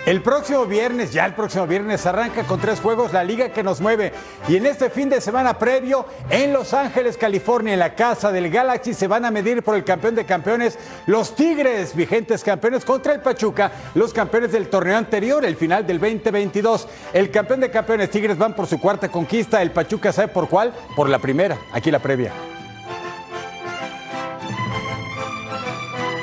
El 0.08 0.22
próximo 0.22 0.66
viernes, 0.66 1.12
ya 1.12 1.26
el 1.26 1.34
próximo 1.34 1.68
viernes, 1.68 2.06
arranca 2.06 2.44
con 2.44 2.62
tres 2.62 2.80
juegos 2.80 3.12
la 3.12 3.26
liga 3.26 3.50
que 3.50 3.62
nos 3.62 3.82
mueve. 3.82 4.14
Y 4.48 4.56
en 4.56 4.66
este 4.66 4.90
fin 4.90 5.10
de 5.10 5.20
semana 5.20 5.60
previo, 5.60 6.06
en 6.30 6.54
Los 6.54 6.74
Ángeles, 6.74 7.18
California, 7.18 7.74
en 7.74 7.80
la 7.80 7.94
casa 7.94 8.32
del 8.32 8.50
Galaxy, 8.50 8.94
se 8.94 9.08
van 9.08 9.26
a 9.26 9.32
medir 9.32 9.64
por 9.64 9.76
el 9.76 9.84
campeón 9.84 10.16
de 10.16 10.24
campeones, 10.24 10.80
los 11.08 11.36
Tigres, 11.36 11.94
vigentes 11.94 12.42
campeones, 12.42 12.86
contra 12.86 13.16
el 13.16 13.20
Pachuca, 13.20 13.70
los 13.96 14.14
campeones 14.14 14.54
del 14.54 14.70
torneo 14.70 14.96
anterior, 14.96 15.44
el 15.44 15.58
final 15.58 15.86
del 15.86 16.00
2022. 16.00 16.88
El 17.12 17.30
campeón 17.30 17.60
de 17.60 17.70
campeones 17.70 18.10
Tigres 18.10 18.38
van 18.38 18.56
por 18.56 18.66
su 18.66 18.80
cuarta 18.80 19.10
conquista, 19.10 19.62
el 19.62 19.72
Pachuca 19.72 20.14
sabe 20.14 20.30
por 20.30 20.48
cuál, 20.48 20.74
por 20.96 21.10
la 21.10 21.20
primera, 21.20 21.58
aquí 21.74 21.92
la 21.92 22.00
previa. 22.00 22.32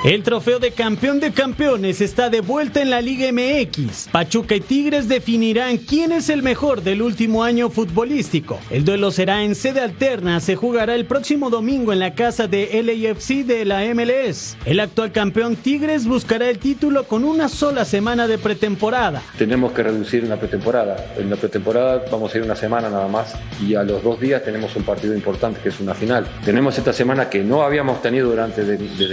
El 0.04 0.22
trofeo 0.22 0.58
de 0.58 0.72
campeón 0.72 1.18
de 1.18 1.32
campeones 1.32 2.02
está 2.02 2.28
de 2.28 2.42
vuelta 2.42 2.82
en 2.82 2.90
la 2.90 3.00
Liga 3.00 3.32
MX. 3.32 4.08
Pachuca 4.12 4.54
y 4.54 4.60
Tigres 4.60 5.08
definirán 5.08 5.78
quién 5.78 6.12
es 6.12 6.28
el 6.28 6.42
mejor 6.42 6.82
del 6.82 7.00
último 7.00 7.42
año 7.42 7.70
futbolístico. 7.70 8.60
El 8.68 8.84
duelo 8.84 9.10
será 9.10 9.42
en 9.42 9.54
sede 9.54 9.80
alterna, 9.80 10.40
se 10.40 10.56
jugará 10.56 10.94
el 10.94 11.06
próximo 11.06 11.48
domingo 11.48 11.90
en 11.90 12.00
la 12.00 12.14
casa 12.14 12.46
de 12.46 12.82
LAFC 12.82 13.46
de 13.46 13.64
la 13.64 13.80
MLS. 13.94 14.58
El 14.66 14.80
actual 14.80 15.10
campeón 15.10 15.56
Tigres 15.56 16.06
buscará 16.06 16.50
el 16.50 16.58
título 16.58 17.04
con 17.04 17.24
una 17.24 17.48
sola 17.48 17.86
semana 17.86 18.26
de 18.26 18.36
pretemporada. 18.36 19.22
Tenemos 19.38 19.72
que 19.72 19.84
reducir 19.84 20.24
en 20.24 20.28
la 20.28 20.36
pretemporada. 20.38 21.14
En 21.16 21.30
la 21.30 21.36
pretemporada 21.36 22.04
vamos 22.12 22.34
a 22.34 22.36
ir 22.36 22.44
una 22.44 22.56
semana 22.56 22.90
nada 22.90 23.08
más 23.08 23.36
y 23.66 23.74
a 23.74 23.82
los 23.82 24.02
dos 24.02 24.20
días 24.20 24.44
tenemos 24.44 24.76
un 24.76 24.82
partido 24.82 25.14
importante 25.14 25.60
que 25.62 25.70
es 25.70 25.80
una 25.80 25.94
final. 25.94 26.26
Tenemos 26.44 26.76
esta 26.76 26.92
semana 26.92 27.30
que 27.30 27.42
no 27.42 27.62
habíamos 27.62 28.02
tenido 28.02 28.28
durante 28.28 28.62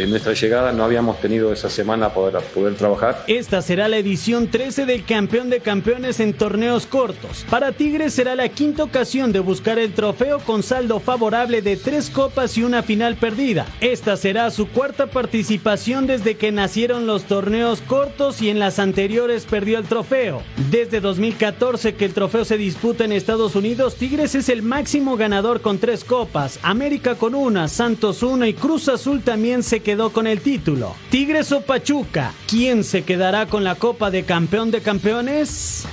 nuestra 0.05 0.33
llegada 0.33 0.73
no 0.81 0.85
habíamos 0.85 1.21
tenido 1.21 1.53
esa 1.53 1.69
semana 1.69 2.11
para 2.11 2.39
poder 2.39 2.73
trabajar. 2.73 3.23
Esta 3.27 3.61
será 3.61 3.87
la 3.87 3.97
edición 3.97 4.47
13 4.47 4.87
del 4.87 5.05
campeón 5.05 5.51
de 5.51 5.59
campeones 5.59 6.19
en 6.19 6.33
torneos 6.33 6.87
cortos. 6.87 7.45
Para 7.51 7.71
Tigres 7.71 8.15
será 8.15 8.33
la 8.33 8.49
quinta 8.49 8.83
ocasión 8.83 9.31
de 9.31 9.41
buscar 9.41 9.77
el 9.77 9.93
trofeo 9.93 10.39
con 10.39 10.63
saldo 10.63 10.99
favorable 10.99 11.61
de 11.61 11.77
tres 11.77 12.09
copas 12.09 12.57
y 12.57 12.63
una 12.63 12.81
final 12.81 13.15
perdida. 13.15 13.67
Esta 13.79 14.17
será 14.17 14.49
su 14.49 14.69
cuarta 14.69 15.05
participación 15.05 16.07
desde 16.07 16.35
que 16.35 16.51
nacieron 16.51 17.05
los 17.05 17.25
torneos 17.25 17.81
cortos 17.81 18.41
y 18.41 18.49
en 18.49 18.57
las 18.57 18.79
anteriores 18.79 19.45
perdió 19.45 19.77
el 19.77 19.85
trofeo. 19.85 20.41
Desde 20.71 20.99
2014 20.99 21.93
que 21.93 22.05
el 22.05 22.15
trofeo 22.15 22.43
se 22.43 22.57
disputa 22.57 23.05
en 23.05 23.11
Estados 23.11 23.55
Unidos, 23.55 23.97
Tigres 23.97 24.33
es 24.33 24.49
el 24.49 24.63
máximo 24.63 25.15
ganador 25.15 25.61
con 25.61 25.77
tres 25.77 26.03
copas, 26.03 26.57
América 26.63 27.13
con 27.13 27.35
una, 27.35 27.67
Santos 27.67 28.23
una 28.23 28.47
y 28.47 28.55
Cruz 28.55 28.89
Azul 28.89 29.21
también 29.21 29.61
se 29.61 29.81
quedó 29.81 30.11
con 30.11 30.25
el 30.25 30.41
título. 30.41 30.70
Tigres 31.09 31.51
o 31.51 31.61
Pachuca, 31.61 32.33
¿quién 32.47 32.83
se 32.83 33.03
quedará 33.03 33.45
con 33.47 33.63
la 33.63 33.75
Copa 33.75 34.11
de 34.11 34.23
Campeón 34.23 34.71
de 34.71 34.81
Campeones? 34.81 35.85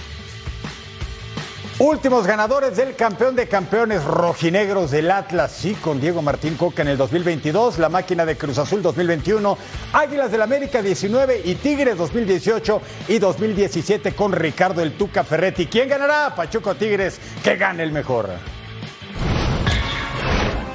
Últimos 1.81 2.27
ganadores 2.27 2.77
del 2.77 2.97
campeón 2.97 3.37
de 3.37 3.47
campeones 3.47 4.03
rojinegros 4.03 4.91
del 4.91 5.13
Atlas, 5.13 5.53
sí, 5.53 5.75
con 5.75 6.01
Diego 6.01 6.23
Martín 6.23 6.57
Coca 6.57 6.83
en 6.83 6.89
el 6.89 6.97
2022, 6.97 7.79
la 7.79 7.89
máquina 7.89 8.27
de 8.27 8.37
Cruz 8.37 8.59
Azul 8.59 8.83
2021, 8.83 9.57
Águilas 9.93 10.33
del 10.33 10.43
América 10.43 10.83
19 10.83 11.43
y 11.45 11.55
Tigres 11.55 11.97
2018 11.97 12.83
y 13.07 13.21
2017 13.21 14.13
con 14.13 14.33
Ricardo 14.33 14.83
el 14.83 14.97
Tuca 14.97 15.23
Ferretti. 15.23 15.67
¿Quién 15.67 15.89
ganará? 15.89 16.35
Pachuco 16.35 16.75
Tigres, 16.75 17.21
que 17.45 17.55
gane 17.55 17.85
el 17.85 17.93
mejor. 17.93 18.58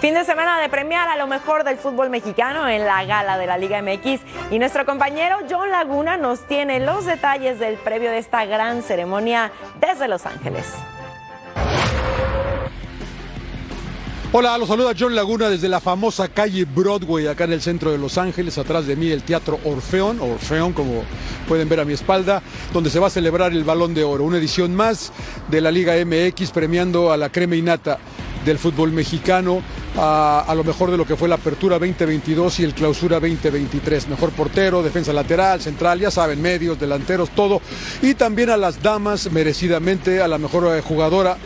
Fin 0.04 0.16
de 0.16 0.26
semana 0.26 0.60
de 0.60 0.68
premiar 0.68 1.08
a 1.08 1.16
lo 1.16 1.28
mejor 1.28 1.64
del 1.64 1.78
fútbol 1.78 2.10
mexicano 2.10 2.68
en 2.68 2.84
la 2.84 3.06
gala 3.06 3.38
de 3.38 3.47
la 3.47 3.58
Liga 3.58 3.82
MX 3.82 4.20
y 4.51 4.60
nuestro 4.60 4.86
compañero 4.86 5.38
John 5.49 5.72
Laguna 5.72 6.18
nos 6.18 6.45
tiene 6.45 6.82
los 6.82 7.06
detalles 7.06 7.58
del 7.58 7.78
previo 7.78 8.12
de 8.12 8.18
esta 8.18 8.43
gran 8.43 8.84
ceremonia 8.84 9.54
desde 9.80 10.10
Los 10.10 10.26
Ángeles. 10.26 10.76
Hola, 14.36 14.58
los 14.58 14.68
saluda 14.68 14.96
John 15.00 15.14
Laguna 15.14 15.48
desde 15.48 15.70
la 15.70 15.80
famosa 15.80 16.28
calle 16.28 16.66
Broadway, 16.66 17.28
acá 17.28 17.44
en 17.44 17.54
el 17.54 17.62
centro 17.62 17.92
de 17.92 18.00
Los 18.00 18.18
Ángeles, 18.18 18.58
atrás 18.58 18.88
de 18.88 18.96
mí 18.96 19.12
el 19.12 19.22
Teatro 19.22 19.60
Orfeón, 19.64 20.20
Orfeón 20.20 20.74
como 20.74 21.04
pueden 21.48 21.70
ver 21.70 21.80
a 21.80 21.86
mi 21.86 21.94
espalda, 21.94 22.42
donde 22.74 22.90
se 22.90 22.98
va 22.98 23.06
a 23.06 23.10
celebrar 23.12 23.52
el 23.52 23.64
Balón 23.64 23.94
de 23.94 24.04
Oro, 24.04 24.24
una 24.24 24.40
edición 24.40 24.74
más 24.74 25.12
de 25.52 25.62
la 25.62 25.70
Liga 25.70 25.94
MX 26.04 26.50
premiando 26.50 27.12
a 27.12 27.18
la 27.18 27.32
crema 27.32 27.56
innata 27.56 28.00
del 28.44 28.58
fútbol 28.58 28.92
mexicano, 28.92 29.62
a, 29.96 30.44
a, 30.48 30.56
lo 30.56 30.64
mejor 30.64 30.90
de 30.90 30.98
lo 30.98 31.06
que 31.06 31.16
fue 31.16 31.30
la 31.30 31.36
apertura 31.36 31.78
2022 31.78 32.60
y 32.60 32.64
el 32.64 32.74
clausura 32.74 33.20
2023. 33.20 34.08
Mejor 34.08 34.32
portero, 34.32 34.82
defensa 34.82 35.14
lateral, 35.14 35.62
central, 35.62 36.00
ya 36.00 36.10
saben, 36.10 36.42
medios, 36.42 36.80
delanteros, 36.80 37.30
todo. 37.36 37.62
Y 38.02 38.16
también 38.16 38.50
a 38.50 38.58
las 38.58 38.82
damas, 38.82 39.32
merecidamente, 39.32 40.24
a 40.24 40.28
la 40.28 40.40
mejor 40.40 40.82
jugadora 40.82 41.38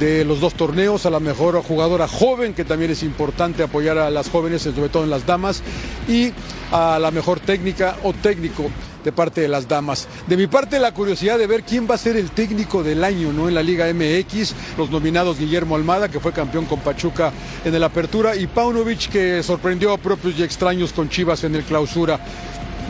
de 0.00 0.24
los 0.24 0.40
dos 0.40 0.54
torneos, 0.54 1.04
a 1.04 1.10
la 1.10 1.20
mejor 1.20 1.62
jugadora 1.62 2.08
joven, 2.08 2.54
que 2.54 2.64
también 2.64 2.90
es 2.90 3.02
importante 3.02 3.62
apoyar 3.62 3.98
a 3.98 4.10
las 4.10 4.30
jóvenes, 4.30 4.62
sobre 4.62 4.88
todo 4.88 5.04
en 5.04 5.10
las 5.10 5.26
damas, 5.26 5.62
y 6.08 6.32
a 6.72 6.98
la 6.98 7.10
mejor 7.10 7.38
técnica 7.38 7.96
o 8.02 8.14
técnico 8.14 8.70
de 9.04 9.12
parte 9.12 9.42
de 9.42 9.48
las 9.48 9.68
damas. 9.68 10.08
De 10.26 10.38
mi 10.38 10.46
parte, 10.46 10.78
la 10.78 10.94
curiosidad 10.94 11.38
de 11.38 11.46
ver 11.46 11.64
quién 11.64 11.86
va 11.88 11.96
a 11.96 11.98
ser 11.98 12.16
el 12.16 12.30
técnico 12.30 12.82
del 12.82 13.04
año 13.04 13.32
¿no? 13.32 13.48
en 13.48 13.54
la 13.54 13.62
Liga 13.62 13.86
MX. 13.92 14.54
Los 14.78 14.90
nominados 14.90 15.38
Guillermo 15.38 15.76
Almada, 15.76 16.08
que 16.08 16.20
fue 16.20 16.32
campeón 16.32 16.64
con 16.64 16.80
Pachuca 16.80 17.32
en 17.64 17.74
el 17.74 17.82
Apertura, 17.84 18.36
y 18.36 18.46
Paunovic, 18.46 19.10
que 19.10 19.42
sorprendió 19.42 19.92
a 19.92 19.98
propios 19.98 20.38
y 20.38 20.42
extraños 20.42 20.92
con 20.94 21.10
Chivas 21.10 21.44
en 21.44 21.54
el 21.56 21.64
Clausura. 21.64 22.18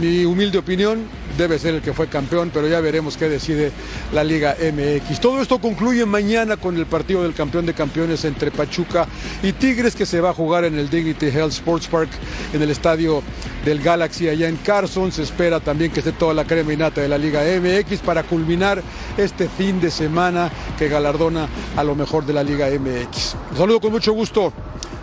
Mi 0.00 0.24
humilde 0.24 0.56
opinión 0.56 1.00
debe 1.36 1.58
ser 1.58 1.74
el 1.74 1.82
que 1.82 1.92
fue 1.92 2.06
campeón, 2.06 2.50
pero 2.54 2.66
ya 2.66 2.80
veremos 2.80 3.18
qué 3.18 3.28
decide 3.28 3.70
la 4.14 4.24
Liga 4.24 4.56
MX. 4.58 5.20
Todo 5.20 5.42
esto 5.42 5.58
concluye 5.58 6.06
mañana 6.06 6.56
con 6.56 6.74
el 6.78 6.86
partido 6.86 7.22
del 7.22 7.34
campeón 7.34 7.66
de 7.66 7.74
campeones 7.74 8.24
entre 8.24 8.50
Pachuca 8.50 9.06
y 9.42 9.52
Tigres 9.52 9.94
que 9.94 10.06
se 10.06 10.22
va 10.22 10.30
a 10.30 10.32
jugar 10.32 10.64
en 10.64 10.78
el 10.78 10.88
Dignity 10.88 11.26
Health 11.26 11.52
Sports 11.52 11.86
Park 11.86 12.08
en 12.54 12.62
el 12.62 12.70
estadio 12.70 13.22
del 13.66 13.82
Galaxy 13.82 14.30
allá 14.30 14.48
en 14.48 14.56
Carson. 14.56 15.12
Se 15.12 15.22
espera 15.22 15.60
también 15.60 15.90
que 15.90 16.00
esté 16.00 16.12
toda 16.12 16.32
la 16.32 16.46
crema 16.46 16.72
innata 16.72 17.02
de 17.02 17.08
la 17.08 17.18
Liga 17.18 17.42
MX 17.42 18.00
para 18.00 18.22
culminar 18.22 18.82
este 19.18 19.50
fin 19.50 19.82
de 19.82 19.90
semana 19.90 20.50
que 20.78 20.88
galardona 20.88 21.46
a 21.76 21.84
lo 21.84 21.94
mejor 21.94 22.24
de 22.24 22.32
la 22.32 22.42
Liga 22.42 22.68
MX. 22.68 23.36
Un 23.50 23.56
saludo 23.58 23.80
con 23.80 23.92
mucho 23.92 24.14
gusto 24.14 24.50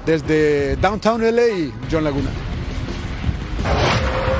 desde 0.07 0.75
Downtown 0.77 1.21
LA, 1.21 1.71
John 1.91 2.03
Laguna. 2.03 2.46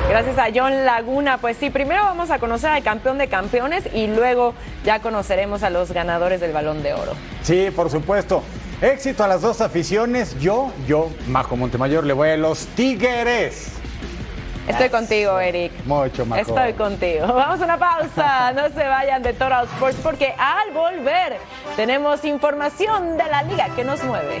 Gracias 0.08 0.38
a 0.38 0.46
John 0.54 0.86
Laguna. 0.86 1.36
Pues 1.36 1.58
sí, 1.58 1.68
primero 1.68 2.02
vamos 2.02 2.30
a 2.30 2.38
conocer 2.38 2.70
al 2.70 2.82
campeón 2.82 3.18
de 3.18 3.28
campeones 3.28 3.84
y 3.92 4.06
luego 4.06 4.54
ya 4.82 5.00
conoceremos 5.00 5.62
a 5.62 5.68
los 5.68 5.92
ganadores 5.92 6.40
del 6.40 6.52
balón 6.52 6.82
de 6.82 6.94
oro. 6.94 7.12
Sí, 7.42 7.68
por 7.74 7.90
supuesto. 7.90 8.42
Éxito 8.80 9.22
a 9.22 9.28
las 9.28 9.42
dos 9.42 9.60
aficiones. 9.60 10.38
Yo, 10.40 10.72
yo, 10.86 11.10
Majo 11.26 11.56
Montemayor, 11.56 12.04
le 12.04 12.14
voy 12.14 12.30
a 12.30 12.36
los 12.38 12.66
Tigres. 12.68 13.72
Estoy 14.66 14.88
contigo, 14.88 15.38
Eric. 15.40 15.72
Mucho 15.84 16.24
más. 16.24 16.40
Estoy 16.40 16.72
contigo. 16.72 17.26
Vamos 17.34 17.60
a 17.60 17.64
una 17.64 17.78
pausa. 17.78 18.52
No 18.52 18.68
se 18.68 18.86
vayan 18.86 19.22
de 19.22 19.34
Total 19.34 19.66
Sports 19.66 19.98
porque 20.02 20.34
al 20.38 20.72
volver 20.72 21.36
tenemos 21.76 22.24
información 22.24 23.18
de 23.18 23.24
la 23.24 23.42
liga 23.42 23.68
que 23.76 23.84
nos 23.84 24.02
mueve. 24.04 24.40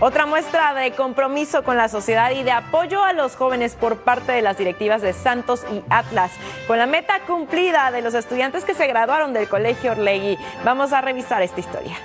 Otra 0.00 0.26
muestra 0.26 0.74
de 0.74 0.92
compromiso 0.92 1.64
con 1.64 1.76
la 1.76 1.88
sociedad 1.88 2.30
y 2.30 2.44
de 2.44 2.52
apoyo 2.52 3.02
a 3.02 3.12
los 3.12 3.34
jóvenes 3.34 3.74
por 3.74 3.96
parte 3.96 4.30
de 4.30 4.42
las 4.42 4.56
directivas 4.56 5.02
de 5.02 5.12
Santos 5.12 5.64
y 5.72 5.82
Atlas. 5.90 6.30
Con 6.68 6.78
la 6.78 6.86
meta 6.86 7.14
cumplida 7.26 7.90
de 7.90 8.00
los 8.00 8.14
estudiantes 8.14 8.64
que 8.64 8.74
se 8.74 8.86
graduaron 8.86 9.32
del 9.32 9.48
Colegio 9.48 9.92
Orlegui, 9.92 10.38
vamos 10.64 10.92
a 10.92 11.00
revisar 11.00 11.42
esta 11.42 11.58
historia. 11.58 11.96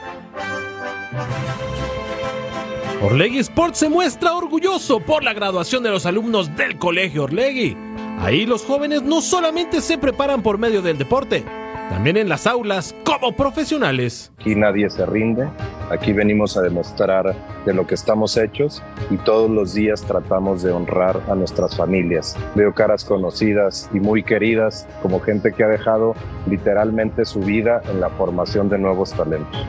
Orlegui 3.04 3.38
Sports 3.39 3.78
se 3.78 3.89
muestra 3.89 4.34
orgulloso 4.34 5.00
por 5.00 5.24
la 5.24 5.34
graduación 5.34 5.84
de 5.84 5.91
los 5.91 6.08
alumnos 6.08 6.56
del 6.56 6.80
Colegio 6.80 7.26
Orlegui. 7.26 7.78
Ahí 8.20 8.48
los 8.48 8.66
jóvenes 8.66 9.04
no 9.04 9.22
solamente 9.22 9.82
se 9.82 10.00
preparan 10.00 10.41
por 10.41 10.58
medio 10.58 10.82
del 10.82 10.98
deporte, 10.98 11.46
también 11.89 12.17
en 12.17 12.29
las 12.29 12.47
aulas 12.47 12.95
como 13.03 13.36
profesionales. 13.36 14.31
Aquí 14.39 14.55
nadie 14.55 14.89
se 14.89 15.05
rinde, 15.05 15.47
aquí 15.89 16.13
venimos 16.13 16.57
a 16.57 16.61
demostrar 16.61 17.36
de 17.65 17.73
lo 17.73 17.88
que 17.88 17.95
estamos 17.95 18.38
hechos 18.38 18.84
y 19.09 19.17
todos 19.17 19.49
los 19.49 19.73
días 19.73 20.01
tratamos 20.03 20.63
de 20.63 20.71
honrar 20.71 21.21
a 21.29 21.36
nuestras 21.36 21.75
familias. 21.75 22.38
Veo 22.55 22.73
caras 22.73 23.05
conocidas 23.05 23.89
y 23.93 23.99
muy 23.99 24.23
queridas 24.23 24.88
como 25.01 25.19
gente 25.19 25.53
que 25.53 25.63
ha 25.63 25.67
dejado 25.67 26.15
literalmente 26.47 27.25
su 27.25 27.39
vida 27.39 27.81
en 27.89 28.01
la 28.01 28.09
formación 28.09 28.69
de 28.69 28.77
nuevos 28.77 29.11
talentos. 29.13 29.65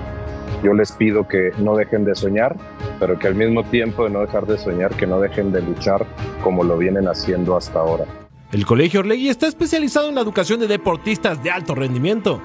Yo 0.62 0.72
les 0.72 0.92
pido 0.92 1.28
que 1.28 1.52
no 1.58 1.76
dejen 1.76 2.06
de 2.06 2.14
soñar, 2.14 2.56
pero 2.98 3.18
que 3.18 3.28
al 3.28 3.34
mismo 3.34 3.64
tiempo 3.64 4.04
de 4.04 4.10
no 4.10 4.20
dejar 4.20 4.46
de 4.46 4.56
soñar, 4.56 4.94
que 4.94 5.06
no 5.06 5.20
dejen 5.20 5.52
de 5.52 5.60
luchar 5.60 6.06
como 6.42 6.64
lo 6.64 6.78
vienen 6.78 7.06
haciendo 7.06 7.54
hasta 7.54 7.80
ahora. 7.80 8.06
El 8.54 8.66
Colegio 8.66 9.00
Orlegui 9.00 9.30
está 9.30 9.48
especializado 9.48 10.08
en 10.08 10.14
la 10.14 10.20
educación 10.20 10.60
de 10.60 10.68
deportistas 10.68 11.42
de 11.42 11.50
alto 11.50 11.74
rendimiento. 11.74 12.40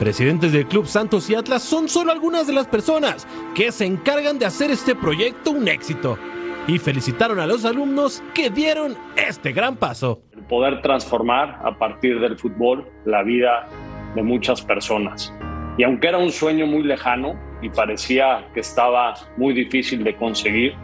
Presidentes 0.00 0.50
del 0.50 0.66
Club 0.66 0.84
Santos 0.84 1.30
y 1.30 1.36
Atlas 1.36 1.62
son 1.62 1.88
solo 1.88 2.10
algunas 2.10 2.48
de 2.48 2.52
las 2.52 2.66
personas 2.66 3.24
que 3.54 3.70
se 3.70 3.86
encargan 3.86 4.36
de 4.36 4.46
hacer 4.46 4.72
este 4.72 4.96
proyecto 4.96 5.52
un 5.52 5.68
éxito. 5.68 6.18
Y 6.66 6.78
felicitaron 6.78 7.38
a 7.38 7.46
los 7.46 7.64
alumnos 7.64 8.20
que 8.34 8.50
dieron 8.50 8.96
este 9.14 9.52
gran 9.52 9.76
paso. 9.76 10.22
Poder 10.48 10.82
transformar 10.82 11.60
a 11.64 11.78
partir 11.78 12.18
del 12.18 12.36
fútbol 12.36 12.90
la 13.04 13.22
vida 13.22 13.68
de 14.16 14.24
muchas 14.24 14.60
personas. 14.60 15.32
Y 15.78 15.84
aunque 15.84 16.08
era 16.08 16.18
un 16.18 16.32
sueño 16.32 16.66
muy 16.66 16.82
lejano 16.82 17.38
y 17.62 17.68
parecía 17.68 18.48
que 18.54 18.58
estaba 18.58 19.14
muy 19.36 19.54
difícil 19.54 20.02
de 20.02 20.16
conseguir, 20.16 20.74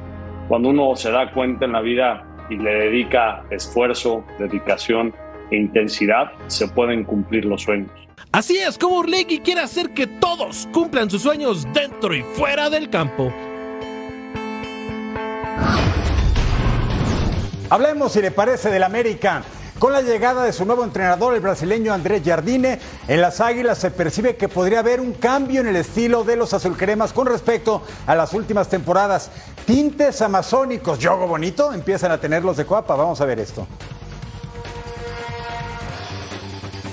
cuando 0.46 0.68
uno 0.68 0.94
se 0.94 1.10
da 1.10 1.32
cuenta 1.32 1.64
en 1.64 1.72
la 1.72 1.80
vida 1.80 2.29
y 2.51 2.57
le 2.57 2.70
dedica 2.70 3.42
esfuerzo, 3.51 4.24
dedicación 4.38 5.14
e 5.51 5.57
intensidad, 5.57 6.32
se 6.48 6.68
pueden 6.68 7.05
cumplir 7.05 7.44
los 7.44 7.62
sueños. 7.62 7.90
Así 8.32 8.59
es 8.59 8.76
como 8.78 8.98
Urlegui 8.98 9.40
quiere 9.40 9.62
hacer 9.62 9.90
que 9.90 10.07
todos 10.07 10.68
cumplan 10.72 11.11
sus 11.11 11.22
sueños 11.22 11.66
dentro 11.72 12.14
y 12.14 12.22
fuera 12.22 12.68
del 12.68 12.90
campo. 12.90 13.32
Hablemos, 17.70 18.12
si 18.12 18.20
le 18.20 18.32
parece, 18.32 18.68
del 18.68 18.82
América. 18.82 19.42
Con 19.80 19.92
la 19.94 20.03
llegada 20.03 20.44
de 20.44 20.53
su 20.53 20.66
nuevo 20.66 20.84
entrenador, 20.84 21.34
el 21.34 21.40
brasileño 21.40 21.94
Andrés 21.94 22.20
Jardine, 22.22 22.78
en 23.09 23.20
las 23.22 23.40
Águilas 23.40 23.78
se 23.78 23.90
percibe 23.90 24.36
que 24.36 24.46
podría 24.46 24.80
haber 24.80 25.01
un 25.01 25.14
cambio 25.14 25.62
en 25.62 25.68
el 25.68 25.76
estilo 25.76 26.22
de 26.22 26.36
los 26.36 26.53
azulcremas 26.53 27.14
con 27.14 27.26
respecto 27.26 27.82
a 28.07 28.14
las 28.14 28.34
últimas 28.34 28.68
temporadas. 28.68 29.30
Tintes 29.70 30.20
amazónicos, 30.20 30.98
yogo 30.98 31.28
bonito, 31.28 31.72
empiezan 31.72 32.10
a 32.10 32.18
tenerlos 32.18 32.56
de 32.56 32.66
coapa. 32.66 32.96
Vamos 32.96 33.20
a 33.20 33.24
ver 33.24 33.38
esto. 33.38 33.68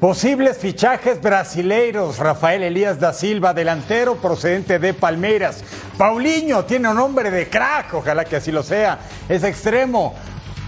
Posibles 0.00 0.58
fichajes 0.58 1.22
brasileiros. 1.22 2.18
Rafael 2.18 2.62
Elías 2.62 2.98
da 2.98 3.12
Silva, 3.12 3.54
delantero 3.54 4.16
procedente 4.16 4.78
de 4.78 4.94
Palmeiras. 4.94 5.62
Paulinho 5.96 6.64
tiene 6.64 6.88
un 6.88 6.96
nombre 6.96 7.30
de 7.30 7.48
crack, 7.48 7.94
ojalá 7.94 8.24
que 8.24 8.36
así 8.36 8.50
lo 8.50 8.62
sea. 8.62 8.98
Es 9.28 9.44
extremo. 9.44 10.14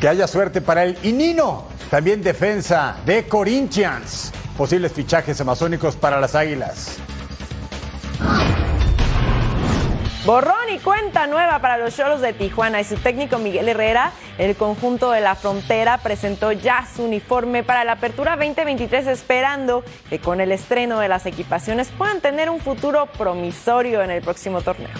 Que 0.00 0.08
haya 0.08 0.26
suerte 0.26 0.60
para 0.60 0.84
él. 0.84 0.98
Y 1.02 1.12
Nino, 1.12 1.64
también 1.90 2.22
defensa 2.22 2.96
de 3.06 3.26
Corinthians. 3.26 4.32
Posibles 4.56 4.92
fichajes 4.92 5.40
amazónicos 5.40 5.96
para 5.96 6.20
las 6.20 6.34
Águilas. 6.34 6.98
Borrón 10.24 10.70
y 10.72 10.78
cuenta 10.78 11.26
nueva 11.26 11.58
para 11.58 11.78
los 11.78 11.96
Cholos 11.96 12.20
de 12.20 12.32
Tijuana 12.32 12.80
y 12.80 12.84
su 12.84 12.94
técnico 12.94 13.38
Miguel 13.38 13.68
Herrera. 13.68 14.12
El 14.38 14.54
conjunto 14.54 15.10
de 15.10 15.20
la 15.20 15.34
frontera 15.34 15.98
presentó 15.98 16.52
ya 16.52 16.86
su 16.86 17.02
uniforme 17.02 17.64
para 17.64 17.82
la 17.82 17.92
apertura 17.92 18.36
2023 18.36 19.08
esperando 19.08 19.82
que 20.08 20.20
con 20.20 20.40
el 20.40 20.52
estreno 20.52 21.00
de 21.00 21.08
las 21.08 21.26
equipaciones 21.26 21.88
puedan 21.88 22.20
tener 22.20 22.50
un 22.50 22.60
futuro 22.60 23.06
promisorio 23.06 24.00
en 24.00 24.12
el 24.12 24.22
próximo 24.22 24.60
torneo. 24.60 24.90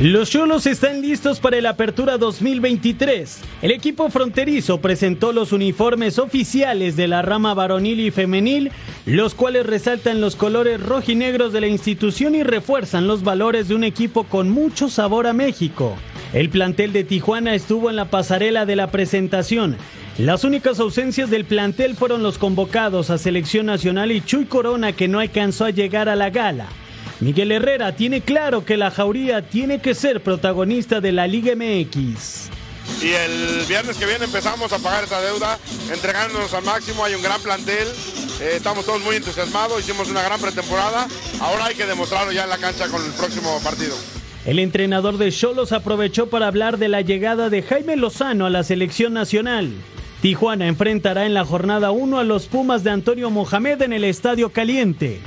Los 0.00 0.30
Cholos 0.30 0.66
están 0.66 1.02
listos 1.02 1.40
para 1.40 1.60
la 1.60 1.70
apertura 1.70 2.18
2023. 2.18 3.40
El 3.62 3.72
equipo 3.72 4.08
fronterizo 4.10 4.80
presentó 4.80 5.32
los 5.32 5.50
uniformes 5.50 6.20
oficiales 6.20 6.94
de 6.94 7.08
la 7.08 7.20
rama 7.20 7.52
varonil 7.52 7.98
y 7.98 8.12
femenil, 8.12 8.70
los 9.06 9.34
cuales 9.34 9.66
resaltan 9.66 10.20
los 10.20 10.36
colores 10.36 10.80
rojinegros 10.80 11.52
de 11.52 11.62
la 11.62 11.66
institución 11.66 12.36
y 12.36 12.44
refuerzan 12.44 13.08
los 13.08 13.24
valores 13.24 13.66
de 13.66 13.74
un 13.74 13.82
equipo 13.82 14.22
con 14.22 14.50
mucho 14.50 14.88
sabor 14.88 15.26
a 15.26 15.32
México. 15.32 15.96
El 16.32 16.48
plantel 16.48 16.92
de 16.92 17.02
Tijuana 17.02 17.56
estuvo 17.56 17.90
en 17.90 17.96
la 17.96 18.04
pasarela 18.04 18.66
de 18.66 18.76
la 18.76 18.92
presentación. 18.92 19.76
Las 20.16 20.44
únicas 20.44 20.78
ausencias 20.78 21.28
del 21.28 21.44
plantel 21.44 21.96
fueron 21.96 22.22
los 22.22 22.38
convocados 22.38 23.10
a 23.10 23.18
selección 23.18 23.66
nacional 23.66 24.12
y 24.12 24.20
Chuy 24.20 24.44
Corona 24.44 24.92
que 24.92 25.08
no 25.08 25.18
alcanzó 25.18 25.64
a 25.64 25.70
llegar 25.70 26.08
a 26.08 26.14
la 26.14 26.30
gala. 26.30 26.68
Miguel 27.20 27.50
Herrera 27.50 27.96
tiene 27.96 28.20
claro 28.20 28.64
que 28.64 28.76
la 28.76 28.92
Jauría 28.92 29.42
tiene 29.42 29.80
que 29.80 29.94
ser 29.94 30.22
protagonista 30.22 31.00
de 31.00 31.10
la 31.10 31.26
Liga 31.26 31.54
MX. 31.56 32.48
Y 33.02 33.10
el 33.10 33.64
viernes 33.68 33.96
que 33.96 34.06
viene 34.06 34.24
empezamos 34.24 34.72
a 34.72 34.78
pagar 34.78 35.04
esa 35.04 35.20
deuda, 35.20 35.58
entregándonos 35.92 36.54
al 36.54 36.64
máximo, 36.64 37.04
hay 37.04 37.14
un 37.14 37.22
gran 37.22 37.40
plantel, 37.40 37.86
eh, 38.40 38.52
estamos 38.54 38.86
todos 38.86 39.02
muy 39.02 39.16
entusiasmados, 39.16 39.80
hicimos 39.80 40.08
una 40.08 40.22
gran 40.22 40.40
pretemporada, 40.40 41.08
ahora 41.40 41.66
hay 41.66 41.74
que 41.74 41.86
demostrarlo 41.86 42.30
ya 42.30 42.44
en 42.44 42.50
la 42.50 42.58
cancha 42.58 42.88
con 42.88 43.04
el 43.04 43.10
próximo 43.12 43.60
partido. 43.62 43.96
El 44.46 44.60
entrenador 44.60 45.18
de 45.18 45.32
Cholos 45.32 45.72
aprovechó 45.72 46.30
para 46.30 46.46
hablar 46.46 46.78
de 46.78 46.88
la 46.88 47.00
llegada 47.00 47.50
de 47.50 47.62
Jaime 47.62 47.96
Lozano 47.96 48.46
a 48.46 48.50
la 48.50 48.62
selección 48.62 49.12
nacional. 49.12 49.72
Tijuana 50.22 50.68
enfrentará 50.68 51.26
en 51.26 51.34
la 51.34 51.44
jornada 51.44 51.90
1 51.90 52.18
a 52.18 52.24
los 52.24 52.46
Pumas 52.46 52.84
de 52.84 52.90
Antonio 52.90 53.28
Mohamed 53.30 53.82
en 53.82 53.92
el 53.92 54.04
Estadio 54.04 54.50
Caliente. 54.50 55.20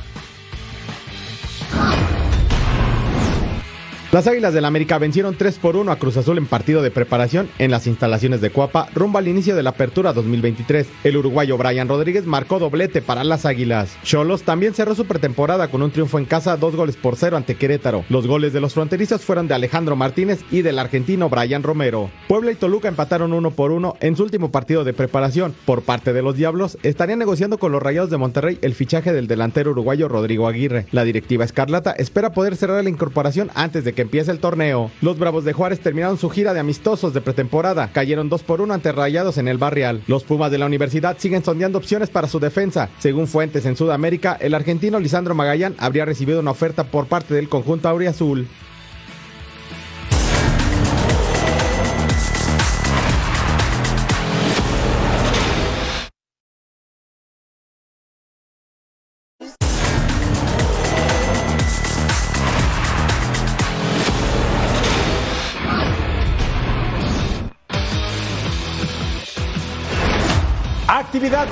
Las 4.11 4.27
Águilas 4.27 4.53
del 4.53 4.65
América 4.65 4.97
vencieron 4.97 5.37
3 5.37 5.57
por 5.59 5.77
1 5.77 5.89
a 5.89 5.95
Cruz 5.95 6.17
Azul 6.17 6.37
en 6.37 6.45
partido 6.45 6.81
de 6.81 6.91
preparación 6.91 7.47
en 7.59 7.71
las 7.71 7.87
instalaciones 7.87 8.41
de 8.41 8.49
Cuapa 8.49 8.89
rumbo 8.93 9.19
al 9.19 9.29
inicio 9.29 9.55
de 9.55 9.63
la 9.63 9.69
apertura 9.69 10.11
2023. 10.11 10.85
El 11.05 11.15
uruguayo 11.15 11.57
Brian 11.57 11.87
Rodríguez 11.87 12.25
marcó 12.25 12.59
doblete 12.59 13.01
para 13.01 13.23
las 13.23 13.45
Águilas. 13.45 13.97
Cholos 14.03 14.43
también 14.43 14.73
cerró 14.73 14.95
su 14.95 15.05
pretemporada 15.05 15.69
con 15.69 15.81
un 15.81 15.91
triunfo 15.91 16.19
en 16.19 16.25
casa, 16.25 16.57
dos 16.57 16.75
goles 16.75 16.97
por 16.97 17.15
cero 17.15 17.37
ante 17.37 17.55
Querétaro. 17.55 18.03
Los 18.09 18.27
goles 18.27 18.51
de 18.51 18.59
los 18.59 18.73
fronterizos 18.73 19.21
fueron 19.21 19.47
de 19.47 19.53
Alejandro 19.53 19.95
Martínez 19.95 20.41
y 20.51 20.61
del 20.61 20.79
argentino 20.79 21.29
Brian 21.29 21.63
Romero. 21.63 22.11
Puebla 22.27 22.51
y 22.51 22.55
Toluca 22.55 22.89
empataron 22.89 23.31
uno 23.31 23.51
por 23.51 23.71
uno 23.71 23.95
en 24.01 24.17
su 24.17 24.23
último 24.23 24.51
partido 24.51 24.83
de 24.83 24.91
preparación. 24.91 25.55
Por 25.63 25.83
parte 25.83 26.11
de 26.11 26.21
los 26.21 26.35
Diablos, 26.35 26.77
estarían 26.83 27.19
negociando 27.19 27.59
con 27.59 27.71
los 27.71 27.81
Rayados 27.81 28.09
de 28.09 28.17
Monterrey 28.17 28.59
el 28.61 28.75
fichaje 28.75 29.13
del 29.13 29.27
delantero 29.27 29.71
uruguayo 29.71 30.09
Rodrigo 30.09 30.49
Aguirre. 30.49 30.85
La 30.91 31.05
directiva 31.05 31.45
Escarlata 31.45 31.93
espera 31.93 32.33
poder 32.33 32.57
cerrar 32.57 32.83
la 32.83 32.89
incorporación 32.89 33.49
antes 33.55 33.85
de 33.85 33.93
que 33.93 34.00
empiece 34.01 34.31
el 34.31 34.39
torneo. 34.39 34.91
Los 35.01 35.17
Bravos 35.17 35.43
de 35.43 35.53
Juárez 35.53 35.79
terminaron 35.79 36.17
su 36.17 36.29
gira 36.29 36.53
de 36.53 36.59
amistosos 36.59 37.13
de 37.13 37.21
pretemporada. 37.21 37.91
Cayeron 37.91 38.29
2 38.29 38.43
por 38.43 38.61
1 38.61 38.73
ante 38.73 38.91
Rayados 38.91 39.37
en 39.37 39.47
el 39.47 39.57
Barrial. 39.57 40.01
Los 40.07 40.23
Pumas 40.23 40.51
de 40.51 40.57
la 40.57 40.65
universidad 40.65 41.17
siguen 41.17 41.43
sondeando 41.43 41.77
opciones 41.77 42.09
para 42.09 42.27
su 42.27 42.39
defensa. 42.39 42.89
Según 42.99 43.27
fuentes 43.27 43.65
en 43.65 43.75
Sudamérica, 43.75 44.37
el 44.39 44.53
argentino 44.53 44.99
Lisandro 44.99 45.35
Magallán 45.35 45.75
habría 45.77 46.05
recibido 46.05 46.39
una 46.39 46.51
oferta 46.51 46.85
por 46.85 47.07
parte 47.07 47.33
del 47.33 47.49
conjunto 47.49 47.89
auriazul. 47.89 48.47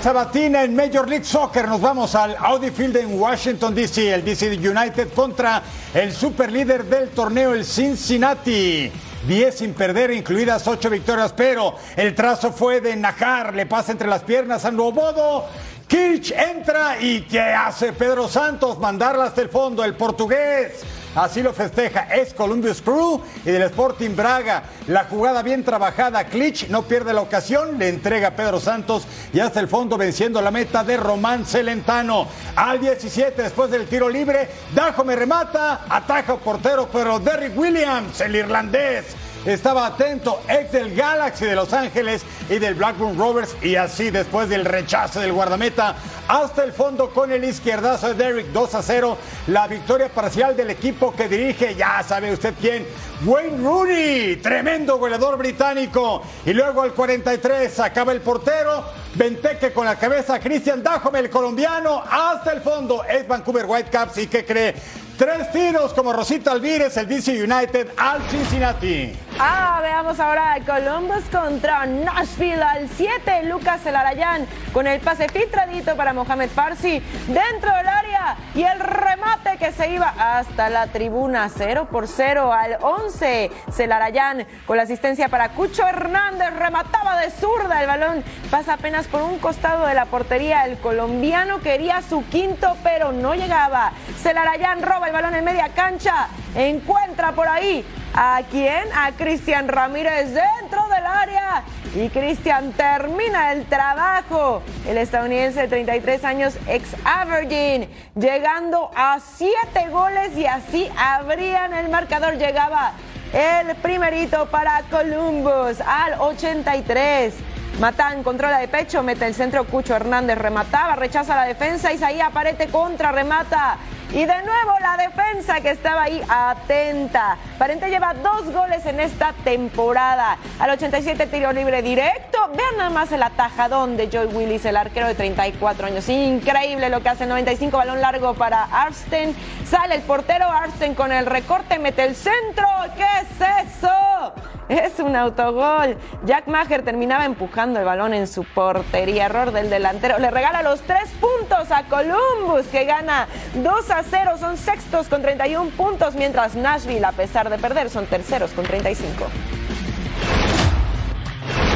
Sabatina 0.01 0.63
en 0.63 0.75
Major 0.75 1.09
League 1.09 1.25
Soccer. 1.25 1.67
Nos 1.67 1.81
vamos 1.81 2.15
al 2.15 2.35
Audi 2.39 2.71
Field 2.71 2.97
en 2.97 3.19
Washington, 3.19 3.75
D.C. 3.75 4.13
El 4.13 4.23
DC 4.23 4.57
United 4.57 5.09
contra 5.13 5.61
el 5.93 6.13
superlíder 6.13 6.85
del 6.85 7.09
torneo, 7.09 7.53
el 7.53 7.65
Cincinnati. 7.65 8.91
10 9.27 9.55
sin 9.55 9.73
perder, 9.73 10.11
incluidas 10.11 10.65
8 10.65 10.89
victorias, 10.89 11.33
pero 11.35 11.75
el 11.97 12.15
trazo 12.15 12.53
fue 12.53 12.79
de 12.79 12.95
Najar. 12.95 13.53
Le 13.53 13.65
pasa 13.65 13.91
entre 13.91 14.07
las 14.07 14.23
piernas 14.23 14.63
a 14.63 14.71
Novodo. 14.71 15.45
Kirch 15.87 16.31
entra 16.31 17.01
y 17.01 17.21
¿qué 17.21 17.41
hace 17.41 17.91
Pedro 17.91 18.29
Santos? 18.29 18.79
Mandarla 18.79 19.25
hasta 19.25 19.41
el 19.41 19.49
fondo. 19.49 19.83
El 19.83 19.95
portugués 19.95 20.83
Así 21.15 21.41
lo 21.41 21.53
festeja. 21.53 22.03
Es 22.13 22.33
Columbus 22.33 22.81
Crew 22.81 23.21
y 23.45 23.51
del 23.51 23.63
Sporting 23.63 24.15
Braga. 24.15 24.63
La 24.87 25.05
jugada 25.05 25.41
bien 25.41 25.63
trabajada. 25.63 26.25
Klitsch 26.25 26.69
no 26.69 26.83
pierde 26.83 27.13
la 27.13 27.21
ocasión. 27.21 27.77
Le 27.79 27.89
entrega 27.89 28.29
a 28.29 28.35
Pedro 28.35 28.59
Santos 28.59 29.07
y 29.33 29.39
hasta 29.39 29.59
el 29.59 29.67
fondo 29.67 29.97
venciendo 29.97 30.41
la 30.41 30.51
meta 30.51 30.83
de 30.83 30.97
Román 30.97 31.45
Celentano. 31.45 32.27
Al 32.55 32.79
17 32.79 33.41
después 33.41 33.71
del 33.71 33.87
tiro 33.87 34.09
libre. 34.09 34.49
Dajo 34.73 35.03
me 35.03 35.15
remata. 35.15 35.85
Ataja 35.89 36.35
portero, 36.37 36.89
pero 36.91 37.19
Derrick 37.19 37.57
Williams, 37.57 38.21
el 38.21 38.35
irlandés 38.35 39.05
estaba 39.45 39.85
atento, 39.85 40.41
ex 40.47 40.71
del 40.71 40.95
Galaxy 40.95 41.45
de 41.45 41.55
Los 41.55 41.73
Ángeles 41.73 42.23
y 42.49 42.59
del 42.59 42.75
Blackburn 42.75 43.17
Rovers, 43.17 43.55
y 43.61 43.75
así 43.75 44.09
después 44.09 44.49
del 44.49 44.65
rechazo 44.65 45.19
del 45.19 45.33
guardameta 45.33 45.95
hasta 46.27 46.63
el 46.63 46.73
fondo 46.73 47.09
con 47.09 47.31
el 47.31 47.43
izquierdazo 47.43 48.09
de 48.09 48.13
Derrick 48.13 48.47
2 48.47 48.75
a 48.75 48.83
0, 48.83 49.17
la 49.47 49.67
victoria 49.67 50.09
parcial 50.09 50.55
del 50.55 50.69
equipo 50.69 51.13
que 51.15 51.27
dirige, 51.27 51.75
ya 51.75 52.03
sabe 52.03 52.31
usted 52.31 52.53
quién, 52.59 52.85
Wayne 53.25 53.57
Rooney, 53.57 54.35
tremendo 54.35 54.97
goleador 54.97 55.37
británico, 55.37 56.21
y 56.45 56.53
luego 56.53 56.83
al 56.83 56.93
43 56.93 57.79
acaba 57.79 58.11
el 58.11 58.21
portero, 58.21 58.83
Venteque 59.19 59.73
con 59.73 59.83
la 59.83 59.97
cabeza, 59.97 60.39
Cristian 60.39 60.81
Dajome, 60.81 61.19
el 61.19 61.29
colombiano, 61.29 62.01
hasta 62.09 62.53
el 62.53 62.61
fondo, 62.61 63.03
es 63.03 63.27
Vancouver 63.27 63.65
Whitecaps, 63.65 64.17
y 64.19 64.27
que 64.27 64.45
cree, 64.45 64.73
Tres 65.19 65.51
tiros 65.51 65.93
como 65.93 66.13
Rosita 66.13 66.53
Alvírez, 66.53 66.95
el 66.95 67.05
DC 67.05 67.43
United 67.43 67.89
al 67.97 68.21
Cincinnati. 68.29 69.11
Ah, 69.37 69.79
veamos 69.81 70.17
ahora 70.17 70.55
Columbus 70.65 71.25
contra 71.29 71.85
Nashville 71.85 72.63
al 72.63 72.87
7. 72.87 73.43
Lucas 73.43 73.85
Elarayán 73.85 74.47
con 74.71 74.87
el 74.87 75.01
pase 75.01 75.27
filtradito 75.27 75.97
para 75.97 76.13
Mohamed 76.13 76.49
Farsi 76.49 77.03
dentro 77.27 77.69
del 77.75 77.87
área 77.89 78.37
y 78.55 78.63
el 78.63 78.79
remate 78.79 79.57
que 79.57 79.73
se 79.73 79.91
iba 79.91 80.07
hasta 80.07 80.69
la 80.69 80.87
tribuna 80.87 81.49
0 81.49 81.89
por 81.91 82.07
0 82.07 82.53
al 82.53 82.77
11. 82.79 83.51
Celarayán 83.73 84.47
con 84.65 84.77
la 84.77 84.83
asistencia 84.83 85.27
para 85.27 85.49
Cucho 85.49 85.85
Hernández 85.85 86.53
remataba 86.57 87.19
de 87.19 87.29
zurda. 87.29 87.81
El 87.81 87.87
balón 87.87 88.23
pasa 88.49 88.75
apenas 88.75 89.08
por 89.11 89.21
un 89.21 89.39
costado 89.39 89.85
de 89.85 89.93
la 89.93 90.05
portería. 90.05 90.65
El 90.65 90.77
colombiano 90.77 91.59
quería 91.59 92.01
su 92.01 92.25
quinto, 92.27 92.75
pero 92.83 93.11
no 93.11 93.33
llegaba. 93.33 93.91
Celarayán 94.21 94.81
roba 94.81 95.07
el 95.07 95.13
balón 95.13 95.35
en 95.35 95.43
media 95.43 95.69
cancha. 95.69 96.27
Encuentra 96.55 97.31
por 97.33 97.47
ahí 97.47 97.85
a 98.13 98.41
quién? 98.49 98.87
A 98.95 99.11
Cristian 99.11 99.67
Ramírez 99.67 100.33
dentro 100.33 100.87
del 100.87 101.05
área. 101.05 101.63
Y 101.95 102.09
Cristian 102.09 102.71
termina 102.73 103.51
el 103.51 103.65
trabajo. 103.65 104.61
El 104.87 104.97
estadounidense 104.97 105.61
de 105.61 105.67
33 105.67 106.23
años, 106.23 106.57
ex 106.67 106.95
Aberdeen, 107.03 107.89
llegando 108.15 108.91
a 108.95 109.19
7 109.19 109.89
goles 109.89 110.37
y 110.37 110.45
así 110.45 110.89
abrían 110.97 111.73
el 111.73 111.89
marcador. 111.89 112.37
Llegaba 112.37 112.93
el 113.33 113.75
primerito 113.77 114.47
para 114.47 114.81
Columbus 114.89 115.81
al 115.81 116.19
83. 116.19 117.33
Matán 117.79 118.23
controla 118.23 118.57
de 118.59 118.67
pecho, 118.67 119.03
mete 119.03 119.25
el 119.25 119.33
centro, 119.33 119.63
Cucho 119.65 119.95
Hernández 119.95 120.37
remataba, 120.37 120.95
rechaza 120.95 121.35
la 121.35 121.45
defensa, 121.45 121.93
Isaías 121.93 122.31
Parete 122.31 122.67
contra, 122.67 123.11
remata 123.11 123.77
y 124.11 124.25
de 124.25 124.43
nuevo 124.43 124.71
la 124.81 124.97
defensa 124.97 125.61
que 125.61 125.69
estaba 125.69 126.03
ahí 126.03 126.21
atenta. 126.27 127.37
Parente 127.59 127.89
lleva 127.89 128.15
dos 128.15 128.51
goles 128.51 128.83
en 128.87 128.99
esta 128.99 129.33
temporada. 129.43 130.37
Al 130.59 130.71
87 130.71 131.27
tiro 131.27 131.51
libre 131.53 131.83
directo. 131.83 132.39
Vean 132.55 132.77
nada 132.77 132.89
más 132.89 133.11
el 133.11 133.21
atajadón 133.21 133.97
de 133.97 134.09
Joy 134.09 134.25
Willis, 134.27 134.65
el 134.65 134.77
arquero 134.77 135.07
de 135.07 135.13
34 135.13 135.87
años. 135.87 136.09
Increíble 136.09 136.89
lo 136.89 137.01
que 137.01 137.09
hace. 137.09 137.27
95 137.27 137.77
balón 137.77 138.01
largo 138.01 138.33
para 138.33 138.63
Arsten. 138.63 139.35
Sale 139.69 139.95
el 139.95 140.01
portero 140.01 140.45
Arsten 140.49 140.95
con 140.95 141.11
el 141.11 141.27
recorte, 141.27 141.77
mete 141.77 142.03
el 142.03 142.15
centro. 142.15 142.65
¿Qué 142.97 143.03
es 143.03 143.67
eso? 143.67 144.58
Es 144.69 144.99
un 144.99 145.15
autogol. 145.15 145.97
Jack 146.25 146.47
Maher 146.47 146.83
terminaba 146.83 147.25
empujando 147.25 147.79
el 147.79 147.85
balón 147.85 148.13
en 148.13 148.27
su 148.27 148.43
portería. 148.43 149.25
Error 149.25 149.51
del 149.51 149.69
delantero. 149.69 150.19
Le 150.19 150.29
regala 150.29 150.61
los 150.61 150.81
tres 150.81 151.09
puntos 151.19 151.71
a 151.71 151.85
Columbus, 151.85 152.67
que 152.67 152.85
gana 152.85 153.27
2 153.55 153.91
a 153.91 154.03
0. 154.03 154.37
Son 154.39 154.57
sextos 154.57 155.09
con 155.09 155.23
31 155.23 155.71
puntos, 155.71 156.13
mientras 156.13 156.55
Nashville, 156.55 157.03
a 157.03 157.11
pesar 157.11 157.49
de 157.49 157.57
perder, 157.57 157.89
son 157.89 158.05
terceros 158.05 158.51
con 158.51 158.63
35. 158.63 159.25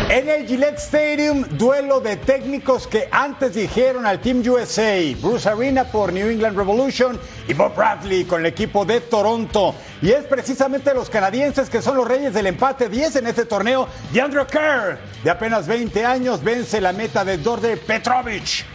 En 0.09 0.29
el 0.29 0.45
Gillette 0.45 0.77
Stadium, 0.77 1.43
duelo 1.57 1.99
de 1.99 2.17
técnicos 2.17 2.87
que 2.87 3.07
antes 3.11 3.55
dijeron 3.55 4.05
al 4.05 4.19
Team 4.19 4.43
USA, 4.47 4.99
Bruce 5.19 5.49
Arena 5.49 5.85
por 5.85 6.13
New 6.13 6.29
England 6.29 6.57
Revolution 6.57 7.19
y 7.47 7.53
Bob 7.53 7.75
Bradley 7.75 8.25
con 8.25 8.41
el 8.41 8.47
equipo 8.47 8.85
de 8.85 9.01
Toronto. 9.01 9.73
Y 10.01 10.11
es 10.11 10.25
precisamente 10.25 10.93
los 10.93 11.09
canadienses 11.09 11.69
que 11.69 11.81
son 11.81 11.97
los 11.97 12.07
reyes 12.07 12.33
del 12.33 12.47
empate 12.47 12.89
10 12.89 13.15
en 13.17 13.27
este 13.27 13.45
torneo. 13.45 13.87
Y 14.13 14.19
Andrew 14.19 14.45
Kerr, 14.45 14.99
de 15.23 15.29
apenas 15.29 15.67
20 15.67 16.05
años, 16.05 16.43
vence 16.43 16.79
la 16.79 16.91
meta 16.91 17.25
de 17.25 17.37
Dorde 17.37 17.77
Petrovich. 17.77 18.65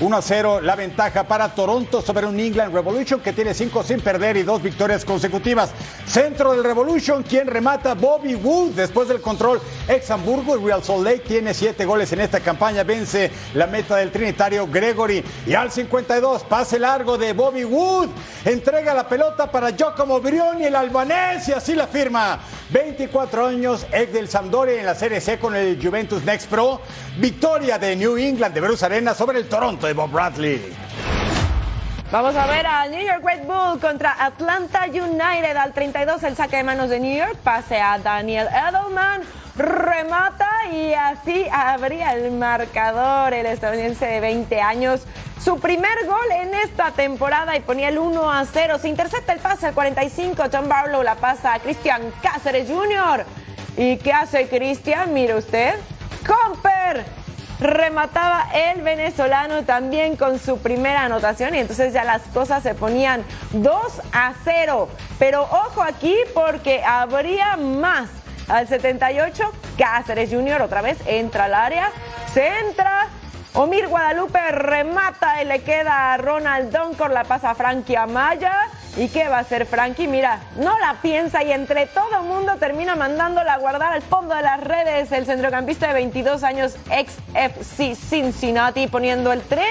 1 0.00 0.16
a 0.16 0.22
0 0.22 0.60
la 0.60 0.76
ventaja 0.76 1.24
para 1.24 1.54
Toronto 1.54 2.00
sobre 2.00 2.24
un 2.24 2.38
England 2.38 2.72
Revolution 2.72 3.20
que 3.20 3.32
tiene 3.32 3.52
5 3.52 3.82
sin 3.82 4.00
perder 4.00 4.36
y 4.36 4.44
dos 4.44 4.62
victorias 4.62 5.04
consecutivas. 5.04 5.70
Centro 6.06 6.52
del 6.52 6.62
Revolution, 6.62 7.24
quien 7.24 7.48
remata 7.48 7.94
Bobby 7.94 8.36
Wood 8.36 8.72
después 8.72 9.08
del 9.08 9.20
control 9.20 9.60
ex 9.88 10.10
Hamburgo. 10.10 10.56
y 10.56 10.64
Real 10.64 10.84
Salt 10.84 11.04
Lake 11.04 11.24
tiene 11.26 11.52
7 11.52 11.84
goles 11.84 12.12
en 12.12 12.20
esta 12.20 12.38
campaña, 12.40 12.84
vence 12.84 13.30
la 13.54 13.66
meta 13.66 13.96
del 13.96 14.12
trinitario 14.12 14.68
Gregory. 14.68 15.24
Y 15.46 15.54
al 15.54 15.72
52, 15.72 16.44
pase 16.44 16.78
largo 16.78 17.18
de 17.18 17.32
Bobby 17.32 17.64
Wood, 17.64 18.08
entrega 18.44 18.94
la 18.94 19.08
pelota 19.08 19.50
para 19.50 19.70
Giacomo 19.70 20.20
Brioni, 20.20 20.64
el 20.64 20.76
albanés, 20.76 21.48
y 21.48 21.52
así 21.52 21.74
la 21.74 21.88
firma. 21.88 22.38
24 22.70 23.46
años, 23.46 23.86
ex 23.90 24.12
del 24.12 24.28
Sampdoria 24.28 24.78
en 24.78 24.86
la 24.86 24.94
Serie 24.94 25.20
C 25.20 25.38
con 25.38 25.56
el 25.56 25.82
Juventus 25.82 26.22
Next 26.22 26.48
Pro. 26.48 26.80
Victoria 27.18 27.78
de 27.78 27.96
New 27.96 28.16
England 28.16 28.54
de 28.54 28.60
Bruce 28.60 28.84
Arena 28.84 29.14
sobre 29.14 29.38
el 29.38 29.48
Toronto 29.48 29.87
de 29.88 29.94
Bob 29.94 30.10
Bradley. 30.10 30.76
Vamos 32.12 32.36
a 32.36 32.46
ver 32.46 32.66
a 32.66 32.86
New 32.88 33.00
York 33.00 33.22
Red 33.24 33.46
Bull 33.46 33.80
contra 33.80 34.14
Atlanta 34.22 34.84
United 34.86 35.56
al 35.56 35.72
32 35.72 36.22
el 36.24 36.36
saque 36.36 36.58
de 36.58 36.62
manos 36.62 36.90
de 36.90 37.00
New 37.00 37.16
York, 37.16 37.36
pase 37.42 37.80
a 37.80 37.98
Daniel 37.98 38.48
Edelman, 38.48 39.22
remata 39.56 40.50
y 40.70 40.92
así 40.92 41.46
abría 41.50 42.12
el 42.12 42.32
marcador 42.32 43.32
el 43.32 43.46
estadounidense 43.46 44.04
de 44.04 44.20
20 44.20 44.60
años. 44.60 45.06
Su 45.42 45.58
primer 45.58 46.04
gol 46.06 46.32
en 46.32 46.52
esta 46.54 46.90
temporada 46.90 47.56
y 47.56 47.60
ponía 47.60 47.88
el 47.88 47.98
1 47.98 48.30
a 48.30 48.44
0. 48.44 48.78
Se 48.78 48.88
intercepta 48.88 49.32
el 49.32 49.40
pase 49.40 49.68
al 49.68 49.74
45. 49.74 50.44
John 50.52 50.68
Barlow 50.68 51.02
la 51.02 51.14
pasa 51.14 51.54
a 51.54 51.60
Cristian 51.60 52.02
Cáceres 52.22 52.68
Jr. 52.68 53.24
¿Y 53.78 53.96
qué 53.98 54.12
hace 54.12 54.48
Cristian? 54.48 55.14
Mire 55.14 55.34
usted. 55.36 55.76
Comper 56.26 57.17
remataba 57.60 58.48
el 58.54 58.82
venezolano 58.82 59.64
también 59.64 60.16
con 60.16 60.38
su 60.38 60.58
primera 60.58 61.02
anotación 61.02 61.54
y 61.54 61.58
entonces 61.58 61.92
ya 61.92 62.04
las 62.04 62.22
cosas 62.34 62.62
se 62.62 62.74
ponían 62.74 63.24
2 63.52 63.74
a 64.12 64.32
0. 64.44 64.88
Pero 65.18 65.42
ojo 65.42 65.82
aquí 65.82 66.16
porque 66.34 66.82
habría 66.84 67.56
más. 67.56 68.08
Al 68.48 68.66
78, 68.66 69.52
Cáceres 69.76 70.30
Jr. 70.30 70.62
otra 70.62 70.80
vez 70.80 70.98
entra 71.06 71.44
al 71.44 71.54
área, 71.54 71.90
centra. 72.32 73.08
Omir 73.54 73.88
Guadalupe 73.88 74.40
remata 74.52 75.42
y 75.42 75.46
le 75.46 75.62
queda 75.62 76.14
a 76.14 76.16
Ronald 76.16 76.70
Doncor, 76.70 77.10
la 77.10 77.24
pasa 77.24 77.50
a 77.50 77.54
Frankie 77.54 77.96
Amaya. 77.96 78.68
¿Y 78.98 79.06
qué 79.10 79.28
va 79.28 79.36
a 79.36 79.40
hacer 79.40 79.64
Frankie? 79.64 80.08
Mira, 80.08 80.40
no 80.56 80.76
la 80.80 80.94
piensa 81.00 81.44
y 81.44 81.52
entre 81.52 81.86
todo 81.86 82.24
mundo 82.24 82.56
termina 82.58 82.96
mandándola 82.96 83.54
a 83.54 83.58
guardar 83.58 83.92
al 83.92 84.02
fondo 84.02 84.34
de 84.34 84.42
las 84.42 84.58
redes. 84.58 85.12
El 85.12 85.24
centrocampista 85.24 85.86
de 85.86 85.94
22 85.94 86.42
años, 86.42 86.74
ex 86.90 87.14
FC 87.32 87.94
Cincinnati, 87.94 88.88
poniendo 88.88 89.32
el 89.32 89.40
3 89.42 89.64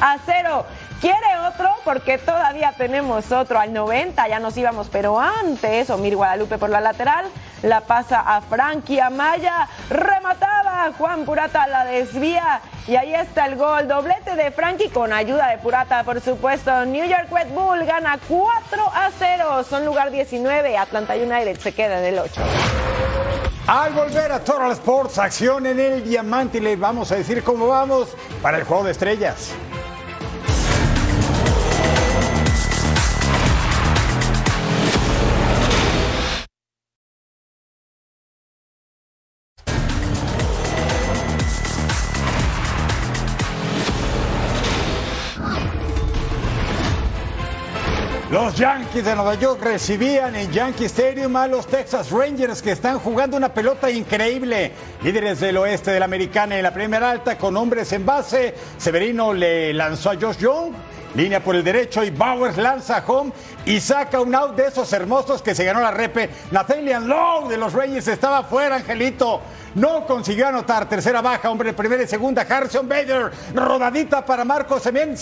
a 0.00 0.18
0. 0.24 0.64
¿Quiere 1.00 1.16
otro? 1.48 1.70
Porque 1.82 2.18
todavía 2.18 2.74
tenemos 2.76 3.32
otro 3.32 3.58
al 3.58 3.72
90, 3.72 4.28
ya 4.28 4.38
nos 4.38 4.54
íbamos, 4.58 4.88
pero 4.92 5.18
antes, 5.18 5.88
Omir 5.88 6.14
Guadalupe 6.14 6.58
por 6.58 6.68
la 6.68 6.82
lateral, 6.82 7.24
la 7.62 7.80
pasa 7.80 8.20
a 8.20 8.42
Frankie 8.42 9.00
Amaya, 9.00 9.66
rematada, 9.88 10.92
Juan 10.98 11.24
Purata 11.24 11.66
la 11.68 11.86
desvía 11.86 12.60
y 12.86 12.96
ahí 12.96 13.14
está 13.14 13.46
el 13.46 13.56
gol, 13.56 13.88
doblete 13.88 14.36
de 14.36 14.50
Frankie 14.50 14.90
con 14.90 15.10
ayuda 15.10 15.48
de 15.48 15.56
Purata, 15.56 16.04
por 16.04 16.20
supuesto. 16.20 16.84
New 16.84 17.06
York 17.06 17.28
Red 17.32 17.48
Bull 17.54 17.82
gana 17.86 18.18
4 18.28 18.92
a 18.94 19.10
0, 19.18 19.64
son 19.64 19.86
lugar 19.86 20.10
19, 20.10 20.76
Atlanta 20.76 21.14
United 21.14 21.58
se 21.60 21.72
queda 21.72 22.00
en 22.00 22.12
el 22.12 22.18
8. 22.18 22.42
Al 23.66 23.94
volver 23.94 24.32
a 24.32 24.40
Total 24.40 24.72
Sports, 24.72 25.18
acción 25.18 25.64
en 25.64 25.80
el 25.80 26.04
diamante 26.04 26.58
y 26.58 26.60
les 26.60 26.78
vamos 26.78 27.10
a 27.10 27.14
decir 27.14 27.42
cómo 27.42 27.68
vamos 27.68 28.08
para 28.42 28.58
el 28.58 28.64
juego 28.64 28.84
de 28.84 28.90
estrellas. 28.90 29.54
Yankees 48.60 49.06
de 49.06 49.14
Nueva 49.14 49.36
York 49.36 49.62
recibían 49.62 50.36
en 50.36 50.52
Yankee 50.52 50.84
Stadium 50.84 51.34
a 51.34 51.46
los 51.46 51.66
Texas 51.66 52.10
Rangers 52.10 52.60
que 52.60 52.72
están 52.72 52.98
jugando 52.98 53.38
una 53.38 53.54
pelota 53.54 53.90
increíble. 53.90 54.72
Líderes 55.02 55.40
del 55.40 55.56
oeste 55.56 55.92
de 55.92 55.98
la 55.98 56.04
americana 56.04 56.58
en 56.58 56.62
la 56.64 56.74
primera 56.74 57.10
alta 57.10 57.38
con 57.38 57.56
hombres 57.56 57.90
en 57.94 58.04
base. 58.04 58.54
Severino 58.76 59.32
le 59.32 59.72
lanzó 59.72 60.10
a 60.10 60.16
Josh 60.20 60.36
Young. 60.36 60.74
Línea 61.14 61.42
por 61.42 61.56
el 61.56 61.64
derecho 61.64 62.04
y 62.04 62.10
Bowers 62.10 62.58
lanza 62.58 63.02
home 63.06 63.32
y 63.64 63.80
saca 63.80 64.20
un 64.20 64.34
out 64.34 64.54
de 64.54 64.66
esos 64.66 64.92
hermosos 64.92 65.40
que 65.40 65.54
se 65.54 65.64
ganó 65.64 65.80
la 65.80 65.90
repe. 65.90 66.28
Nathaniel 66.50 67.06
Lowe 67.08 67.48
de 67.48 67.56
los 67.56 67.72
Rangers 67.72 68.08
estaba 68.08 68.44
fuera, 68.44 68.76
Angelito. 68.76 69.40
No 69.74 70.04
consiguió 70.06 70.48
anotar. 70.48 70.88
Tercera 70.88 71.20
baja, 71.20 71.48
hombre, 71.50 71.72
primera 71.72 72.02
y 72.02 72.06
segunda. 72.06 72.42
Harrison 72.42 72.88
Bader, 72.88 73.30
rodadita 73.54 74.24
para 74.24 74.44
Marcos 74.44 74.82
Semien. 74.82 75.14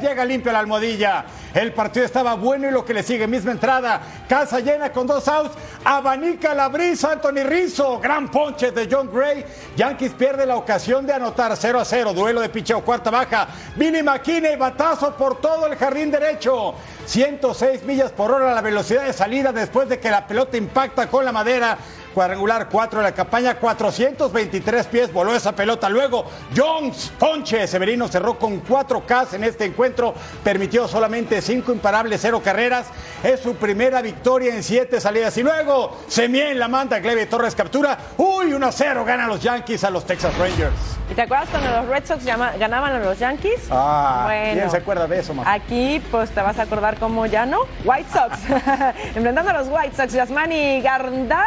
Llega 0.00 0.24
limpio 0.24 0.50
a 0.50 0.54
la 0.54 0.58
almohadilla. 0.60 1.24
El 1.52 1.72
partido 1.72 2.06
estaba 2.06 2.34
bueno 2.34 2.68
y 2.68 2.70
lo 2.70 2.84
que 2.84 2.94
le 2.94 3.02
sigue, 3.02 3.26
misma 3.26 3.52
entrada. 3.52 4.00
Casa 4.28 4.60
llena 4.60 4.92
con 4.92 5.06
dos 5.06 5.26
outs. 5.26 5.56
Abanica 5.84 6.54
la 6.54 6.68
brisa, 6.68 7.12
Anthony 7.12 7.44
Rizzo. 7.44 7.98
Gran 7.98 8.30
ponche 8.30 8.70
de 8.70 8.88
John 8.90 9.10
Gray. 9.12 9.44
Yankees 9.76 10.12
pierde 10.12 10.46
la 10.46 10.56
ocasión 10.56 11.06
de 11.06 11.12
anotar 11.12 11.56
0 11.56 11.80
a 11.80 11.84
0. 11.84 12.12
Duelo 12.12 12.40
de 12.40 12.48
picheo, 12.48 12.82
cuarta 12.82 13.10
baja. 13.10 13.48
Billy 13.74 14.02
McKinney, 14.02 14.56
batazo 14.56 15.16
por 15.16 15.40
todo 15.40 15.66
el 15.66 15.76
jardín 15.76 16.10
derecho. 16.10 16.74
106 17.06 17.84
millas 17.84 18.12
por 18.12 18.30
hora 18.30 18.54
la 18.54 18.60
velocidad 18.60 19.04
de 19.04 19.12
salida 19.12 19.52
después 19.52 19.88
de 19.88 19.98
que 19.98 20.10
la 20.10 20.26
pelota 20.26 20.56
impacta 20.56 21.08
con 21.08 21.24
la 21.24 21.32
madera 21.32 21.78
cuadrangular 22.16 22.70
4 22.70 23.00
de 23.00 23.04
la 23.04 23.12
campaña, 23.12 23.56
423 23.56 24.86
pies 24.86 25.12
voló 25.12 25.36
esa 25.36 25.54
pelota. 25.54 25.90
Luego, 25.90 26.24
Jones, 26.56 27.12
Ponche, 27.18 27.66
Severino 27.66 28.08
cerró 28.08 28.38
con 28.38 28.60
4 28.60 29.02
Ks 29.06 29.34
en 29.34 29.44
este 29.44 29.66
encuentro, 29.66 30.14
permitió 30.42 30.88
solamente 30.88 31.42
5 31.42 31.70
imparables, 31.72 32.18
0 32.22 32.40
carreras. 32.42 32.86
Es 33.22 33.40
su 33.40 33.56
primera 33.56 34.00
victoria 34.00 34.54
en 34.54 34.62
7 34.62 34.98
salidas. 34.98 35.36
Y 35.36 35.42
luego, 35.42 35.94
Semien 36.08 36.58
la 36.58 36.68
manda, 36.68 37.00
Glebe 37.00 37.26
Torres 37.26 37.54
captura. 37.54 37.98
Uy, 38.16 38.54
1 38.54 38.72
0 38.72 39.04
ganan 39.04 39.28
los 39.28 39.42
Yankees 39.42 39.84
a 39.84 39.90
los 39.90 40.06
Texas 40.06 40.34
Rangers. 40.38 40.72
¿Y 41.10 41.14
te 41.14 41.20
acuerdas 41.20 41.50
cuando 41.50 41.70
los 41.70 41.86
Red 41.86 42.06
Sox 42.06 42.24
ganaban 42.24 42.94
a 42.94 42.98
los 42.98 43.18
Yankees? 43.18 43.60
Ah, 43.70 44.22
Bueno. 44.24 44.52
¿quién 44.54 44.70
se 44.70 44.76
acuerda 44.78 45.06
de 45.06 45.18
eso, 45.18 45.34
man? 45.34 45.46
Aquí, 45.46 46.02
pues 46.10 46.30
te 46.30 46.40
vas 46.40 46.58
a 46.58 46.62
acordar 46.62 46.98
cómo 46.98 47.26
ya 47.26 47.44
no. 47.44 47.58
White 47.84 48.08
Sox. 48.10 48.38
Enfrentando 49.14 49.50
a 49.50 49.58
los 49.62 49.68
White 49.68 49.94
Sox, 49.94 50.14
Yasmani 50.14 50.80
Garndal 50.80 51.44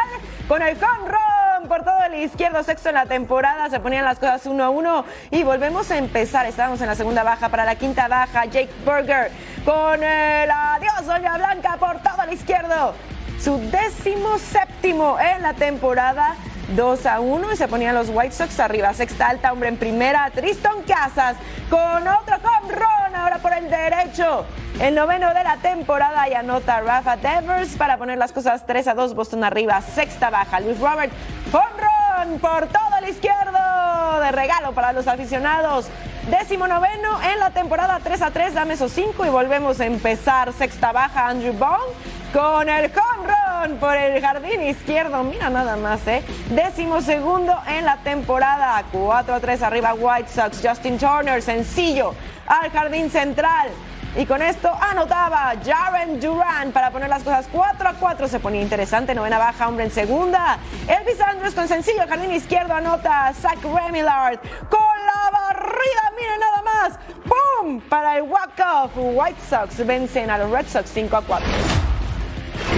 con 0.50 0.62
el 0.62 0.76
run 0.80 1.68
por 1.68 1.84
todo 1.84 2.02
el 2.06 2.24
izquierdo 2.24 2.64
sexto 2.64 2.88
en 2.88 2.96
la 2.96 3.06
temporada. 3.06 3.70
Se 3.70 3.78
ponían 3.78 4.04
las 4.04 4.18
cosas 4.18 4.46
uno 4.46 4.64
a 4.64 4.70
uno 4.70 5.04
y 5.30 5.44
volvemos 5.44 5.88
a 5.92 5.96
empezar. 5.96 6.44
Estábamos 6.44 6.80
en 6.80 6.88
la 6.88 6.96
segunda 6.96 7.22
baja 7.22 7.50
para 7.50 7.64
la 7.64 7.76
quinta 7.76 8.08
baja. 8.08 8.46
Jake 8.46 8.68
Berger 8.84 9.30
con 9.64 10.02
el 10.02 10.50
adiós, 10.50 11.06
Doña 11.06 11.36
Blanca 11.36 11.76
por 11.78 12.02
todo 12.02 12.24
el 12.26 12.32
izquierdo. 12.32 12.94
Su 13.40 13.58
décimo 13.70 14.38
séptimo 14.38 15.20
en 15.20 15.40
la 15.42 15.54
temporada. 15.54 16.34
2 16.76 17.06
a 17.06 17.20
1 17.20 17.52
y 17.52 17.56
se 17.56 17.68
ponían 17.68 17.94
los 17.94 18.08
White 18.10 18.32
Sox 18.32 18.60
arriba. 18.60 18.92
Sexta 18.94 19.28
alta, 19.28 19.52
hombre 19.52 19.68
en 19.68 19.76
primera. 19.76 20.30
Triston 20.30 20.82
Casas 20.82 21.36
con 21.68 22.06
otro 22.06 22.36
home 22.36 22.72
run 22.72 23.16
ahora 23.16 23.38
por 23.38 23.52
el 23.52 23.68
derecho. 23.68 24.44
El 24.80 24.94
noveno 24.94 25.34
de 25.34 25.44
la 25.44 25.56
temporada 25.58 26.28
y 26.28 26.34
anota 26.34 26.80
Rafa 26.80 27.16
Devers 27.16 27.76
para 27.76 27.98
poner 27.98 28.18
las 28.18 28.32
cosas 28.32 28.64
3 28.66 28.88
a 28.88 28.94
2. 28.94 29.14
Boston 29.14 29.44
arriba. 29.44 29.80
Sexta 29.82 30.30
baja. 30.30 30.60
Luis 30.60 30.78
Robert. 30.78 31.12
Home 31.52 32.26
run 32.26 32.38
por 32.38 32.66
todo 32.66 32.96
el 33.02 33.08
izquierdo. 33.08 34.20
De 34.20 34.32
regalo 34.32 34.72
para 34.72 34.92
los 34.92 35.06
aficionados. 35.06 35.86
Décimo 36.30 36.68
noveno 36.68 37.20
en 37.22 37.38
la 37.40 37.50
temporada 37.50 38.00
3 38.02 38.22
a 38.22 38.30
3. 38.30 38.54
Dame 38.54 38.74
esos 38.74 38.92
5 38.92 39.26
y 39.26 39.28
volvemos 39.28 39.80
a 39.80 39.86
empezar. 39.86 40.52
Sexta 40.52 40.92
baja. 40.92 41.28
Andrew 41.28 41.52
Bond 41.52 42.19
con 42.32 42.68
el 42.68 42.86
home 42.86 43.28
run 43.28 43.76
por 43.78 43.96
el 43.96 44.20
jardín 44.20 44.62
izquierdo. 44.62 45.22
Mira 45.24 45.50
nada 45.50 45.76
más, 45.76 46.06
¿eh? 46.06 46.22
Décimo 46.50 47.00
segundo 47.00 47.54
en 47.66 47.84
la 47.84 47.96
temporada. 47.98 48.82
4 48.92 49.34
a 49.34 49.40
3 49.40 49.62
arriba 49.62 49.94
White 49.94 50.28
Sox. 50.28 50.60
Justin 50.62 50.98
Turner, 50.98 51.42
sencillo, 51.42 52.14
al 52.46 52.70
jardín 52.70 53.10
central. 53.10 53.68
Y 54.16 54.26
con 54.26 54.42
esto 54.42 54.70
anotaba 54.80 55.52
Jaren 55.64 56.20
Duran 56.20 56.72
para 56.72 56.90
poner 56.90 57.08
las 57.08 57.22
cosas 57.22 57.48
4 57.50 57.88
a 57.88 57.92
4. 57.94 58.28
Se 58.28 58.40
ponía 58.40 58.60
interesante. 58.60 59.14
Novena 59.14 59.38
baja, 59.38 59.68
hombre 59.68 59.84
en 59.84 59.90
segunda. 59.90 60.58
Elvis 60.88 61.20
Andrews 61.20 61.54
con 61.54 61.68
sencillo, 61.68 62.02
jardín 62.08 62.32
izquierdo 62.32 62.74
anota 62.74 63.32
Zach 63.40 63.58
Remillard 63.62 64.40
con 64.68 64.80
la 65.06 65.30
barrida. 65.30 66.12
Miren 66.16 66.40
nada 66.40 66.62
más. 66.62 66.98
¡Pum! 67.24 67.80
Para 67.82 68.16
el 68.16 68.22
walk-off. 68.22 68.92
White 68.96 69.40
Sox 69.48 69.86
vencen 69.86 70.30
a 70.30 70.38
los 70.38 70.50
Red 70.50 70.66
Sox 70.66 70.90
5 70.92 71.16
a 71.16 71.22
4. 71.22 71.79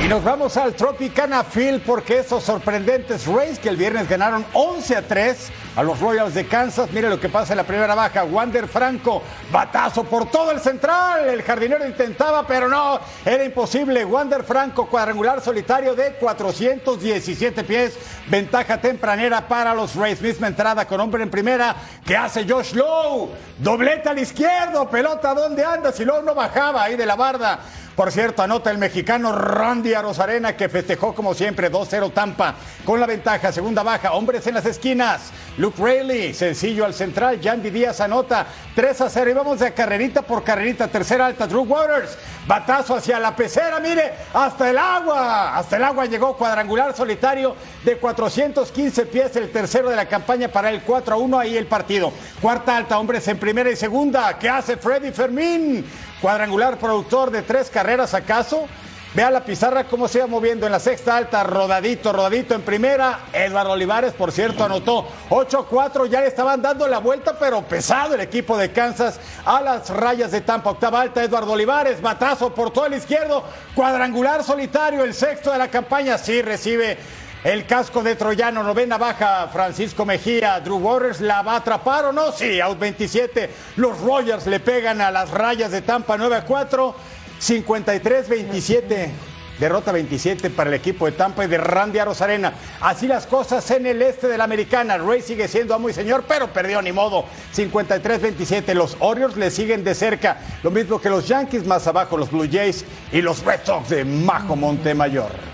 Y 0.02 0.08
nos 0.08 0.24
vamos 0.24 0.56
al 0.56 0.74
Tropicana 0.74 1.44
Field 1.44 1.82
porque 1.86 2.18
esos 2.18 2.42
sorprendentes 2.42 3.24
Rays 3.24 3.60
que 3.60 3.68
el 3.68 3.76
viernes 3.76 4.08
ganaron 4.08 4.44
11 4.52 4.96
a 4.96 5.02
3 5.02 5.52
a 5.76 5.82
los 5.84 6.00
Royals 6.00 6.34
de 6.34 6.44
Kansas. 6.44 6.90
Mire 6.90 7.08
lo 7.08 7.20
que 7.20 7.28
pasa 7.28 7.52
en 7.52 7.58
la 7.58 7.62
primera 7.62 7.94
baja. 7.94 8.24
Wander 8.24 8.66
Franco, 8.66 9.22
batazo 9.52 10.02
por 10.02 10.28
todo 10.28 10.50
el 10.50 10.58
central. 10.58 11.28
El 11.28 11.42
jardinero 11.42 11.86
intentaba, 11.86 12.44
pero 12.44 12.68
no, 12.68 12.98
era 13.24 13.44
imposible. 13.44 14.04
Wander 14.04 14.42
Franco, 14.42 14.86
cuadrangular 14.86 15.40
solitario 15.40 15.94
de 15.94 16.14
417 16.14 17.62
pies. 17.62 17.96
Ventaja 18.26 18.80
tempranera 18.80 19.46
para 19.46 19.72
los 19.72 19.94
Rays. 19.94 20.20
Misma 20.20 20.48
entrada 20.48 20.84
con 20.84 21.00
hombre 21.00 21.22
en 21.22 21.30
primera 21.30 21.76
que 22.04 22.16
hace 22.16 22.44
Josh 22.44 22.72
Lowe. 22.72 23.30
Doblete 23.56 24.08
al 24.08 24.18
izquierdo, 24.18 24.90
pelota, 24.90 25.32
¿dónde 25.32 25.64
anda? 25.64 25.92
Si 25.92 26.04
Lowe 26.04 26.24
no 26.24 26.34
bajaba 26.34 26.82
ahí 26.82 26.96
de 26.96 27.06
la 27.06 27.14
barda. 27.14 27.60
Por 27.96 28.10
cierto, 28.10 28.42
anota 28.42 28.70
el 28.70 28.78
mexicano 28.78 29.32
Randy 29.32 29.92
Arozarena 29.92 30.56
que 30.56 30.70
festejó 30.70 31.14
como 31.14 31.34
siempre 31.34 31.70
2-0 31.70 32.12
Tampa 32.14 32.54
con 32.86 32.98
la 32.98 33.06
ventaja, 33.06 33.52
segunda 33.52 33.82
baja, 33.82 34.12
hombres 34.12 34.46
en 34.46 34.54
las 34.54 34.64
esquinas. 34.64 35.30
Luke 35.58 35.76
Rayleigh, 35.78 36.32
sencillo 36.32 36.86
al 36.86 36.94
central, 36.94 37.38
Yandy 37.38 37.68
Díaz 37.68 38.00
anota 38.00 38.46
3-0 38.74 39.30
y 39.30 39.34
vamos 39.34 39.58
de 39.58 39.74
carrerita 39.74 40.22
por 40.22 40.42
carrerita, 40.42 40.88
tercera 40.88 41.26
alta, 41.26 41.46
Drew 41.46 41.64
Waters, 41.64 42.16
batazo 42.46 42.96
hacia 42.96 43.20
la 43.20 43.36
pecera, 43.36 43.78
mire, 43.78 44.14
hasta 44.32 44.70
el 44.70 44.78
agua, 44.78 45.58
hasta 45.58 45.76
el 45.76 45.84
agua 45.84 46.06
llegó 46.06 46.34
cuadrangular 46.34 46.96
solitario 46.96 47.54
de 47.84 47.98
415 47.98 49.04
pies, 49.04 49.36
el 49.36 49.52
tercero 49.52 49.90
de 49.90 49.96
la 49.96 50.06
campaña 50.06 50.48
para 50.48 50.70
el 50.70 50.82
4-1, 50.82 51.38
ahí 51.38 51.58
el 51.58 51.66
partido. 51.66 52.10
Cuarta 52.40 52.74
alta, 52.74 52.98
hombres 52.98 53.28
en 53.28 53.38
primera 53.38 53.70
y 53.70 53.76
segunda, 53.76 54.38
¿qué 54.38 54.48
hace 54.48 54.78
Freddy 54.78 55.12
Fermín? 55.12 55.84
Cuadrangular 56.22 56.78
productor 56.78 57.32
de 57.32 57.42
tres 57.42 57.68
carreras 57.68 58.14
acaso. 58.14 58.68
Vea 59.12 59.28
la 59.28 59.44
pizarra 59.44 59.84
cómo 59.88 60.06
se 60.06 60.20
va 60.20 60.28
moviendo 60.28 60.64
en 60.64 60.72
la 60.72 60.78
sexta 60.78 61.16
alta, 61.16 61.42
rodadito, 61.42 62.12
rodadito 62.12 62.54
en 62.54 62.62
primera. 62.62 63.26
Eduardo 63.32 63.72
Olivares, 63.72 64.14
por 64.14 64.30
cierto, 64.30 64.64
anotó 64.64 65.08
8-4. 65.30 66.06
Ya 66.06 66.20
le 66.20 66.28
estaban 66.28 66.62
dando 66.62 66.86
la 66.86 66.98
vuelta, 66.98 67.36
pero 67.38 67.60
pesado 67.62 68.14
el 68.14 68.20
equipo 68.20 68.56
de 68.56 68.70
Kansas 68.70 69.18
a 69.44 69.60
las 69.60 69.90
rayas 69.90 70.30
de 70.30 70.42
Tampa. 70.42 70.70
Octava 70.70 71.00
alta, 71.00 71.24
Eduardo 71.24 71.52
Olivares, 71.52 72.00
batazo 72.00 72.54
por 72.54 72.72
todo 72.72 72.86
el 72.86 72.94
izquierdo. 72.94 73.42
Cuadrangular 73.74 74.44
solitario, 74.44 75.02
el 75.02 75.14
sexto 75.14 75.50
de 75.50 75.58
la 75.58 75.68
campaña. 75.68 76.16
Sí 76.18 76.40
recibe 76.40 76.96
el 77.44 77.66
casco 77.66 78.02
de 78.02 78.14
Troyano, 78.14 78.62
novena 78.62 78.98
baja, 78.98 79.48
Francisco 79.52 80.06
Mejía, 80.06 80.60
Drew 80.60 80.76
Waters, 80.76 81.20
¿la 81.20 81.42
va 81.42 81.54
a 81.54 81.56
atrapar 81.56 82.04
o 82.04 82.12
no? 82.12 82.30
Sí, 82.30 82.60
out 82.60 82.78
27. 82.78 83.50
Los 83.76 84.00
Rogers 84.00 84.46
le 84.46 84.60
pegan 84.60 85.00
a 85.00 85.10
las 85.10 85.30
rayas 85.30 85.72
de 85.72 85.82
Tampa 85.82 86.16
9 86.16 86.36
a 86.36 86.44
4, 86.44 86.94
53-27. 87.40 89.10
Derrota 89.58 89.92
27 89.92 90.50
para 90.50 90.70
el 90.70 90.74
equipo 90.74 91.06
de 91.06 91.12
Tampa 91.12 91.44
y 91.44 91.48
de 91.48 91.58
Randy 91.58 91.98
Arozarena. 91.98 92.52
Así 92.80 93.06
las 93.06 93.26
cosas 93.26 93.70
en 93.70 93.86
el 93.86 94.02
este 94.02 94.26
de 94.26 94.38
la 94.38 94.44
americana. 94.44 94.98
Ray 94.98 95.20
sigue 95.20 95.46
siendo 95.46 95.74
amo 95.74 95.88
y 95.88 95.92
señor, 95.92 96.24
pero 96.26 96.52
perdió 96.52 96.80
ni 96.80 96.90
modo. 96.90 97.26
53-27. 97.54 98.72
Los 98.74 98.96
Orioles 99.00 99.36
le 99.36 99.50
siguen 99.50 99.84
de 99.84 99.94
cerca. 99.94 100.38
Lo 100.62 100.70
mismo 100.70 101.00
que 101.00 101.10
los 101.10 101.28
Yankees, 101.28 101.66
más 101.66 101.86
abajo 101.86 102.16
los 102.16 102.30
Blue 102.30 102.48
Jays 102.50 102.84
y 103.12 103.20
los 103.20 103.44
Red 103.44 103.60
Sox 103.64 103.90
de 103.90 104.04
Majo 104.04 104.56
Montemayor. 104.56 105.51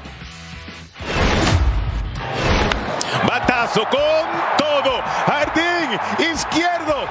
Batazo 3.28 3.84
con 3.90 4.26
todo. 4.56 5.02
Jardín 5.26 6.00
izquierdo. 6.32 7.04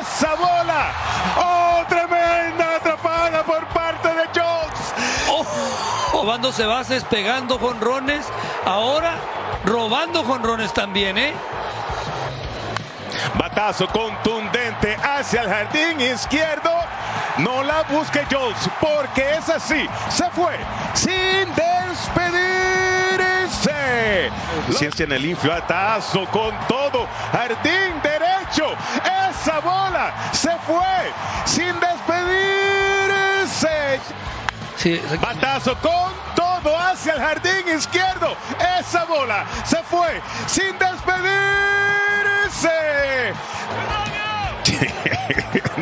Esa 0.00 0.36
bola. 0.36 0.92
Oh, 1.36 1.84
tremenda 1.88 2.76
atrapada 2.76 3.42
por 3.42 3.66
parte 3.66 4.08
de 4.08 4.28
Jones. 4.32 6.12
robándose 6.12 6.64
bases, 6.64 7.02
pegando 7.02 7.58
jonrones, 7.58 8.24
ahora 8.64 9.16
robando 9.64 10.22
jonrones 10.22 10.72
también, 10.72 11.18
¿eh? 11.18 11.34
Batazo 13.34 13.88
contundente 13.88 14.96
hacia 15.02 15.42
el 15.42 15.48
jardín 15.48 16.00
izquierdo. 16.00 16.70
No 17.38 17.64
la 17.64 17.82
busque 17.82 18.24
Jones 18.30 18.70
porque 18.80 19.38
es 19.38 19.48
así. 19.48 19.88
Se 20.08 20.30
fue 20.30 20.56
sin 20.94 21.52
Ciencia 24.76 25.04
en 25.04 25.12
el 25.12 25.24
infio. 25.24 25.50
Batazo 25.50 26.26
con 26.26 26.54
todo. 26.68 27.06
Jardín 27.32 28.00
derecho. 28.02 28.74
Esa 29.30 29.60
bola 29.60 30.12
se 30.32 30.50
fue 30.66 31.12
sin 31.44 31.78
despedirse. 31.80 32.14
Batazo 35.20 35.76
con 35.80 36.12
todo 36.34 36.76
hacia 36.78 37.14
el 37.14 37.20
jardín 37.20 37.68
izquierdo. 37.76 38.36
Esa 38.78 39.04
bola 39.04 39.46
se 39.64 39.82
fue 39.84 40.20
sin 40.46 40.78
despedirse. 40.78 41.24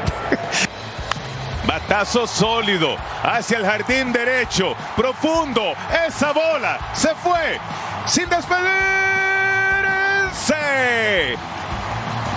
Batazo 1.92 2.26
sólido 2.26 2.96
hacia 3.22 3.58
el 3.58 3.66
jardín 3.66 4.14
derecho, 4.14 4.74
profundo. 4.96 5.74
Esa 6.08 6.32
bola 6.32 6.78
se 6.94 7.14
fue 7.16 7.60
sin 8.06 8.26
despedirse. 8.30 8.56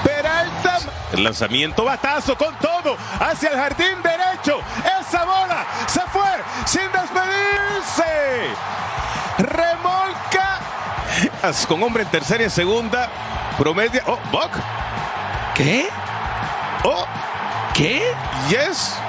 Peralta. 0.03 0.80
El 1.14 1.24
lanzamiento, 1.24 1.86
batazo 1.86 2.38
con 2.38 2.53
todo 2.56 2.97
hacia 3.18 3.47
el 3.51 3.56
jardín 3.56 4.03
derecho. 4.03 4.60
Esa 4.99 5.24
bola 5.24 5.66
se 5.88 6.01
fue 6.01 6.43
sin 6.66 6.91
despedirse. 6.91 8.49
Remolca. 9.38 10.60
Con 11.70 11.82
hombre 11.82 12.03
en 12.03 12.10
tercera 12.10 12.41
y 12.41 12.47
en 12.47 12.51
segunda. 12.51 13.08
Promedia. 13.58 14.03
Oh, 14.06 14.20
Buck. 14.34 14.51
¿Qué? 15.53 15.88
Oh. 16.84 17.06
¿Qué? 17.74 18.14
Yes. 18.49 18.99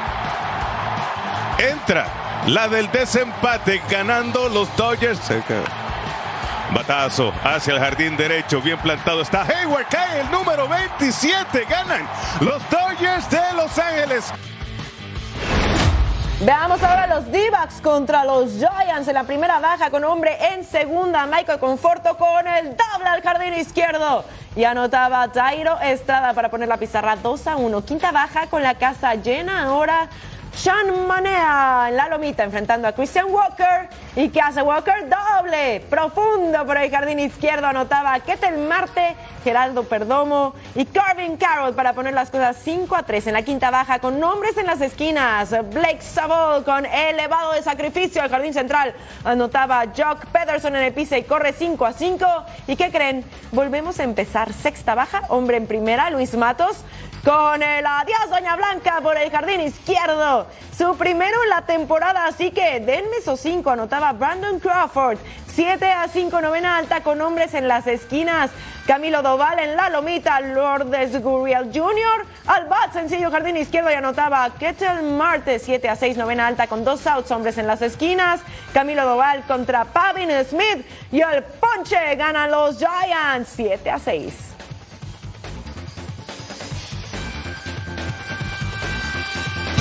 Entra 1.59 2.07
la 2.47 2.69
del 2.69 2.91
desempate 2.93 3.83
ganando 3.91 4.49
los 4.49 4.75
Dodgers. 4.77 5.21
Batazo 6.75 7.33
hacia 7.43 7.75
el 7.75 7.81
jardín 7.81 8.17
derecho, 8.17 8.61
bien 8.61 8.79
plantado 8.79 9.23
está 9.23 9.43
Hayward, 9.43 9.87
cae 9.89 10.21
el 10.21 10.31
número 10.31 10.69
27, 10.69 11.65
ganan 11.65 12.07
los 12.41 12.63
Dodgers 12.69 13.31
de 13.31 13.41
Los 13.55 13.79
Ángeles. 13.79 14.33
Veamos 16.41 16.83
ahora 16.83 17.07
los 17.07 17.33
d 17.33 17.51
contra 17.83 18.23
los 18.23 18.53
Giants 18.53 19.09
en 19.09 19.15
la 19.15 19.25
primera 19.25 19.59
baja 19.59 19.91
con 19.91 20.05
hombre 20.05 20.37
en 20.53 20.65
segunda. 20.65 21.25
Michael 21.27 21.59
Conforto 21.59 22.19
con 22.19 22.47
el 22.47 22.77
doble 22.77 23.09
al 23.09 23.23
jardín 23.23 23.55
izquierdo. 23.55 24.23
Y 24.55 24.65
anotaba 24.65 25.31
Jairo 25.33 25.81
Estrada 25.81 26.35
para 26.35 26.51
poner 26.51 26.69
la 26.69 26.77
pizarra 26.77 27.17
2 27.17 27.47
a 27.47 27.57
1. 27.57 27.85
Quinta 27.87 28.13
baja 28.13 28.49
con 28.49 28.63
la 28.63 28.75
casa 28.75 29.15
llena 29.15 29.65
ahora. 29.65 30.11
Sean 30.57 31.07
Manea 31.07 31.87
en 31.91 31.97
la 31.97 32.09
lomita 32.09 32.43
enfrentando 32.43 32.89
a 32.89 32.93
Christian 32.93 33.27
Walker. 33.29 33.91
¿Y 34.17 34.31
qué 34.31 34.41
hace 34.41 34.63
Walker? 34.63 35.07
Doble, 35.07 35.85
profundo 35.91 36.65
por 36.65 36.79
el 36.79 36.91
jardín 36.91 37.19
izquierdo. 37.19 37.67
Anotaba 37.67 38.19
Ketel 38.21 38.57
Marte, 38.67 39.15
Geraldo 39.45 39.85
Perdomo 39.85 40.55
y 40.75 40.87
Carvin 40.87 41.37
Carroll 41.37 41.75
para 41.75 41.93
poner 41.93 42.15
las 42.15 42.31
cosas 42.31 42.57
5 42.65 42.97
a 42.97 43.03
3 43.03 43.27
en 43.27 43.33
la 43.35 43.43
quinta 43.43 43.71
baja 43.71 43.99
con 43.99 44.19
nombres 44.19 44.57
en 44.57 44.65
las 44.65 44.81
esquinas. 44.81 45.51
Blake 45.75 46.01
Savol 46.01 46.65
con 46.65 46.87
elevado 46.87 47.53
de 47.53 47.63
sacrificio 47.63 48.23
al 48.23 48.31
jardín 48.31 48.55
central. 48.55 48.95
Anotaba 49.25 49.85
Jock 49.95 50.25
Pederson 50.27 50.75
en 50.75 50.85
el 50.85 50.95
piso 50.95 51.17
y 51.17 51.25
corre 51.25 51.53
5 51.53 51.85
a 51.85 51.93
5. 51.93 52.27
¿Y 52.67 52.77
qué 52.77 52.91
creen? 52.91 53.27
Volvemos 53.53 54.01
a 54.01 54.05
empezar. 54.05 54.55
Sexta 54.55 54.95
baja, 54.95 55.25
hombre 55.29 55.59
en 55.59 55.67
primera, 55.67 56.09
Luis 56.09 56.35
Matos 56.35 56.79
con 57.27 57.61
el 57.61 57.85
adiós 57.85 58.31
Doña 58.31 58.55
Blanca 58.55 59.01
por 59.03 59.19
el 59.19 59.33
jardín 59.33 59.61
izquierdo. 59.61 60.47
Su 60.79 60.97
primero 60.97 61.43
en 61.43 61.51
la 61.51 61.63
temporada, 61.63 62.25
así 62.27 62.53
que 62.53 62.79
denme 62.79 63.17
esos 63.19 63.41
cinco. 63.41 63.71
Anotaba 63.71 64.13
Brandon 64.13 64.61
Crawford. 64.61 65.19
7 65.49 65.91
a 65.91 66.07
5, 66.07 66.41
novena 66.41 66.77
alta 66.77 67.03
con 67.03 67.21
hombres 67.21 67.55
en 67.55 67.67
las 67.67 67.89
esquinas. 67.89 68.53
Camilo 68.87 69.23
Doval 69.23 69.59
en 69.59 69.75
la 69.75 69.91
lomita. 69.91 70.41
Lourdes 70.41 71.21
Gurriel 71.21 71.73
Jr. 71.75 72.27
al 72.47 72.67
bat, 72.67 72.93
sencillo 72.93 73.33
jardín 73.33 73.57
izquierdo 73.57 73.91
y 73.91 73.95
anotaba 73.95 74.49
Kettle 74.57 75.03
Marte. 75.03 75.59
7 75.59 75.89
a 75.89 75.97
6, 75.97 76.17
novena 76.19 76.47
alta 76.47 76.69
con 76.69 76.85
dos 76.85 77.05
outs, 77.09 77.33
hombres 77.33 77.59
en 77.59 77.67
las 77.67 77.83
esquinas. 77.83 78.41
Camilo 78.73 79.05
Doval 79.05 79.43
contra 79.49 79.85
Pavin 79.85 80.31
Smith. 80.49 80.87
Y 81.11 81.23
el 81.23 81.43
ponche 81.43 82.15
ganan 82.15 82.53
los 82.53 82.79
Giants. 82.79 83.51
7 83.57 83.91
a 83.91 83.99
6. 83.99 84.56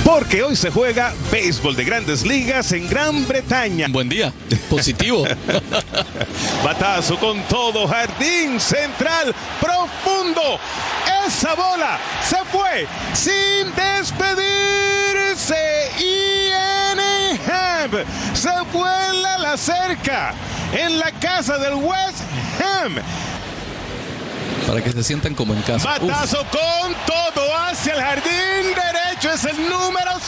Porque 0.06 0.44
hoy 0.44 0.54
se 0.54 0.70
juega 0.70 1.12
béisbol 1.32 1.74
de 1.74 1.84
grandes 1.84 2.24
ligas 2.24 2.70
en 2.70 2.88
Gran 2.88 3.26
Bretaña. 3.26 3.88
Buen 3.90 4.08
día, 4.08 4.32
positivo. 4.70 5.24
Batazo 6.64 7.18
con 7.18 7.42
todo, 7.48 7.88
jardín 7.88 8.60
central, 8.60 9.34
profundo. 9.60 10.60
Esa 11.26 11.54
bola 11.54 11.98
se 12.22 12.36
fue 12.52 12.86
sin 13.14 13.74
despedirse. 13.74 15.56
Y 15.98 16.52
Ham 17.50 17.90
se 18.32 18.52
vuela 18.72 19.38
la 19.38 19.56
cerca 19.56 20.32
en 20.72 21.00
la 21.00 21.10
casa 21.10 21.58
del 21.58 21.74
West 21.74 22.20
Ham. 22.60 22.94
Para 24.66 24.82
que 24.82 24.92
se 24.92 25.02
sientan 25.02 25.34
como 25.34 25.52
en 25.52 25.62
casa. 25.62 25.98
Batazo 25.98 26.44
con 26.50 26.94
todo 27.06 27.56
hacia 27.56 27.94
el 27.94 28.00
jardín 28.00 28.74
derecho. 28.74 29.32
Es 29.32 29.44
el 29.44 29.65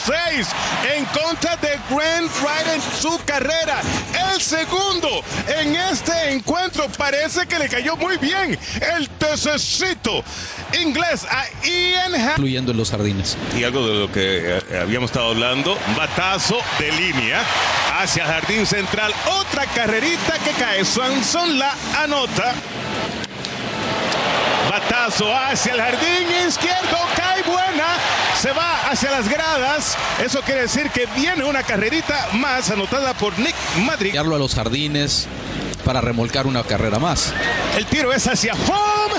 6 0.09 0.47
en 0.95 1.05
contra 1.05 1.55
de 1.57 1.79
Grant 1.89 2.31
Wright 2.41 2.67
en 2.73 2.81
su 2.99 3.19
carrera. 3.25 3.81
El 4.33 4.41
segundo 4.41 5.23
en 5.47 5.75
este 5.75 6.31
encuentro. 6.31 6.87
Parece 6.97 7.45
que 7.45 7.59
le 7.59 7.69
cayó 7.69 7.95
muy 7.95 8.17
bien 8.17 8.57
el 8.97 9.09
tececito 9.09 10.23
inglés 10.81 11.25
a 11.29 11.45
Ian 11.63 12.15
Incluyendo 12.31 12.71
en 12.71 12.77
los 12.77 12.89
jardines. 12.89 13.37
Y 13.57 13.63
algo 13.63 13.87
de 13.87 13.99
lo 13.99 14.11
que 14.11 14.57
eh, 14.57 14.79
habíamos 14.81 15.11
estado 15.11 15.29
hablando, 15.29 15.77
batazo 15.95 16.59
de 16.79 16.91
línea 16.91 17.43
hacia 17.99 18.23
el 18.23 18.29
jardín 18.29 18.65
central, 18.65 19.13
otra 19.39 19.65
carrerita 19.67 20.33
que 20.43 20.51
cae, 20.51 20.85
Swanson 20.85 21.59
la 21.59 21.75
anota. 21.97 22.53
Batazo 24.69 25.35
hacia 25.35 25.73
el 25.73 25.81
jardín 25.81 26.47
izquierdo, 26.47 26.97
cae 27.15 27.41
buena, 27.43 27.97
se 28.39 28.51
va 28.53 28.89
hacia 28.89 29.11
las 29.11 29.27
gradas, 29.27 29.97
eso 30.23 30.41
quiere 30.41 30.61
decir 30.61 30.89
que 30.91 31.05
viene 31.07 31.43
una 31.43 31.61
carrerita 31.61 32.29
más 32.33 32.71
anotada 32.71 33.13
por 33.13 33.37
Nick 33.37 33.55
Madrid. 33.79 34.15
A 34.15 34.23
los 34.23 34.55
jardines 34.55 35.27
para 35.83 35.99
remolcar 35.99 36.47
una 36.47 36.63
carrera 36.63 36.99
más. 36.99 37.33
El 37.75 37.85
tiro 37.85 38.13
es 38.13 38.25
hacia 38.27 38.53
home, 38.53 39.15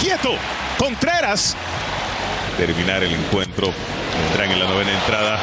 quieto, 0.00 0.34
Contreras. 0.78 1.54
Terminar 2.56 3.04
el 3.04 3.12
encuentro, 3.14 3.72
entran 4.28 4.50
en 4.50 4.58
la 4.58 4.66
novena 4.66 4.90
entrada. 4.92 5.38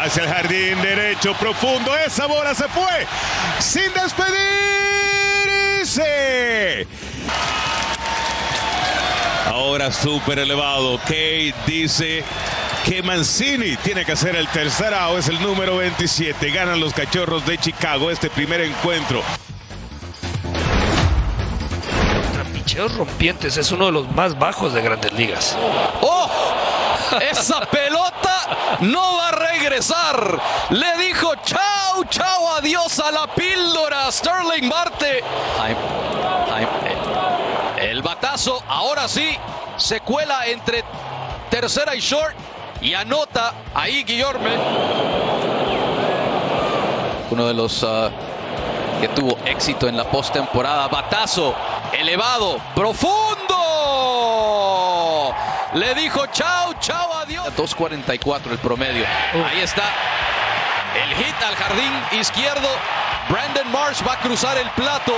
Hacia 0.00 0.22
el 0.22 0.28
jardín 0.28 0.80
derecho 0.80 1.34
profundo. 1.34 1.96
Esa 2.06 2.26
bola 2.26 2.54
se 2.54 2.68
fue 2.68 3.04
sin 3.58 3.92
despedirse. 3.92 4.40
Ahora 9.50 9.92
súper 9.92 10.38
elevado. 10.38 10.96
Kate 10.98 11.54
dice 11.66 12.22
que 12.84 13.02
Mancini 13.02 13.76
tiene 13.78 14.04
que 14.04 14.12
hacer 14.12 14.36
el 14.36 14.46
tercer 14.48 14.94
out. 14.94 15.18
Es 15.18 15.28
el 15.28 15.42
número 15.42 15.78
27. 15.78 16.50
Ganan 16.50 16.78
los 16.78 16.94
cachorros 16.94 17.44
de 17.44 17.58
Chicago 17.58 18.12
este 18.12 18.30
primer 18.30 18.60
encuentro. 18.60 19.22
Picheos 22.54 22.94
rompientes 22.94 23.56
es 23.56 23.72
uno 23.72 23.86
de 23.86 23.92
los 23.92 24.12
más 24.12 24.38
bajos 24.38 24.72
de 24.72 24.82
grandes 24.82 25.12
ligas. 25.14 25.56
¡Oh! 26.00 26.30
Esa 27.20 27.60
pelota 27.62 28.78
no 28.82 29.16
va 29.16 29.28
a 29.28 29.32
regresar. 29.32 30.40
Le 30.70 30.96
dijo 31.08 31.34
chao, 31.44 32.04
chao, 32.08 32.54
adiós 32.54 33.00
a 33.00 33.10
la 33.10 33.26
píldora. 33.34 34.12
Sterling 34.12 34.68
Marte. 34.68 35.24
Jaime, 35.58 35.80
eh, 36.86 37.39
ahora 38.68 39.08
sí, 39.08 39.36
se 39.76 40.00
cuela 40.00 40.46
entre 40.46 40.84
tercera 41.50 41.94
y 41.94 42.00
short 42.00 42.34
y 42.80 42.94
anota 42.94 43.52
ahí 43.74 44.02
Guillorme. 44.04 44.50
Uno 47.30 47.46
de 47.46 47.54
los 47.54 47.84
ah, 47.84 48.10
que 49.00 49.08
tuvo 49.08 49.36
éxito 49.44 49.88
en 49.88 49.96
la 49.96 50.04
postemporada. 50.04 50.88
Batazo, 50.88 51.54
elevado, 51.92 52.58
profundo. 52.74 53.26
Le 55.74 55.94
dijo 55.94 56.26
chao, 56.26 56.74
chao, 56.80 57.12
adiós. 57.14 57.46
2.44 57.56 58.50
el 58.50 58.58
promedio. 58.58 59.06
Ahí 59.48 59.60
está. 59.60 59.84
El 60.94 61.14
hit 61.16 61.42
al 61.46 61.54
jardín 61.54 61.92
izquierdo. 62.18 62.68
Brandon 63.28 63.70
Marsh 63.70 64.02
va 64.06 64.14
a 64.14 64.18
cruzar 64.18 64.56
el 64.58 64.68
plato. 64.70 65.12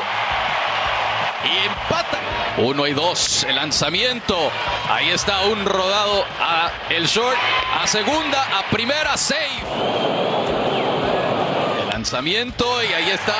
Y 1.44 1.66
empata. 1.66 2.18
Uno 2.58 2.86
y 2.86 2.92
dos. 2.92 3.44
El 3.44 3.56
lanzamiento. 3.56 4.50
Ahí 4.90 5.10
está 5.10 5.42
un 5.42 5.64
rodado 5.64 6.24
a 6.40 6.70
el 6.90 7.06
short. 7.06 7.36
A 7.80 7.86
segunda, 7.86 8.42
a 8.58 8.70
primera, 8.70 9.16
save. 9.16 9.62
El 11.80 11.88
lanzamiento 11.88 12.82
y 12.82 12.92
ahí 12.92 13.10
está 13.10 13.34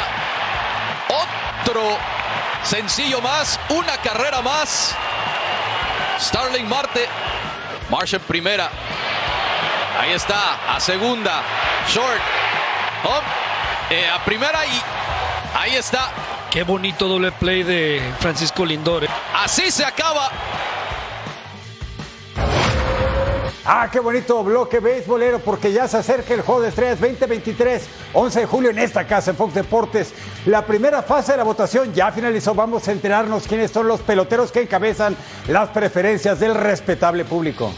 otro 1.63 1.99
sencillo 2.63 3.21
más. 3.21 3.61
Una 3.69 3.97
carrera 3.99 4.41
más. 4.43 4.95
Starling 6.19 6.69
Marte. 6.69 7.09
Marsh 7.91 8.15
en 8.15 8.21
primera. 8.21 8.71
Ahí 10.01 10.13
está. 10.13 10.75
A 10.75 10.81
segunda. 10.81 11.43
Short. 11.89 12.21
Eh, 13.91 14.09
a 14.09 14.25
primera 14.25 14.65
y 14.65 14.81
ahí 15.55 15.77
está. 15.77 16.09
Qué 16.53 16.65
bonito 16.65 17.09
doble 17.09 17.33
play 17.33 17.63
de 17.63 18.03
Francisco 18.21 18.67
Lindor. 18.67 19.05
eh. 19.05 19.09
Así 19.35 19.71
se 19.71 19.87
acaba. 19.87 20.31
Ah, 23.65 23.89
qué 23.91 24.01
bonito 24.01 24.45
bloque 24.45 24.79
beisbolero 24.79 25.39
porque 25.39 25.73
ya 25.73 25.89
se 25.89 25.97
acerca 25.97 26.35
el 26.35 26.43
juego 26.43 26.61
de 26.61 26.69
estrellas 26.69 27.01
2023, 27.01 27.89
11 28.13 28.41
de 28.41 28.47
julio 28.47 28.71
en 28.71 28.79
esta 28.81 29.07
casa 29.07 29.31
en 29.31 29.37
Fox 29.39 29.55
Deportes. 29.55 30.13
La 30.45 30.67
primera 30.67 31.03
fase 31.03 31.33
de 31.33 31.39
la 31.39 31.45
votación 31.45 31.95
ya 31.95 32.13
finalizó. 32.13 32.55
Vamos 32.55 32.87
a 32.87 32.93
enterarnos 32.93 33.47
quiénes 33.47 33.71
son 33.71 33.89
los 33.89 34.01
peloteros 34.01 34.53
que 34.53 34.61
encabezan 34.61 35.17
las 35.49 35.71
preferencias 35.71 36.39
del 36.39 36.55
respetable 36.55 37.25
público. 37.25 37.73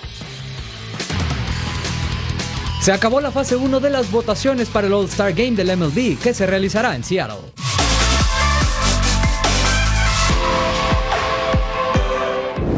Se 2.80 2.90
acabó 2.90 3.20
la 3.20 3.30
fase 3.30 3.54
1 3.54 3.78
de 3.78 3.90
las 3.90 4.10
votaciones 4.10 4.68
para 4.68 4.88
el 4.88 4.94
All-Star 4.94 5.32
Game 5.32 5.52
del 5.52 5.76
MLB 5.76 6.18
que 6.18 6.34
se 6.34 6.44
realizará 6.44 6.96
en 6.96 7.04
Seattle. 7.04 7.53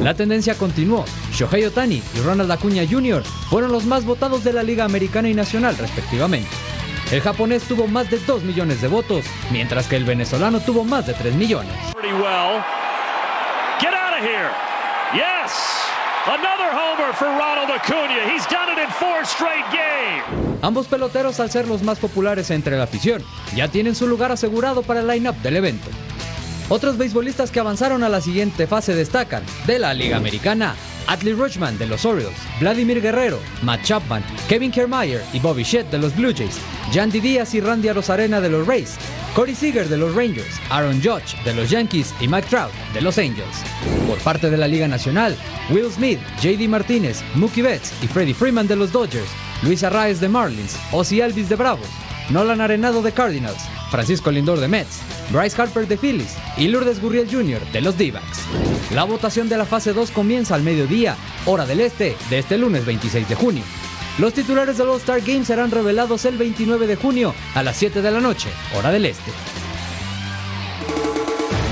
La 0.07 0.15
tendencia 0.15 0.55
continuó. 0.55 1.05
Shohei 1.33 1.65
Otani 1.65 2.01
y 2.15 2.21
Ronald 2.21 2.49
Acuña 2.53 2.85
Jr. 2.89 3.25
fueron 3.51 3.73
los 3.73 3.87
más 3.87 4.05
votados 4.05 4.45
de 4.45 4.53
la 4.53 4.63
Liga 4.63 4.85
Americana 4.85 5.29
y 5.29 5.35
Nacional, 5.35 5.77
respectivamente. 5.77 6.49
El 7.11 7.21
japonés 7.21 7.65
tuvo 7.65 7.89
más 7.89 8.09
de 8.09 8.21
2 8.21 8.45
millones 8.45 8.81
de 8.81 8.87
votos, 8.87 9.25
mientras 9.51 9.89
que 9.89 9.97
el 9.97 10.05
venezolano 10.05 10.61
tuvo 10.61 10.85
más 10.85 11.09
de 11.09 11.15
3 11.15 11.35
millones. 11.35 11.75
Ambos 20.63 20.87
peloteros, 20.87 21.41
al 21.41 21.51
ser 21.51 21.67
los 21.67 21.83
más 21.83 21.99
populares 21.99 22.53
entre 22.53 22.77
la 22.77 22.85
afición, 22.85 23.25
ya 23.57 23.67
tienen 23.67 23.97
su 23.97 24.07
lugar 24.07 24.31
asegurado 24.31 24.85
para 24.85 25.01
el 25.01 25.09
line-up 25.09 25.35
del 25.43 25.57
evento. 25.57 25.89
Otros 26.69 26.99
beisbolistas 26.99 27.53
que 27.53 27.61
avanzaron 27.61 28.03
a 28.03 28.09
la 28.09 28.21
siguiente 28.21 28.67
fase 28.67 28.93
destacan 28.93 29.45
de 29.67 29.79
la 29.79 29.95
Liga 29.95 30.17
Americana. 30.17 30.75
Adley 31.07 31.35
Rutschman 31.35 31.79
de 31.79 31.87
los 31.87 32.05
Orioles, 32.05 32.37
Vladimir 32.59 33.01
Guerrero, 33.01 33.39
Matt 33.63 33.85
Chapman, 33.85 34.25
Kevin 34.49 34.73
Kiermaier 34.73 35.23
y 35.33 35.39
Bobby 35.39 35.63
Shett 35.63 35.89
de 35.93 35.99
los 35.99 36.17
Blue 36.17 36.35
Jays, 36.37 36.59
Yandy 36.93 37.21
Díaz 37.21 37.55
y 37.55 37.61
Randy 37.61 37.87
Arozarena 37.87 38.41
de 38.41 38.49
los 38.49 38.67
Rays, 38.67 38.97
Corey 39.33 39.55
Seager 39.55 39.89
de 39.89 39.97
los 39.97 40.13
Rangers, 40.17 40.61
Aaron 40.69 41.01
Judge 41.01 41.41
de 41.45 41.55
los 41.55 41.71
Yankees 41.71 42.13
y 42.19 42.27
Mike 42.27 42.49
Trout 42.49 42.73
de 42.93 43.01
los 43.01 43.19
Angels. 43.19 43.63
Por 44.09 44.19
parte 44.19 44.51
de 44.51 44.57
la 44.57 44.67
Liga 44.67 44.89
Nacional, 44.89 45.37
Will 45.71 45.93
Smith, 45.93 46.19
JD 46.43 46.69
Martínez, 46.69 47.23
Mookie 47.37 47.63
Betts 47.63 47.93
y 48.03 48.09
Freddie 48.09 48.35
Freeman 48.35 48.67
de 48.67 48.75
los 48.75 48.91
Dodgers, 48.91 49.31
Luis 49.63 49.85
Arraez 49.85 50.19
de 50.19 50.29
Marlins, 50.29 50.77
Ozzy 50.91 51.21
Alvis 51.21 51.49
de 51.49 51.55
Bravos, 51.55 51.87
Nolan 52.31 52.61
Arenado 52.61 53.03
de 53.03 53.13
Cardinals, 53.13 53.63
Francisco 53.91 54.31
Lindor 54.31 54.59
de 54.61 54.69
Mets, 54.69 55.01
Bryce 55.31 55.61
Harper 55.61 55.87
de 55.87 55.97
Phillies 55.97 56.37
y 56.57 56.69
Lourdes 56.69 57.01
Gurriel 57.01 57.31
Jr. 57.31 57.61
de 57.73 57.81
los 57.81 57.97
D-backs. 57.97 58.43
La 58.93 59.05
votación 59.05 59.49
de 59.49 59.57
la 59.57 59.65
fase 59.65 59.93
2 59.93 60.11
comienza 60.11 60.55
al 60.55 60.63
mediodía, 60.63 61.17
hora 61.45 61.67
del 61.67 61.81
este, 61.81 62.17
de 62.31 62.39
este 62.39 62.59
lunes 62.59 62.85
26 62.85 63.29
de 63.29 63.35
junio. 63.35 63.63
Los 64.19 64.33
titulares 64.33 64.79
del 64.79 64.89
All-Star 64.89 65.21
Game 65.21 65.45
serán 65.45 65.71
revelados 65.71 66.25
el 66.25 66.37
29 66.39 66.87
de 66.87 66.97
junio 66.97 67.35
a 67.55 67.63
las 67.63 67.77
7 67.77 68.03
de 68.03 68.11
la 68.11 68.21
noche, 68.21 68.49
hora 68.77 68.91
del 68.91 69.07
este. 69.07 69.31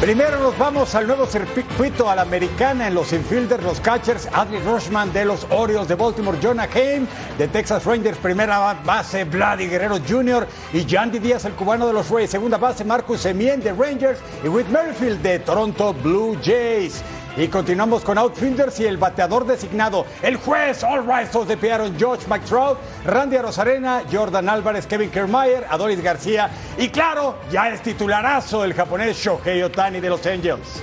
Primero 0.04 0.38
nos 0.38 0.58
vamos 0.58 0.94
al 0.94 1.06
nuevo 1.06 1.24
circuito 1.24 2.10
a 2.10 2.14
la 2.14 2.20
americana 2.20 2.88
en 2.88 2.94
los 2.94 3.14
infielders, 3.14 3.64
los 3.64 3.80
catchers, 3.80 4.28
Adley 4.34 4.60
Rushman 4.60 5.10
de 5.14 5.24
los 5.24 5.46
Orioles 5.48 5.88
de 5.88 5.94
Baltimore, 5.94 6.36
Jonah 6.42 6.68
Haim 6.74 7.06
de 7.38 7.48
Texas 7.48 7.86
Rangers, 7.86 8.18
primera 8.18 8.74
base 8.84 9.24
Vladi 9.24 9.66
Guerrero 9.66 9.96
Jr. 10.06 10.46
y 10.74 10.84
Yandy 10.84 11.20
Díaz, 11.20 11.46
el 11.46 11.54
cubano 11.54 11.86
de 11.86 11.94
los 11.94 12.10
Rays, 12.10 12.28
segunda 12.28 12.58
base 12.58 12.84
Marcus 12.84 13.22
Semien 13.22 13.62
de 13.62 13.72
Rangers 13.72 14.20
y 14.44 14.48
Whit 14.48 14.66
Merrifield 14.66 15.22
de 15.22 15.38
Toronto 15.38 15.94
Blue 15.94 16.36
Jays. 16.44 17.02
Y 17.36 17.48
continuamos 17.48 18.04
con 18.04 18.16
outfielders 18.16 18.78
y 18.78 18.86
el 18.86 18.96
bateador 18.96 19.44
designado, 19.44 20.06
el 20.22 20.36
juez 20.36 20.84
All 20.84 21.04
Rise 21.04 21.44
de 21.44 21.56
Pierre 21.56 21.90
George 21.98 22.28
McTrout, 22.28 22.78
Randy 23.04 23.36
Arozarena, 23.36 24.02
Jordan 24.10 24.48
Álvarez, 24.48 24.86
Kevin 24.86 25.10
Kiermaier, 25.10 25.66
Adolis 25.68 26.00
García 26.00 26.48
y 26.78 26.90
claro, 26.90 27.38
ya 27.50 27.70
es 27.70 27.82
titularazo 27.82 28.64
el 28.64 28.72
japonés 28.72 29.16
Shohei 29.16 29.62
Otani 29.62 29.98
de 29.98 30.08
los 30.10 30.24
Angels. 30.26 30.82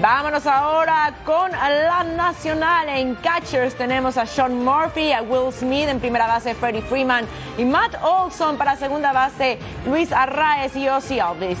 Vámonos 0.00 0.46
ahora 0.46 1.14
con 1.24 1.50
la 1.52 2.04
nacional. 2.04 2.90
En 2.90 3.14
catchers 3.14 3.74
tenemos 3.74 4.18
a 4.18 4.26
Sean 4.26 4.62
Murphy, 4.62 5.12
a 5.12 5.22
Will 5.22 5.50
Smith 5.50 5.88
en 5.88 6.00
primera 6.00 6.26
base, 6.26 6.54
Freddie 6.54 6.82
Freeman 6.82 7.24
y 7.56 7.64
Matt 7.64 7.94
Olson 8.02 8.58
para 8.58 8.76
segunda 8.76 9.14
base, 9.14 9.58
Luis 9.86 10.12
Arraez 10.12 10.76
y 10.76 10.88
Ozzy 10.88 11.20
Alvis. 11.20 11.58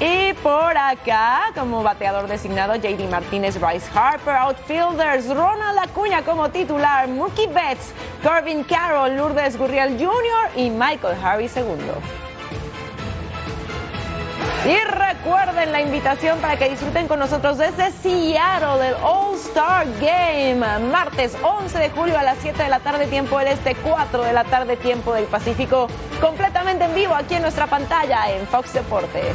Y 0.00 0.32
por 0.34 0.76
acá, 0.76 1.50
como 1.56 1.82
bateador 1.82 2.28
designado, 2.28 2.76
JD 2.76 3.10
Martínez, 3.10 3.58
Bryce 3.58 3.90
Harper, 3.92 4.36
outfielders, 4.36 5.28
Ronald 5.28 5.76
Acuña 5.76 6.22
como 6.22 6.48
titular, 6.50 7.08
Mookie 7.08 7.48
Betts, 7.48 7.92
Corbin 8.22 8.62
Carroll, 8.62 9.16
Lourdes 9.16 9.58
Gurriel 9.58 9.98
Jr. 9.98 10.50
y 10.54 10.70
Michael 10.70 11.16
Harvey 11.20 11.50
II. 11.52 11.74
Y 14.66 14.76
recuerden 14.76 15.72
la 15.72 15.80
invitación 15.80 16.38
para 16.38 16.56
que 16.56 16.68
disfruten 16.68 17.08
con 17.08 17.18
nosotros 17.18 17.58
desde 17.58 17.90
Seattle 17.90 18.78
del 18.80 18.94
All 19.02 19.34
Star 19.34 19.84
Game, 20.00 20.78
martes 20.92 21.36
11 21.42 21.76
de 21.76 21.90
julio 21.90 22.16
a 22.16 22.22
las 22.22 22.38
7 22.38 22.62
de 22.62 22.68
la 22.68 22.78
tarde 22.78 23.08
tiempo 23.08 23.38
del 23.38 23.48
Este, 23.48 23.74
4 23.74 24.22
de 24.22 24.32
la 24.32 24.44
tarde 24.44 24.76
tiempo 24.76 25.12
del 25.12 25.24
Pacífico, 25.24 25.88
completamente 26.20 26.84
en 26.84 26.94
vivo 26.94 27.14
aquí 27.14 27.34
en 27.34 27.42
nuestra 27.42 27.66
pantalla 27.66 28.30
en 28.30 28.46
Fox 28.46 28.74
Deportes. 28.74 29.34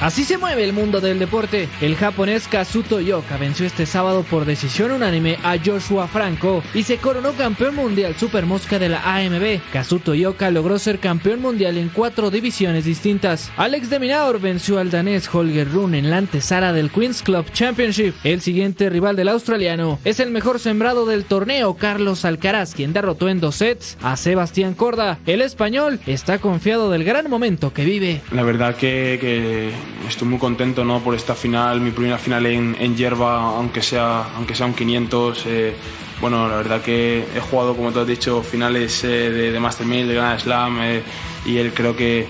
Así 0.00 0.22
se 0.22 0.38
mueve 0.38 0.62
el 0.62 0.72
mundo 0.72 1.00
del 1.00 1.18
deporte. 1.18 1.68
El 1.80 1.96
japonés 1.96 2.46
Kazuto 2.46 3.00
Yoka 3.00 3.36
venció 3.36 3.66
este 3.66 3.84
sábado 3.84 4.22
por 4.22 4.44
decisión 4.44 4.92
unánime 4.92 5.38
a 5.42 5.56
Joshua 5.58 6.06
Franco 6.06 6.62
y 6.72 6.84
se 6.84 6.98
coronó 6.98 7.32
campeón 7.32 7.74
mundial 7.74 8.14
super 8.14 8.46
mosca 8.46 8.78
de 8.78 8.88
la 8.88 9.02
AMB. 9.02 9.60
Kazuto 9.72 10.14
Yoka 10.14 10.52
logró 10.52 10.78
ser 10.78 11.00
campeón 11.00 11.40
mundial 11.40 11.76
en 11.78 11.88
cuatro 11.88 12.30
divisiones 12.30 12.84
distintas. 12.84 13.50
Alex 13.56 13.90
de 13.90 13.98
Minaur 13.98 14.40
venció 14.40 14.78
al 14.78 14.92
danés 14.92 15.28
Holger 15.32 15.68
Rune 15.68 15.98
en 15.98 16.10
la 16.10 16.18
antesala 16.18 16.72
del 16.72 16.90
Queen's 16.90 17.22
Club 17.22 17.46
Championship. 17.52 18.14
El 18.22 18.40
siguiente 18.40 18.90
rival 18.90 19.16
del 19.16 19.28
australiano 19.28 19.98
es 20.04 20.20
el 20.20 20.30
mejor 20.30 20.60
sembrado 20.60 21.06
del 21.06 21.24
torneo, 21.24 21.74
Carlos 21.74 22.24
Alcaraz, 22.24 22.72
quien 22.72 22.92
derrotó 22.92 23.28
en 23.28 23.40
dos 23.40 23.56
sets 23.56 23.98
a 24.00 24.16
Sebastián 24.16 24.74
Corda. 24.74 25.18
El 25.26 25.42
español 25.42 25.98
está 26.06 26.38
confiado 26.38 26.88
del 26.88 27.02
gran 27.02 27.28
momento 27.28 27.72
que 27.72 27.84
vive. 27.84 28.20
La 28.30 28.44
verdad 28.44 28.76
que, 28.76 29.18
que 29.20 29.72
estoy 30.08 30.28
muy 30.28 30.38
contento 30.38 30.84
¿no? 30.84 31.00
por 31.00 31.14
esta 31.14 31.34
final, 31.34 31.80
mi 31.80 31.90
primera 31.90 32.18
final 32.18 32.46
en, 32.46 32.76
en 32.78 32.96
hierba, 32.96 33.56
aunque 33.56 33.82
sea, 33.82 34.28
aunque 34.36 34.54
sea 34.54 34.66
un 34.66 34.74
500. 34.74 35.44
Eh, 35.46 35.74
bueno, 36.20 36.48
la 36.48 36.56
verdad 36.56 36.82
que 36.82 37.24
he 37.34 37.40
jugado, 37.40 37.76
como 37.76 37.92
te 37.92 38.00
has 38.00 38.06
dicho, 38.06 38.42
finales 38.42 39.04
eh, 39.04 39.30
de, 39.30 39.52
de, 39.52 39.60
Master 39.60 39.86
1000, 39.86 40.08
de 40.08 40.14
Grand 40.14 40.40
Slam, 40.40 40.80
eh, 40.82 41.02
y 41.46 41.58
él 41.58 41.72
creo 41.72 41.96
que 41.96 42.26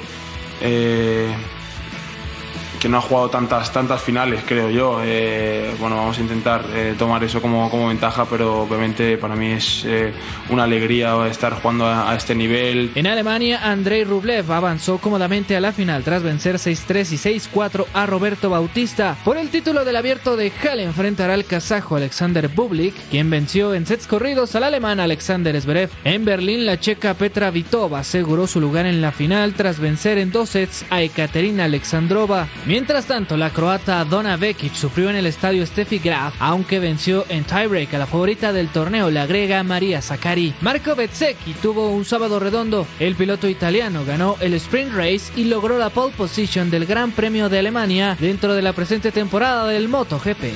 que 2.79 2.89
no 2.89 2.99
ha 2.99 3.01
jugado 3.01 3.31
tantas, 3.31 3.73
tantas 3.73 4.01
finales, 4.01 4.43
creo 4.47 4.71
yo. 4.71 5.01
Eh, 5.05 5.75
bueno, 5.81 5.97
vamos 5.97 6.19
a 6.19 6.21
intentar 6.21 6.65
eh, 6.73 6.95
tomar 6.99 7.23
eso 7.25 7.43
como, 7.43 7.71
como, 7.71 7.89
ventaja, 7.89 8.27
pero 8.27 8.63
obviamente 8.63 9.17
para 9.19 9.35
mí 9.35 9.53
es 9.53 9.85
eh, 9.85 10.13
una 10.51 10.65
alegría 10.65 11.27
estar 11.27 11.55
jugando 11.55 11.87
a, 11.87 12.11
a, 12.11 12.17
este 12.17 12.35
nivel. 12.35 12.93
En 12.95 13.07
Alemania, 13.07 13.61
Andrei 13.71 14.05
Rublev 14.05 14.51
avanzó 14.53 14.99
cómodamente 14.99 15.57
a 15.57 15.61
la 15.61 15.73
final 15.73 16.03
tras 16.05 16.23
vencer 16.23 16.57
6-3 16.57 17.13
y 17.13 17.41
6-4 17.51 17.87
a 17.93 18.07
Roberto 18.07 18.51
Bautista. 18.51 19.17
Por 19.25 19.37
el 19.37 19.49
título 19.49 19.85
del 19.85 19.97
abierto 19.97 20.37
de 20.37 20.51
Halle 20.51 20.85
enfrentará 20.85 21.35
al 21.35 21.45
kazajo 21.45 21.97
Alexander 21.97 22.49
Bublik, 22.49 22.95
quien 23.11 23.31
venció 23.31 23.75
en 23.75 23.87
sets 23.87 24.07
corridos 24.07 24.55
al 24.55 24.65
alemán 24.65 25.01
Alexander 25.01 25.61
Zverev. 25.61 25.91
En 26.05 26.25
Berlín, 26.25 26.67
la 26.67 26.79
checa 26.79 27.15
Petra 27.15 27.51
Vitova 27.51 28.01
aseguró 28.01 28.47
su 28.47 28.61
lugar 28.61 28.87
en 28.87 29.01
la 29.01 29.13
final 29.13 29.55
tras 29.55 29.81
vencer 29.81 30.19
en 30.19 30.31
dos 30.31 30.51
sets 30.51 30.85
a 30.91 31.03
Ekaterina 31.03 31.65
Alexandrova. 31.65 32.49
Mientras 32.69 33.07
tanto, 33.07 33.39
la 33.39 33.49
croata 33.49 34.05
Donna 34.05 34.37
Vekic 34.37 34.75
sufrió 34.75 35.09
en 35.09 35.17
el 35.17 35.25
estadio 35.25 35.65
Steffi 35.65 36.01
Graf, 36.01 36.35
aunque 36.39 36.79
venció 36.79 37.25
en 37.31 37.45
tiebreak 37.45 37.95
a 37.95 37.99
la 37.99 38.07
favorita 38.07 38.53
del 38.53 38.69
torneo, 38.69 39.11
la 39.11 39.25
griega 39.25 39.63
María 39.63 40.03
Sakkari. 40.03 40.53
Marco 40.61 40.95
Bezzecchi 40.95 41.55
tuvo 41.55 41.89
un 41.89 42.05
sábado 42.05 42.39
redondo. 42.39 42.87
El 43.01 43.15
piloto 43.15 43.49
italiano 43.49 44.05
ganó 44.05 44.37
el 44.41 44.53
sprint 44.53 44.93
race 44.93 45.33
y 45.35 45.45
logró 45.45 45.79
la 45.79 45.89
pole 45.89 46.13
position 46.15 46.71
del 46.71 46.85
Gran 46.85 47.13
Premio 47.13 47.49
de 47.49 47.59
Alemania 47.59 48.19
dentro 48.21 48.53
de 48.53 48.61
la 48.61 48.75
presente 48.75 49.13
temporada 49.13 49.67
del 49.67 49.89
MotoGP. 49.89 50.53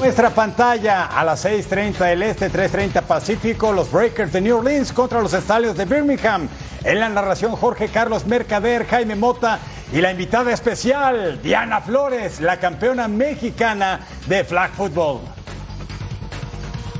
Nuestra 0.00 0.30
pantalla 0.30 1.04
a 1.04 1.22
las 1.22 1.44
6.30 1.44 2.08
del 2.08 2.24
Este, 2.24 2.50
3.30 2.50 3.02
Pacífico, 3.02 3.72
los 3.72 3.88
Breakers 3.92 4.32
de 4.32 4.40
New 4.40 4.58
Orleans 4.58 4.92
contra 4.92 5.22
los 5.22 5.32
Estadios 5.32 5.76
de 5.76 5.84
Birmingham. 5.84 6.48
En 6.84 6.98
la 6.98 7.08
narración 7.08 7.54
Jorge 7.54 7.88
Carlos 7.88 8.26
Mercader, 8.26 8.86
Jaime 8.86 9.14
Mota 9.14 9.60
y 9.92 10.00
la 10.00 10.10
invitada 10.10 10.52
especial 10.52 11.40
Diana 11.40 11.80
Flores, 11.80 12.40
la 12.40 12.58
campeona 12.58 13.06
mexicana 13.06 14.00
de 14.26 14.42
flag 14.42 14.72
football. 14.72 15.20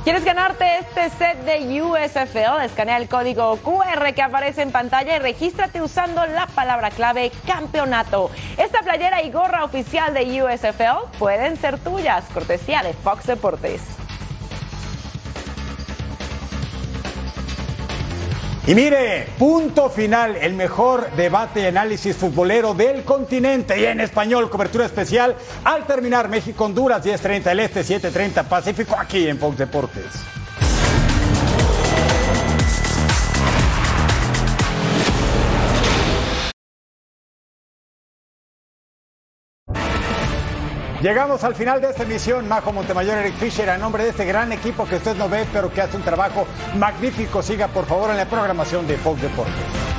¿Quieres 0.05 0.23
ganarte 0.23 0.65
este 0.79 1.09
set 1.17 1.37
de 1.45 1.81
USFL? 1.81 2.63
Escanea 2.63 2.97
el 2.97 3.09
código 3.09 3.57
QR 3.57 4.13
que 4.13 4.21
aparece 4.21 4.61
en 4.61 4.71
pantalla 4.71 5.17
y 5.17 5.19
regístrate 5.19 5.81
usando 5.81 6.25
la 6.25 6.47
palabra 6.47 6.89
clave 6.89 7.31
campeonato. 7.45 8.29
Esta 8.57 8.81
playera 8.81 9.21
y 9.21 9.31
gorra 9.31 9.65
oficial 9.65 10.13
de 10.13 10.43
USFL 10.43 11.17
pueden 11.19 11.57
ser 11.57 11.77
tuyas, 11.79 12.23
cortesía 12.33 12.83
de 12.83 12.93
Fox 12.93 13.27
Deportes. 13.27 13.81
Y 18.65 18.75
mire, 18.75 19.27
punto 19.37 19.89
final, 19.89 20.37
el 20.37 20.53
mejor 20.53 21.11
debate 21.17 21.63
y 21.63 21.65
análisis 21.65 22.15
futbolero 22.15 22.73
del 22.73 23.03
continente 23.03 23.77
y 23.77 23.83
en 23.83 23.99
español, 23.99 24.49
cobertura 24.49 24.85
especial 24.85 25.35
al 25.65 25.85
terminar 25.85 26.29
México-Honduras, 26.29 27.05
10.30 27.05 27.47
el 27.47 27.59
Este, 27.59 27.81
7.30 27.81 28.45
Pacífico, 28.45 28.95
aquí 28.97 29.27
en 29.27 29.37
Fox 29.37 29.57
Deportes. 29.57 30.42
Llegamos 41.03 41.43
al 41.43 41.53
final 41.53 41.81
de 41.81 41.89
esta 41.89 42.03
emisión. 42.03 42.47
Majo 42.47 42.71
Montemayor, 42.71 43.17
Eric 43.17 43.35
Fisher, 43.35 43.69
a 43.69 43.77
nombre 43.77 44.03
de 44.03 44.11
este 44.11 44.23
gran 44.23 44.53
equipo 44.53 44.85
que 44.85 44.95
usted 44.95 45.17
no 45.17 45.27
ve, 45.27 45.45
pero 45.51 45.69
que 45.69 45.81
hace 45.81 45.97
un 45.97 46.01
trabajo 46.01 46.47
magnífico. 46.77 47.43
Siga 47.43 47.67
por 47.67 47.85
favor 47.85 48.09
en 48.11 48.15
la 48.15 48.25
programación 48.25 48.87
de 48.87 48.95
Fox 48.95 49.21
Deportes. 49.21 49.92